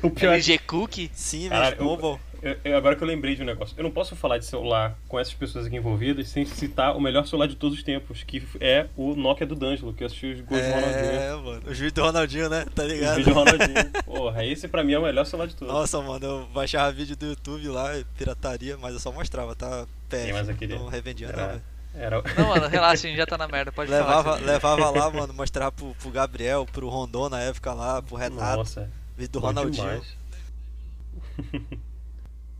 O 0.02 0.10
pior 0.10 0.32
é 0.32 0.36
LG 0.36 0.58
Cookie? 0.60 1.10
Siemens, 1.14 1.50
Caralho, 1.50 1.76
eu- 1.78 1.84
Mobile? 1.84 2.20
Eu- 2.44 2.56
eu- 2.64 2.76
agora 2.76 2.94
que 2.94 3.02
eu 3.02 3.08
lembrei 3.08 3.34
de 3.34 3.42
um 3.42 3.46
negócio, 3.46 3.74
eu 3.78 3.82
não 3.82 3.90
posso 3.90 4.14
falar 4.14 4.36
de 4.38 4.44
celular 4.44 4.96
com 5.08 5.18
essas 5.18 5.32
pessoas 5.32 5.66
aqui 5.66 5.76
envolvidas 5.76 6.28
sem 6.28 6.44
citar 6.44 6.94
o 6.96 7.00
melhor 7.00 7.26
celular 7.26 7.46
de 7.46 7.56
todos 7.56 7.78
os 7.78 7.82
tempos, 7.82 8.22
que 8.22 8.42
é 8.60 8.86
o 8.96 9.14
Nokia 9.16 9.46
do 9.46 9.54
D'Angelo, 9.54 9.92
que 9.94 10.02
eu 10.02 10.06
assisti 10.06 10.26
os 10.26 10.40
gols 10.42 10.60
do 10.60 10.68
Ronaldinho. 10.68 11.10
É, 11.20 11.36
mano. 11.36 11.62
O 11.66 11.74
juiz 11.74 11.92
do 11.92 12.02
Ronaldinho, 12.02 12.48
né? 12.50 12.66
Tá 12.74 12.82
Os 12.84 12.88
ligado? 12.92 13.16
vídeos 13.16 13.34
do 13.34 13.40
Ronaldinho. 13.40 13.90
Porra, 14.04 14.44
esse 14.44 14.68
pra 14.68 14.84
mim 14.84 14.92
é 14.92 14.98
o 14.98 15.02
melhor 15.02 15.24
celular 15.24 15.46
de 15.46 15.56
todos. 15.56 15.72
Nossa, 15.72 16.00
mano, 16.02 16.24
eu 16.26 16.46
baixava 16.52 16.92
vídeo 16.92 17.16
do 17.16 17.26
YouTube 17.26 17.66
lá, 17.68 17.90
pirataria, 18.18 18.76
mas 18.76 18.92
eu 18.92 19.00
só 19.00 19.10
mostrava, 19.10 19.54
tá? 19.56 19.86
Mas 20.32 20.48
aquele- 20.48 20.74
Não 20.76 20.86
revendia, 20.88 21.28
era- 21.28 21.36
não, 21.42 21.48
velho. 21.48 21.62
Era... 21.96 22.22
Não, 22.36 22.48
mano, 22.48 22.66
relaxa, 22.66 23.06
a 23.06 23.08
gente 23.10 23.16
já 23.16 23.24
tá 23.26 23.38
na 23.38 23.46
merda, 23.46 23.70
pode 23.70 23.88
Levava, 23.90 24.22
falar. 24.36 24.36
Levava 24.44 24.90
lá, 24.90 25.10
mano, 25.14 25.32
mostrava 25.32 25.70
pro, 25.70 25.94
pro 25.94 26.10
Gabriel, 26.10 26.66
pro 26.72 26.88
Rondon 26.88 27.28
na 27.28 27.40
época 27.40 27.72
lá, 27.72 28.02
pro 28.02 28.16
Renato, 28.16 28.56
Nossa, 28.58 28.90
vídeo 29.16 29.30
do 29.32 29.38
Ronaldinho. 29.38 29.72
demais. 29.86 30.16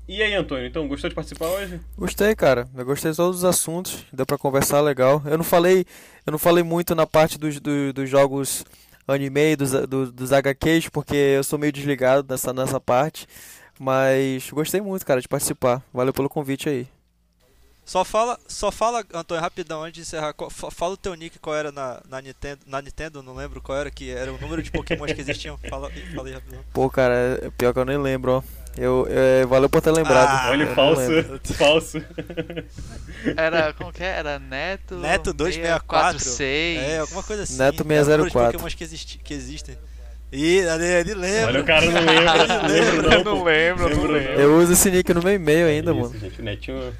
E 0.07 0.23
aí, 0.23 0.35
Antônio, 0.35 0.67
então, 0.67 0.87
gostou 0.87 1.09
de 1.09 1.15
participar 1.17 1.47
hoje? 1.47 1.81
Gostei, 1.97 2.35
cara. 2.35 2.69
Eu 2.75 2.85
gostei 2.85 3.11
de 3.11 3.17
todos 3.17 3.39
os 3.39 3.45
assuntos. 3.45 4.05
Deu 4.13 4.27
pra 4.27 4.37
conversar 4.37 4.81
legal. 4.83 5.23
Eu 5.25 5.39
não 5.39 5.45
falei, 5.45 5.87
eu 6.27 6.31
não 6.31 6.39
falei 6.39 6.63
muito 6.63 6.95
na 6.95 7.07
parte 7.07 7.39
dos, 7.39 7.59
do- 7.59 7.93
dos 7.93 8.09
jogos 8.11 8.65
anime, 9.09 9.57
dos, 9.57 9.71
do- 9.89 10.13
dos 10.13 10.31
HQs, 10.33 10.91
porque 10.91 11.17
eu 11.17 11.43
sou 11.45 11.59
meio 11.59 11.73
desligado 11.73 12.27
nessa, 12.29 12.53
nessa 12.53 12.79
parte. 12.79 13.27
Mas 13.81 14.51
gostei 14.51 14.81
muito, 14.81 15.07
cara, 15.07 15.21
de 15.23 15.29
participar. 15.29 15.83
Valeu 15.93 16.13
pelo 16.13 16.29
convite 16.29 16.69
aí. 16.69 16.87
Só 17.87 18.03
fala, 18.05 18.39
só 18.47 18.71
fala, 18.71 19.05
Antônio, 19.13 19.43
rapidão, 19.43 19.83
antes 19.83 19.95
de 19.95 20.01
encerrar, 20.03 20.33
qual- 20.35 20.51
fala 20.51 20.95
o 20.95 20.99
teu 20.99 21.15
nick 21.15 21.39
qual 21.39 21.55
era 21.57 21.71
na, 21.73 22.01
na 22.09 22.21
Nintendo, 22.21 22.61
na 22.67 22.81
Nintendo, 22.81 23.23
não 23.23 23.35
lembro 23.35 23.61
qual 23.61 23.77
era, 23.79 23.91
que 23.91 24.11
era 24.11 24.33
o 24.33 24.39
número 24.41 24.63
de 24.63 24.71
Pokémon 24.71 25.05
que 25.07 25.21
existiam. 25.21 25.59
Fala, 25.69 25.91
fala 26.15 26.29
aí 26.29 26.35
rapidão. 26.35 26.61
Pô, 26.73 26.89
cara, 26.91 27.41
é 27.43 27.51
pior 27.51 27.73
que 27.73 27.79
eu 27.79 27.85
nem 27.87 27.99
lembro, 27.99 28.33
ó. 28.33 28.64
Eu, 28.77 29.07
é, 29.09 29.47
valeu 29.47 29.69
por 29.69 29.81
ter 29.81 29.93
lembrado. 29.93 30.29
Ah, 30.29 30.51
Olha, 30.51 30.65
eu 30.65 30.75
falso. 30.75 31.03
falso. 31.55 32.03
Era, 33.37 33.73
como 33.73 33.93
que 33.93 34.03
é? 34.03 34.19
Era 34.19 34.39
Neto... 34.39 34.97
Neto 34.97 35.33
264. 35.33 36.19
646. 36.19 36.79
É, 36.79 36.99
alguma 36.99 37.23
coisa 37.23 37.43
assim. 37.45 37.57
Neto 37.57 37.81
é 37.81 37.81
o 37.81 37.85
número 37.85 38.01
de 38.01 38.07
604. 38.07 38.53
Pokémon 38.53 38.77
que, 38.77 38.85
existi, 38.85 39.19
que 39.19 39.35
existem. 39.35 39.79
Ih, 40.33 40.59
ele, 40.59 40.85
ele 40.85 41.15
lembra. 41.15 41.47
Olha, 41.47 41.61
o 41.61 41.65
cara 41.65 41.87
não 41.87 42.01
lembra. 42.01 42.67
lembro 42.67 43.03
não, 43.03 43.13
Eu 43.13 43.25
não 43.25 43.45
lembro, 43.45 43.89
eu 43.89 43.97
não 43.97 44.07
Lembro. 44.07 44.41
Eu 44.41 44.59
uso 44.59 44.73
esse 44.73 44.91
nick 44.91 45.15
no 45.15 45.23
meu 45.23 45.35
e-mail 45.35 45.69
ainda, 45.69 45.93
Isso, 45.93 46.01
mano. 46.01 46.19
gente, 46.19 46.43
Netinho... 46.43 46.93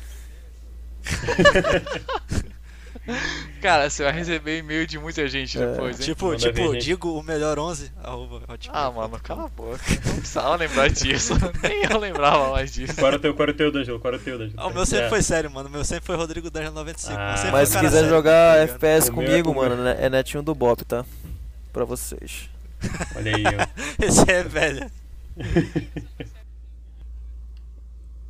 Cara, 3.61 3.89
você 3.91 4.03
vai 4.03 4.13
receber 4.13 4.59
e-mail 4.59 4.87
de 4.87 4.99
muita 4.99 5.27
gente 5.29 5.61
É. 5.61 5.67
depois, 5.67 5.99
hein? 5.99 6.05
Tipo, 6.07 6.27
Manda 6.27 6.39
tipo, 6.39 6.77
digo 6.79 7.19
o 7.19 7.23
melhor 7.23 7.59
11, 7.59 7.91
arroba. 8.03 8.43
Ah, 8.73 8.91
mano, 8.91 9.19
cala 9.23 9.45
a 9.45 9.49
boca. 9.49 9.79
Não 10.07 10.17
precisava 10.17 10.57
lembrar 10.57 10.89
disso. 10.91 11.35
Nem 11.63 11.85
eu 11.85 11.99
lembrava 11.99 12.51
mais 12.51 12.73
disso. 12.73 12.95
Qual 12.95 13.07
era 13.09 13.17
o 13.17 13.19
teu, 13.19 13.35
qual 13.35 13.45
era 13.45 13.53
o 13.53 13.55
teu, 13.55 13.71
D'Angelo? 13.73 14.01
Qual 14.01 14.13
era 14.15 14.21
o 14.21 14.25
teu, 14.25 14.39
D'Angelo? 14.39 14.59
Ah, 14.59 14.67
o 14.67 14.75
meu 14.75 14.87
sempre 14.87 15.07
É. 15.07 15.09
foi 15.11 15.23
sério, 15.23 15.51
mano. 15.51 15.69
O 15.69 15.73
meu 15.73 15.85
sempre 15.85 16.05
foi 16.07 16.17
Rodrigo 16.17 16.51
D'Angelo 16.51 16.75
95. 16.75 17.15
Ah. 17.19 17.35
Mas 17.53 17.69
se 17.69 17.77
quiser 17.79 17.91
sério, 17.91 18.09
jogar 18.09 18.57
tá? 18.57 18.63
FPS 18.75 19.09
é 19.09 19.13
comigo, 19.13 19.53
meu. 19.53 19.63
mano, 19.63 19.83
né, 19.83 19.97
é 20.01 20.09
netinho 20.09 20.43
do 20.43 20.55
Bop, 20.55 20.83
tá? 20.85 21.05
Pra 21.73 21.85
vocês. 21.85 22.49
Olha 23.17 23.37
aí, 23.37 23.45
ó. 23.45 23.67
Esse 24.05 24.31
é 24.31 24.43
velho. 24.43 24.91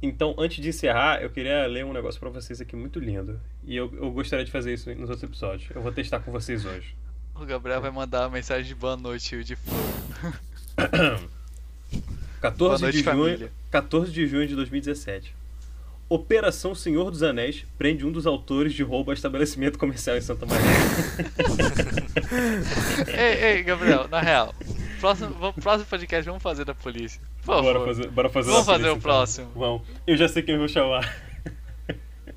Então, 0.04 0.34
antes 0.36 0.62
de 0.62 0.68
encerrar, 0.68 1.22
eu 1.22 1.30
queria 1.30 1.66
ler 1.66 1.82
um 1.82 1.92
negócio 1.92 2.20
pra 2.20 2.28
vocês 2.28 2.60
aqui 2.60 2.76
muito 2.76 2.98
lindo. 2.98 3.40
E 3.64 3.74
eu, 3.74 3.90
eu 3.96 4.10
gostaria 4.10 4.44
de 4.44 4.50
fazer 4.50 4.74
isso 4.74 4.90
nos 4.90 5.08
outros 5.08 5.22
episódios. 5.22 5.70
Eu 5.74 5.80
vou 5.80 5.90
testar 5.90 6.20
com 6.20 6.30
vocês 6.30 6.66
hoje. 6.66 6.94
O 7.34 7.46
Gabriel 7.46 7.80
vai 7.80 7.90
mandar 7.90 8.24
uma 8.24 8.30
mensagem 8.30 8.66
de 8.66 8.74
boa 8.74 8.98
noite 8.98 9.42
de 9.42 9.56
flor. 9.56 9.80
14 12.38 12.58
Boa 12.58 12.76
de 12.76 12.82
noite, 12.82 12.98
junho, 12.98 13.04
família. 13.04 13.52
14 13.70 14.12
de 14.12 14.26
junho 14.26 14.46
de 14.46 14.54
2017. 14.54 15.34
Operação 16.06 16.74
Senhor 16.74 17.10
dos 17.10 17.22
Anéis 17.22 17.64
prende 17.78 18.04
um 18.04 18.12
dos 18.12 18.26
autores 18.26 18.74
de 18.74 18.82
roubo 18.82 19.10
a 19.10 19.14
estabelecimento 19.14 19.78
comercial 19.78 20.18
em 20.18 20.20
Santa 20.20 20.44
Maria. 20.44 20.66
ei, 23.08 23.56
ei, 23.56 23.62
Gabriel, 23.62 24.06
na 24.08 24.20
real. 24.20 24.54
Próximo, 25.04 25.34
vamos- 25.38 25.62
próximo 25.62 25.90
podcast 25.90 26.24
vamos 26.26 26.42
fazer 26.42 26.64
da 26.64 26.74
polícia. 26.74 27.20
Por 27.42 27.46
favor. 27.56 27.74
bora 27.74 27.84
fazer, 27.86 28.08
bora 28.10 28.28
fazer 28.30 28.50
Vamos 28.50 28.66
fazer 28.66 28.78
polícia, 28.84 28.92
o 28.94 28.96
então. 28.98 29.02
próximo. 29.02 29.50
Vamos. 29.54 29.82
Eu 30.06 30.16
já 30.16 30.28
sei 30.28 30.42
quem 30.42 30.54
eu 30.54 30.58
vou 30.60 30.68
chamar. 30.68 31.14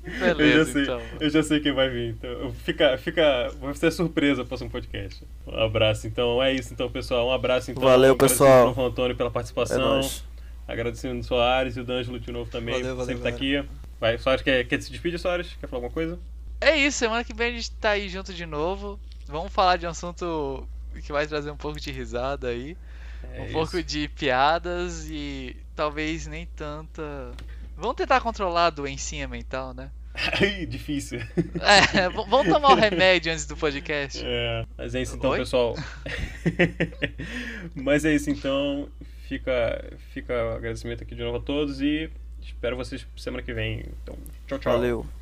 eu 0.04 0.18
já 0.18 0.34
Beleza, 0.34 0.72
sei, 0.72 0.82
então. 0.82 1.00
eu 1.20 1.30
já 1.30 1.42
sei 1.42 1.60
quem 1.60 1.72
vai 1.72 1.88
vir. 1.88 2.10
Então, 2.10 2.52
fica, 2.64 2.98
fica, 2.98 3.48
vai 3.58 3.74
ser 3.74 3.90
surpresa 3.90 4.42
pro 4.42 4.48
próximo 4.48 4.68
podcast. 4.70 5.24
Um 5.46 5.62
abraço. 5.64 6.06
Então, 6.06 6.42
é 6.42 6.52
isso, 6.52 6.74
então, 6.74 6.90
pessoal. 6.90 7.28
Um 7.28 7.32
abraço, 7.32 7.70
então. 7.70 7.82
Valeu, 7.82 8.12
Agradecendo 8.12 8.44
pessoal. 8.44 8.74
ao 8.76 8.86
Antônio 8.86 9.16
pela 9.16 9.30
É 9.30 9.32
participação. 9.32 9.78
nóis. 9.78 10.22
Agradecendo 10.66 11.18
o 11.20 11.24
Soares 11.24 11.74
e 11.76 11.80
o 11.80 11.84
D'Angelo 11.84 12.20
de 12.20 12.30
novo 12.30 12.50
também. 12.50 12.74
Valeu, 12.74 12.94
valeu, 12.96 13.06
sempre 13.06 13.22
tá 13.22 13.28
aqui. 13.30 13.64
Vai, 13.98 14.18
Soares, 14.18 14.42
quer, 14.42 14.64
quer 14.68 14.80
se 14.82 14.90
despedir, 14.92 15.18
Soares? 15.18 15.56
Quer 15.58 15.66
falar 15.68 15.78
alguma 15.78 15.92
coisa? 15.94 16.18
É 16.60 16.76
isso, 16.76 16.98
semana 16.98 17.24
que 17.24 17.32
vem 17.32 17.48
a 17.48 17.52
gente 17.52 17.70
tá 17.72 17.90
aí 17.90 18.10
junto 18.10 18.34
de 18.34 18.44
novo. 18.44 19.00
Vamos 19.26 19.50
falar 19.52 19.76
de 19.78 19.86
um 19.86 19.90
assunto 19.90 20.66
que 21.02 21.12
vai 21.12 21.26
trazer 21.26 21.50
um 21.50 21.56
pouco 21.56 21.80
de 21.80 21.90
risada 21.90 22.48
aí. 22.48 22.76
É 23.34 23.40
um 23.40 23.44
isso. 23.44 23.52
pouco 23.52 23.82
de 23.82 24.08
piadas 24.08 25.08
e 25.10 25.56
talvez 25.74 26.26
nem 26.26 26.46
tanta 26.46 27.32
Vamos 27.78 27.94
tentar 27.94 28.20
controlar 28.20 28.66
a 28.66 28.70
doencinha 28.70 29.28
mental, 29.28 29.72
né? 29.72 29.92
Ai, 30.42 30.66
difícil. 30.66 31.20
É, 31.60 32.08
vamos 32.08 32.48
tomar 32.48 32.72
o 32.72 32.74
remédio 32.74 33.32
antes 33.32 33.46
do 33.46 33.56
podcast. 33.56 34.20
É, 34.24 34.66
mas 34.76 34.96
é 34.96 35.02
isso 35.02 35.14
então, 35.14 35.30
Oi? 35.30 35.38
pessoal. 35.38 35.76
mas 37.76 38.04
é 38.04 38.12
isso 38.12 38.30
então. 38.30 38.88
Fica, 39.28 39.92
fica 40.12 40.32
o 40.32 40.56
agradecimento 40.56 41.04
aqui 41.04 41.14
de 41.14 41.22
novo 41.22 41.36
a 41.36 41.40
todos 41.40 41.80
e 41.80 42.10
espero 42.42 42.76
vocês 42.76 43.06
semana 43.16 43.44
que 43.44 43.52
vem. 43.52 43.84
Então, 44.02 44.16
tchau, 44.48 44.58
tchau. 44.58 44.72
Valeu. 44.72 45.17